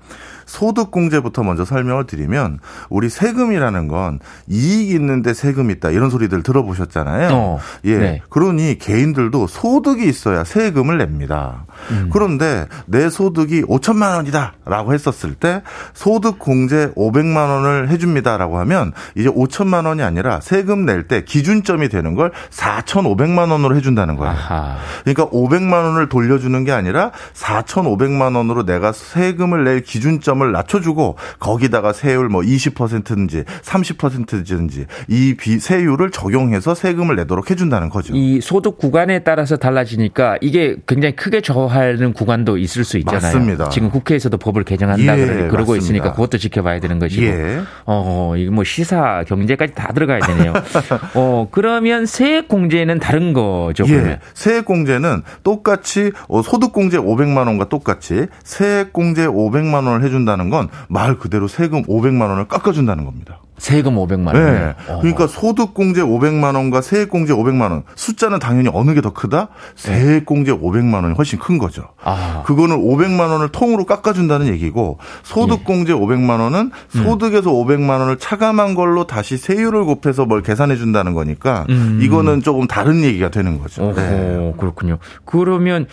소득공제부터 0.46 1.42
먼저 1.44 1.64
설명을 1.64 2.06
드리면 2.06 2.58
우리 2.88 3.08
세금이라는 3.08 3.88
건 3.88 4.18
이익 4.48 4.90
있는데 4.92 5.34
세금 5.34 5.70
있다 5.70 5.90
이런 5.90 6.10
소리들 6.10 6.42
들어보셨잖아요. 6.42 7.28
어, 7.32 7.60
예. 7.84 7.96
네. 7.96 8.22
그러니 8.28 8.78
개인들도 8.78 9.46
소득이 9.46 10.08
있어야 10.08 10.44
세금을 10.44 10.98
냅니다. 10.98 11.64
음. 11.90 12.10
그런데 12.12 12.66
내 12.86 13.08
소득이 13.08 13.62
5천만 13.62 14.16
원이다라고 14.16 14.94
했었을 14.94 15.34
때 15.34 15.62
소득공제 15.92 16.92
500만 16.96 17.36
원을 17.48 17.88
해줍니다라고 17.90 18.58
하면 18.60 18.92
이제 19.14 19.28
5천만 19.28 19.86
원이 19.86 20.02
아니라 20.02 20.40
세금 20.40 20.84
낼 20.84 21.04
때 21.06 21.22
기준점이 21.22 21.90
되는 21.90 22.14
걸 22.14 22.32
4,500만 22.50 23.50
원으로 23.50 23.76
해준다는 23.76 24.16
거예요. 24.16 24.32
아하. 24.32 24.76
그러니까 25.02 25.26
500만 25.26 25.72
원을 25.84 26.08
돌려주는 26.08 26.64
게 26.64 26.72
아니라 26.72 27.10
4,500만 27.34 28.36
원으로 28.36 28.64
내가 28.64 28.92
세금을 28.92 29.64
낼 29.64 29.82
기준점 29.82 30.33
을 30.42 30.52
낮춰주고 30.52 31.16
거기다가 31.38 31.92
세율 31.92 32.28
뭐 32.28 32.40
20%든지 32.42 33.44
30%든지 33.62 34.86
이 35.08 35.34
비, 35.38 35.58
세율을 35.58 36.10
적용해서 36.10 36.74
세금을 36.74 37.16
내도록 37.16 37.50
해준다는 37.50 37.88
거죠. 37.88 38.14
이 38.16 38.40
소득 38.40 38.78
구간에 38.78 39.20
따라서 39.20 39.56
달라지니까 39.56 40.38
이게 40.40 40.76
굉장히 40.86 41.14
크게 41.16 41.40
저하는 41.40 42.12
구간도 42.12 42.58
있을 42.58 42.84
수 42.84 42.98
있잖아요. 42.98 43.20
맞습니다. 43.34 43.68
지금 43.68 43.90
국회에서도 43.90 44.36
법을 44.38 44.64
개정한다 44.64 45.18
예, 45.18 45.24
그러- 45.26 45.36
그러고 45.48 45.72
맞습니다. 45.72 45.76
있으니까 45.76 46.12
그것도 46.12 46.38
지켜봐야 46.38 46.80
되는 46.80 46.98
것이고. 46.98 47.22
예. 47.24 47.60
어, 47.86 48.34
이거 48.36 48.52
뭐 48.52 48.64
시사, 48.64 49.24
경제까지 49.26 49.74
다 49.74 49.92
들어가야 49.92 50.20
되네요. 50.20 50.52
어, 51.14 51.48
그러면 51.50 52.06
세액 52.06 52.48
공제는 52.48 52.98
다른 52.98 53.32
거죠, 53.32 53.84
그러면. 53.84 54.10
예. 54.12 54.18
세액 54.34 54.64
공제는 54.64 55.22
똑같이 55.42 56.12
어, 56.28 56.42
소득 56.42 56.72
공제 56.72 56.98
500만 56.98 57.46
원과 57.46 57.68
똑같이 57.68 58.26
세액 58.42 58.92
공제 58.92 59.26
500만 59.26 59.86
원을 59.86 60.02
해준다. 60.04 60.23
깎아준다는 60.24 60.50
건 60.50 60.68
말 60.88 61.18
그대로 61.18 61.48
세금 61.48 61.82
500만 61.84 62.28
원을 62.28 62.46
깎아준다는 62.48 63.04
겁니다. 63.04 63.40
세금 63.58 63.94
500만 63.96 64.34
원. 64.34 64.34
네. 64.34 64.74
그러니까 65.00 65.26
소득공제 65.26 66.02
500만 66.02 66.54
원과 66.56 66.80
세액공제 66.80 67.32
500만 67.34 67.70
원 67.70 67.82
숫자는 67.94 68.38
당연히 68.38 68.68
어느 68.72 68.94
게 68.94 69.00
더 69.00 69.12
크다? 69.12 69.48
세액공제 69.76 70.52
500만 70.52 71.02
원이 71.04 71.14
훨씬 71.14 71.38
큰 71.38 71.58
거죠. 71.58 71.88
아. 72.02 72.42
그거는 72.46 72.78
500만 72.78 73.30
원을 73.30 73.48
통으로 73.50 73.84
깎아준다는 73.86 74.46
얘기고 74.48 74.98
소득공제 75.22 75.92
예. 75.92 75.96
500만 75.96 76.40
원은 76.40 76.58
음. 76.96 77.02
소득에서 77.04 77.50
500만 77.50 78.00
원을 78.00 78.18
차감한 78.18 78.74
걸로 78.74 79.06
다시 79.06 79.36
세율을 79.36 79.84
곱해서 79.84 80.24
뭘 80.26 80.42
계산해 80.42 80.76
준다는 80.76 81.14
거니까 81.14 81.66
음. 81.70 82.00
이거는 82.02 82.42
조금 82.42 82.66
다른 82.66 83.02
얘기가 83.04 83.30
되는 83.30 83.60
거죠. 83.60 83.92
네. 83.94 84.54
그렇군요. 84.58 84.98
그러면 85.24 85.86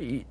이- 0.00 0.24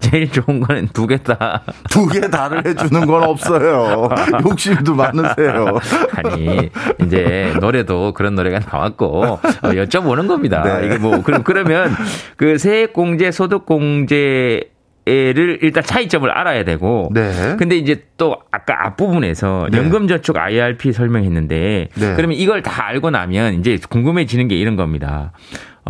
제일 0.00 0.30
좋은 0.32 0.60
거는 0.60 0.88
두 0.92 1.06
개 1.06 1.16
다. 1.18 1.62
두 1.90 2.06
개 2.08 2.20
다를 2.28 2.64
해주는 2.66 3.06
건 3.06 3.22
없어요. 3.22 4.08
욕심도 4.48 4.94
많으세요. 4.94 5.78
아니 6.14 6.70
이제 7.04 7.52
노래도 7.60 8.12
그런 8.12 8.34
노래가 8.34 8.58
나왔고 8.60 9.22
어, 9.24 9.40
여쭤보는 9.62 10.26
겁니다. 10.28 10.62
네. 10.62 10.86
이게 10.86 10.98
뭐 10.98 11.22
그럼 11.22 11.42
그러면 11.42 11.94
그 12.36 12.58
세액공제, 12.58 13.30
소득공제 13.30 14.70
를 15.06 15.58
일단 15.62 15.82
차이점을 15.82 16.30
알아야 16.30 16.62
되고. 16.62 17.10
네. 17.12 17.56
근데 17.58 17.74
이제 17.76 18.04
또 18.16 18.36
아까 18.52 18.86
앞부분에서 18.86 19.66
네. 19.72 19.78
연금저축 19.78 20.36
IRP 20.36 20.92
설명했는데 20.92 21.88
네. 21.92 22.14
그러면 22.14 22.36
이걸 22.36 22.62
다 22.62 22.86
알고 22.86 23.10
나면 23.10 23.54
이제 23.54 23.76
궁금해지는 23.88 24.46
게 24.46 24.54
이런 24.56 24.76
겁니다. 24.76 25.32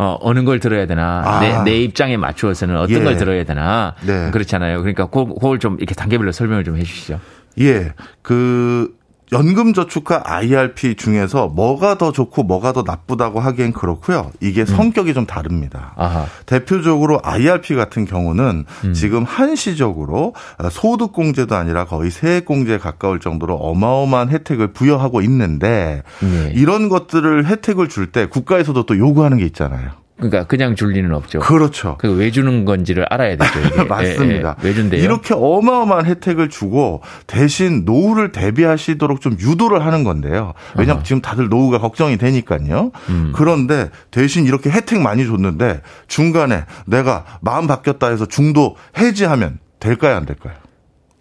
어, 0.01 0.17
어느 0.19 0.43
걸 0.43 0.59
들어야 0.59 0.87
되나, 0.87 1.21
아. 1.23 1.39
내, 1.39 1.63
내 1.63 1.79
입장에 1.79 2.17
맞추어서는 2.17 2.75
어떤 2.75 3.01
예. 3.01 3.03
걸 3.03 3.17
들어야 3.17 3.43
되나, 3.43 3.93
네. 4.01 4.31
그렇잖아요. 4.31 4.79
그러니까 4.79 5.05
그, 5.05 5.27
그걸 5.27 5.59
좀 5.59 5.77
이렇게 5.77 5.93
단계별로 5.93 6.31
설명을 6.31 6.63
좀 6.63 6.75
해주시죠. 6.75 7.19
예. 7.59 7.93
그 8.23 8.95
연금저축과 9.31 10.23
IRP 10.25 10.95
중에서 10.95 11.47
뭐가 11.47 11.97
더 11.97 12.11
좋고 12.11 12.43
뭐가 12.43 12.73
더 12.73 12.83
나쁘다고 12.85 13.39
하기엔 13.39 13.71
그렇고요. 13.71 14.31
이게 14.41 14.65
성격이 14.65 15.13
좀 15.13 15.25
다릅니다. 15.25 15.93
아하. 15.95 16.25
대표적으로 16.45 17.19
IRP 17.23 17.75
같은 17.75 18.05
경우는 18.05 18.65
음. 18.83 18.93
지금 18.93 19.23
한시적으로 19.23 20.33
소득공제도 20.69 21.55
아니라 21.55 21.85
거의 21.85 22.11
세액공제에 22.11 22.77
가까울 22.77 23.19
정도로 23.19 23.55
어마어마한 23.55 24.29
혜택을 24.29 24.73
부여하고 24.73 25.21
있는데 25.21 26.03
예. 26.23 26.51
이런 26.53 26.89
것들을 26.89 27.45
혜택을 27.45 27.87
줄 27.87 28.11
때 28.11 28.25
국가에서도 28.25 28.85
또 28.85 28.97
요구하는 28.97 29.37
게 29.37 29.45
있잖아요. 29.45 29.91
그러니까 30.21 30.45
그냥 30.45 30.75
줄 30.75 30.91
리는 30.93 31.11
없죠. 31.13 31.39
그렇죠. 31.39 31.97
그왜 31.97 32.29
주는 32.31 32.63
건지를 32.63 33.05
알아야 33.09 33.35
되죠. 33.37 33.85
맞습니다. 33.85 34.55
예, 34.61 34.63
예. 34.63 34.67
왜 34.67 34.73
준대요? 34.73 35.03
이렇게 35.03 35.33
어마어마한 35.33 36.05
혜택을 36.05 36.49
주고 36.49 37.01
대신 37.27 37.83
노후를 37.85 38.31
대비하시도록 38.31 39.19
좀 39.19 39.35
유도를 39.39 39.83
하는 39.85 40.03
건데요. 40.03 40.53
왜냐하면 40.75 40.97
아하. 40.97 41.03
지금 41.03 41.21
다들 41.21 41.49
노후가 41.49 41.79
걱정이 41.79 42.17
되니까요. 42.17 42.91
음. 43.09 43.31
그런데 43.35 43.89
대신 44.11 44.45
이렇게 44.45 44.69
혜택 44.69 45.01
많이 45.01 45.25
줬는데 45.25 45.81
중간에 46.07 46.65
내가 46.85 47.25
마음 47.41 47.65
바뀌었다 47.67 48.09
해서 48.09 48.25
중도 48.27 48.75
해지하면 48.99 49.57
될까요, 49.79 50.15
안 50.15 50.25
될까요? 50.27 50.53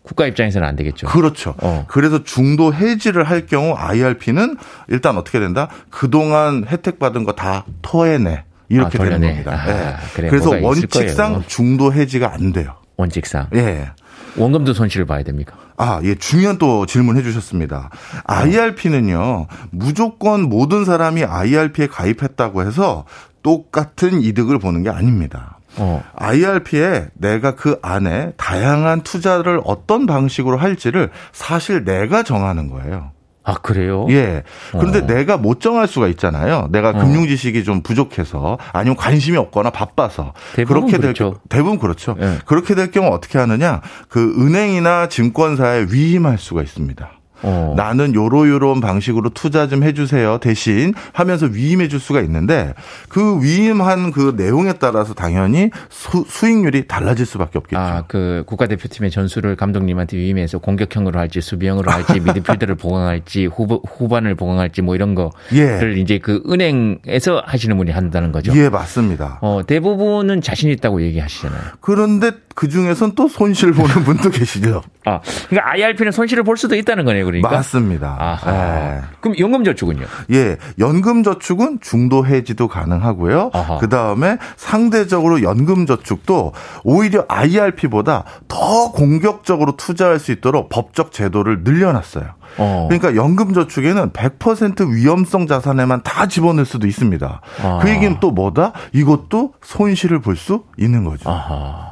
국가 0.02 0.26
입장에서는 0.26 0.66
안 0.66 0.76
되겠죠. 0.76 1.06
그렇죠. 1.06 1.54
어. 1.62 1.84
그래서 1.88 2.22
중도 2.24 2.74
해지를 2.74 3.24
할 3.24 3.46
경우 3.46 3.74
IRP는 3.76 4.56
일단 4.88 5.16
어떻게 5.16 5.38
된다? 5.40 5.68
그동안 5.88 6.66
혜택 6.68 6.98
받은 6.98 7.24
거 7.24 7.32
다 7.32 7.64
토해내. 7.82 8.44
이렇게 8.70 8.96
아, 8.98 9.04
되는 9.04 9.20
돌려내. 9.20 9.42
겁니다. 9.42 9.52
아, 9.52 9.68
예. 9.68 9.96
그래, 10.14 10.28
그래서 10.30 10.50
원칙상. 10.50 11.44
중도 11.46 11.92
해지가 11.92 12.32
안 12.32 12.52
돼요. 12.52 12.76
원칙상. 12.96 13.48
예. 13.54 13.90
원금도 14.36 14.72
손실을 14.74 15.06
봐야 15.06 15.22
됩니까? 15.24 15.56
아, 15.76 16.00
예, 16.04 16.14
중요한 16.14 16.56
또 16.58 16.86
질문해 16.86 17.22
주셨습니다. 17.22 17.90
IRP는요, 18.24 19.46
무조건 19.70 20.42
모든 20.48 20.84
사람이 20.84 21.24
IRP에 21.24 21.88
가입했다고 21.88 22.64
해서 22.64 23.04
똑같은 23.42 24.20
이득을 24.20 24.58
보는 24.58 24.82
게 24.82 24.90
아닙니다. 24.90 25.58
어. 25.76 26.02
IRP에 26.14 27.08
내가 27.14 27.54
그 27.54 27.78
안에 27.82 28.32
다양한 28.36 29.02
투자를 29.02 29.60
어떤 29.64 30.06
방식으로 30.06 30.58
할지를 30.58 31.10
사실 31.32 31.84
내가 31.84 32.22
정하는 32.22 32.68
거예요. 32.68 33.12
아, 33.50 33.54
그래요? 33.54 34.06
예. 34.10 34.42
그런데 34.70 35.00
어. 35.00 35.06
내가 35.06 35.36
못 35.36 35.60
정할 35.60 35.86
수가 35.88 36.06
있잖아요. 36.08 36.68
내가 36.70 36.92
금융 36.92 37.26
지식이 37.26 37.64
좀 37.64 37.82
부족해서 37.82 38.58
아니면 38.72 38.96
관심이 38.96 39.36
없거나 39.36 39.70
바빠서 39.70 40.32
대부분 40.54 40.82
그렇게 40.82 40.92
될 40.92 41.12
그렇죠. 41.12 41.30
경- 41.32 41.40
대부분 41.48 41.78
그렇죠. 41.78 42.16
예. 42.20 42.38
그렇게 42.46 42.74
될 42.74 42.90
경우 42.90 43.08
어떻게 43.12 43.38
하느냐? 43.38 43.80
그 44.08 44.34
은행이나 44.38 45.08
증권사에 45.08 45.86
위임할 45.90 46.38
수가 46.38 46.62
있습니다. 46.62 47.10
어. 47.42 47.74
나는 47.76 48.14
요로요런 48.14 48.80
방식으로 48.80 49.30
투자 49.30 49.68
좀 49.68 49.82
해주세요. 49.82 50.38
대신 50.38 50.94
하면서 51.12 51.46
위임해 51.46 51.88
줄 51.88 52.00
수가 52.00 52.20
있는데 52.22 52.74
그 53.08 53.42
위임한 53.42 54.10
그 54.10 54.34
내용에 54.36 54.74
따라서 54.74 55.14
당연히 55.14 55.70
수, 55.88 56.24
수익률이 56.26 56.86
달라질 56.86 57.26
수밖에 57.26 57.58
없겠죠. 57.58 57.80
아, 57.80 58.04
그 58.06 58.44
국가대표팀의 58.46 59.10
전술을 59.10 59.56
감독님한테 59.56 60.16
위임해서 60.16 60.58
공격형으로 60.58 61.18
할지 61.18 61.40
수비형으로 61.40 61.90
할지 61.90 62.20
미드필더를 62.20 62.74
보강할지 62.76 63.46
후보, 63.46 63.82
후반을 63.86 64.34
보강할지 64.34 64.82
뭐 64.82 64.94
이런 64.94 65.14
거를 65.14 65.30
예. 65.54 66.00
이제 66.00 66.18
그 66.18 66.42
은행에서 66.48 67.42
하시는 67.44 67.76
분이 67.76 67.90
한다는 67.90 68.32
거죠. 68.32 68.52
예, 68.54 68.68
맞습니다. 68.68 69.38
어, 69.42 69.62
대부분은 69.66 70.42
자신 70.42 70.70
있다고 70.70 71.02
얘기하시잖아요. 71.02 71.60
그런데 71.80 72.32
그 72.60 72.68
중에선 72.68 73.12
또 73.14 73.26
손실 73.26 73.72
보는 73.72 74.04
분도 74.04 74.28
계시죠. 74.28 74.82
아, 75.06 75.20
그러니까 75.48 75.70
IRP는 75.70 76.12
손실을 76.12 76.42
볼 76.42 76.58
수도 76.58 76.76
있다는 76.76 77.06
거네요, 77.06 77.24
그러니까. 77.24 77.48
맞습니다. 77.48 78.16
아하. 78.20 78.96
예. 78.98 79.00
그럼 79.20 79.38
연금저축은요? 79.38 80.04
예, 80.32 80.58
연금저축은 80.78 81.78
중도 81.80 82.26
해지도 82.26 82.68
가능하고요. 82.68 83.50
그 83.80 83.88
다음에 83.88 84.36
상대적으로 84.58 85.42
연금저축도 85.42 86.52
오히려 86.84 87.24
IRP보다 87.28 88.24
더 88.46 88.92
공격적으로 88.92 89.76
투자할 89.78 90.18
수 90.18 90.30
있도록 90.30 90.68
법적 90.68 91.12
제도를 91.12 91.62
늘려놨어요. 91.64 92.26
어. 92.58 92.88
그러니까 92.90 93.14
연금저축에는 93.16 94.10
100% 94.10 94.92
위험성 94.94 95.46
자산에만 95.46 96.02
다 96.02 96.26
집어넣을 96.26 96.66
수도 96.66 96.86
있습니다. 96.86 97.40
아. 97.62 97.78
그 97.80 97.88
얘기는 97.88 98.18
또 98.20 98.32
뭐다? 98.32 98.72
이것도 98.92 99.54
손실을 99.62 100.20
볼 100.20 100.36
수 100.36 100.64
있는 100.76 101.04
거죠. 101.04 101.30
아하. 101.30 101.89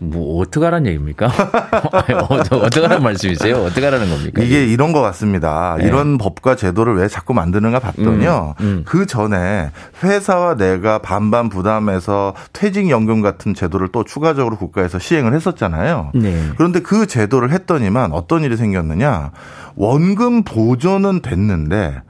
뭐, 0.00 0.40
어떡하란 0.40 0.86
얘기입니까? 0.86 1.26
어떡하란 2.30 3.02
말씀이세요? 3.02 3.56
어떡하라는 3.56 4.08
겁니까? 4.08 4.42
이게 4.42 4.64
이런 4.64 4.92
것 4.92 5.00
같습니다. 5.00 5.76
네. 5.78 5.86
이런 5.86 6.18
법과 6.18 6.54
제도를 6.56 6.94
왜 6.94 7.08
자꾸 7.08 7.34
만드는가 7.34 7.80
봤더니요. 7.80 8.54
음, 8.60 8.64
음. 8.64 8.82
그 8.86 9.06
전에 9.06 9.70
회사와 10.02 10.56
내가 10.56 11.00
반반 11.00 11.48
부담해서 11.48 12.34
퇴직연금 12.52 13.22
같은 13.22 13.54
제도를 13.54 13.88
또 13.88 14.04
추가적으로 14.04 14.56
국가에서 14.56 14.98
시행을 14.98 15.34
했었잖아요. 15.34 16.12
네. 16.14 16.50
그런데 16.56 16.80
그 16.80 17.06
제도를 17.06 17.50
했더니만 17.50 18.12
어떤 18.12 18.44
일이 18.44 18.56
생겼느냐. 18.56 19.32
원금 19.74 20.44
보존은 20.44 21.22
됐는데 21.22 22.02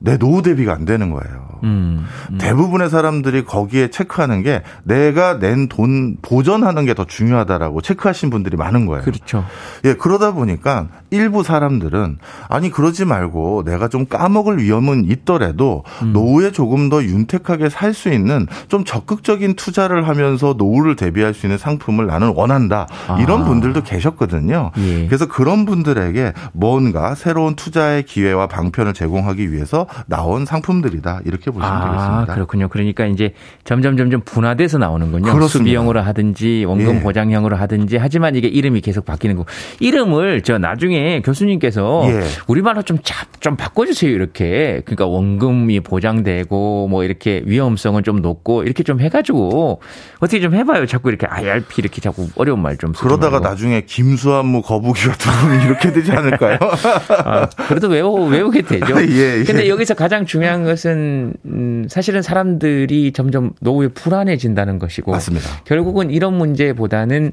내 0.00 0.18
노후 0.18 0.42
대비가 0.42 0.72
안 0.72 0.84
되는 0.84 1.10
거예요. 1.10 1.47
음, 1.64 2.06
대부분의 2.38 2.90
사람들이 2.90 3.44
거기에 3.44 3.88
체크하는 3.88 4.42
게 4.42 4.62
내가 4.84 5.38
낸 5.38 5.68
돈 5.68 6.16
보전하는 6.22 6.84
게 6.86 6.94
더 6.94 7.04
중요하다라고 7.04 7.80
체크하신 7.80 8.30
분들이 8.30 8.56
많은 8.56 8.86
거예요. 8.86 9.02
그렇죠. 9.04 9.44
예, 9.84 9.94
그러다 9.94 10.32
보니까 10.32 10.88
일부 11.10 11.42
사람들은 11.42 12.18
아니 12.48 12.70
그러지 12.70 13.04
말고 13.04 13.62
내가 13.64 13.88
좀 13.88 14.06
까먹을 14.06 14.58
위험은 14.62 15.04
있더라도 15.10 15.84
음. 16.02 16.12
노후에 16.12 16.50
조금 16.52 16.88
더 16.88 17.02
윤택하게 17.02 17.68
살 17.68 17.94
수 17.94 18.10
있는 18.10 18.46
좀 18.68 18.84
적극적인 18.84 19.54
투자를 19.54 20.06
하면서 20.08 20.54
노후를 20.56 20.94
대비할 20.96 21.34
수 21.34 21.46
있는 21.46 21.58
상품을 21.58 22.06
나는 22.06 22.32
원한다. 22.36 22.86
이런 23.20 23.42
아. 23.42 23.44
분들도 23.44 23.82
계셨거든요. 23.82 24.70
예. 24.78 25.06
그래서 25.06 25.26
그런 25.26 25.64
분들에게 25.64 26.32
뭔가 26.52 27.14
새로운 27.14 27.54
투자의 27.56 28.04
기회와 28.04 28.46
방편을 28.46 28.94
제공하기 28.94 29.52
위해서 29.52 29.86
나온 30.06 30.44
상품들이다. 30.46 31.20
이렇게 31.24 31.47
보시면 31.50 31.70
아, 31.70 31.84
되겠습니다. 31.90 32.34
그렇군요. 32.34 32.68
그러니까 32.68 33.06
이제 33.06 33.32
점점 33.64 33.96
점점 33.96 34.20
분화돼서 34.24 34.78
나오는군요. 34.78 35.32
그렇습니다. 35.32 35.48
수비형으로 35.48 36.00
하든지 36.00 36.64
원금 36.66 36.96
예. 36.96 37.00
보장형으로 37.00 37.56
하든지 37.56 37.96
하지만 37.96 38.34
이게 38.36 38.48
이름이 38.48 38.80
계속 38.80 39.04
바뀌는 39.04 39.36
거. 39.36 39.44
이름을 39.80 40.42
저 40.42 40.58
나중에 40.58 41.22
교수님께서 41.22 42.02
예. 42.06 42.20
우리말로 42.46 42.82
좀 42.82 42.98
잡, 43.02 43.40
좀 43.40 43.56
바꿔주세요. 43.56 44.10
이렇게. 44.10 44.82
그러니까 44.84 45.06
원금이 45.06 45.80
보장되고 45.80 46.88
뭐 46.88 47.04
이렇게 47.04 47.42
위험성은 47.44 48.02
좀 48.04 48.22
높고 48.22 48.62
이렇게 48.64 48.82
좀 48.82 49.00
해가지고 49.00 49.80
어떻게 50.20 50.40
좀 50.40 50.54
해봐요. 50.54 50.86
자꾸 50.86 51.08
이렇게 51.08 51.26
IRP 51.26 51.74
이렇게 51.78 52.00
자꾸 52.00 52.28
어려운 52.36 52.60
말 52.60 52.76
좀. 52.76 52.92
그러다가 52.92 53.38
말고. 53.40 53.48
나중에 53.48 53.82
김수한무 53.82 54.62
거북이 54.62 55.00
같은 55.08 55.32
분 55.48 55.60
이렇게 55.66 55.92
되지 55.92 56.12
않을까요? 56.12 56.58
아, 57.24 57.48
그래도 57.68 57.88
외우, 57.88 58.28
외우게 58.28 58.62
되죠. 58.62 58.94
예, 59.02 59.38
예. 59.40 59.44
근데 59.44 59.68
여기서 59.68 59.94
가장 59.94 60.26
중요한 60.26 60.64
것은, 60.64 61.34
음, 61.46 61.86
사실은 61.88 62.22
사람들이 62.22 63.12
점점 63.12 63.52
노후에 63.60 63.88
불안해진다는 63.88 64.78
것이고. 64.78 65.10
맞습니다. 65.10 65.48
결국은 65.64 66.10
이런 66.10 66.34
문제보다는 66.34 67.32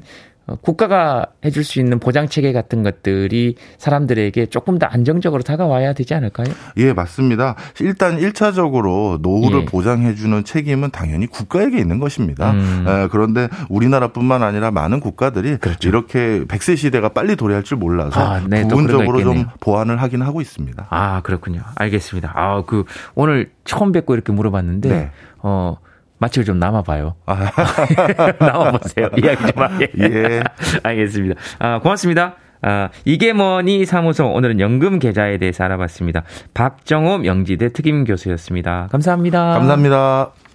국가가 0.62 1.26
해줄 1.44 1.64
수 1.64 1.80
있는 1.80 1.98
보장 1.98 2.28
체계 2.28 2.52
같은 2.52 2.82
것들이 2.82 3.56
사람들에게 3.78 4.46
조금 4.46 4.78
더 4.78 4.86
안정적으로 4.86 5.42
다가와야 5.42 5.92
되지 5.92 6.14
않을까요? 6.14 6.46
예, 6.76 6.92
맞습니다. 6.92 7.56
일단 7.80 8.18
1차적으로 8.18 9.20
노후를 9.20 9.62
예. 9.62 9.64
보장해주는 9.64 10.44
책임은 10.44 10.90
당연히 10.90 11.26
국가에게 11.26 11.78
있는 11.78 11.98
것입니다. 11.98 12.52
음. 12.52 12.84
에, 12.86 13.08
그런데 13.10 13.48
우리나라뿐만 13.68 14.42
아니라 14.42 14.70
많은 14.70 15.00
국가들이 15.00 15.58
이렇게 15.82 16.44
100세 16.44 16.76
시대가 16.76 17.08
빨리 17.08 17.36
도래할 17.36 17.64
줄 17.64 17.78
몰라서 17.78 18.10
그렇죠. 18.10 18.30
아, 18.30 18.40
네, 18.48 18.62
부분적으로 18.62 19.20
좀. 19.20 19.46
보완을 19.60 20.00
하긴 20.02 20.22
하고 20.22 20.40
있습니다. 20.40 20.86
아, 20.90 21.20
그렇군요. 21.22 21.62
알겠습니다. 21.74 22.32
아, 22.34 22.62
그, 22.66 22.84
오늘 23.14 23.50
처음 23.64 23.92
뵙고 23.92 24.14
이렇게 24.14 24.32
물어봤는데, 24.32 24.88
네. 24.88 25.10
어, 25.38 25.78
마치고 26.18 26.44
좀 26.44 26.58
남아봐요. 26.58 27.14
남아보세요. 28.40 29.08
이야기 29.22 29.52
좀 29.52 29.62
하게. 29.62 29.88
예. 29.98 30.42
알겠습니다. 30.82 31.40
아, 31.58 31.78
고맙습니다. 31.80 32.36
아, 32.62 32.88
이게 33.04 33.32
뭐니 33.32 33.84
사무소 33.84 34.26
오늘은 34.28 34.60
연금 34.60 34.98
계좌에 34.98 35.38
대해서 35.38 35.64
알아봤습니다. 35.64 36.24
박정호 36.54 37.18
명지대 37.18 37.72
특임 37.72 38.04
교수였습니다. 38.04 38.88
감사합니다. 38.90 39.52
감사합니다. 39.54 40.45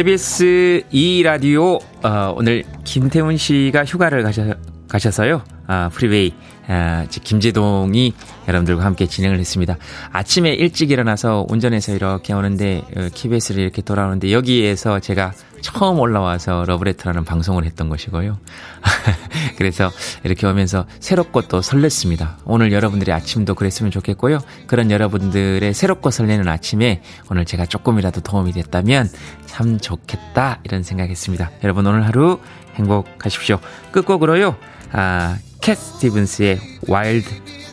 KBS 0.00 0.82
2 0.90 1.22
라디오 1.24 1.78
어, 2.02 2.34
오늘 2.34 2.64
김태훈 2.84 3.36
씨가 3.36 3.84
휴가를 3.84 4.22
가셔, 4.22 4.54
가셔서요. 4.88 5.42
아, 5.70 5.88
프리웨이 5.88 6.34
아, 6.66 7.06
김제동이 7.08 8.12
여러분들과 8.48 8.84
함께 8.84 9.06
진행을 9.06 9.38
했습니다. 9.38 9.76
아침에 10.10 10.50
일찍 10.50 10.90
일어나서 10.90 11.46
운전해서 11.48 11.94
이렇게 11.94 12.32
오는데 12.32 12.82
어, 12.96 13.08
KBS를 13.14 13.62
이렇게 13.62 13.80
들어오는데 13.80 14.32
여기에서 14.32 14.98
제가 14.98 15.32
처음 15.60 16.00
올라와서 16.00 16.64
러브레터라는 16.66 17.24
방송을 17.24 17.64
했던 17.66 17.88
것이고요. 17.88 18.38
그래서 19.58 19.92
이렇게 20.24 20.44
오면서 20.48 20.86
새롭고 20.98 21.42
또 21.42 21.60
설렜습니다. 21.60 22.38
오늘 22.46 22.72
여러분들의 22.72 23.14
아침도 23.14 23.54
그랬으면 23.54 23.92
좋겠고요. 23.92 24.40
그런 24.66 24.90
여러분들의 24.90 25.72
새롭고 25.72 26.10
설레는 26.10 26.48
아침에 26.48 27.00
오늘 27.30 27.44
제가 27.44 27.66
조금이라도 27.66 28.22
도움이 28.22 28.52
됐다면 28.52 29.08
참 29.46 29.78
좋겠다 29.78 30.58
이런 30.64 30.82
생각했습니다. 30.82 31.52
여러분 31.62 31.86
오늘 31.86 32.04
하루 32.06 32.40
행복하십시오. 32.74 33.60
끝곡으로요. 33.92 34.56
아, 34.92 35.36
Cat 35.60 35.76
Stevens의 35.76 36.58
Wild 36.88 37.28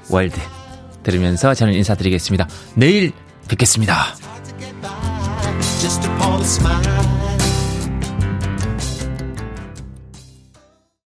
World 0.10 0.40
들으면서 1.04 1.54
저는 1.54 1.74
인사드리겠습니다. 1.74 2.48
내일 2.76 3.14
뵙겠습니다. 3.48 4.16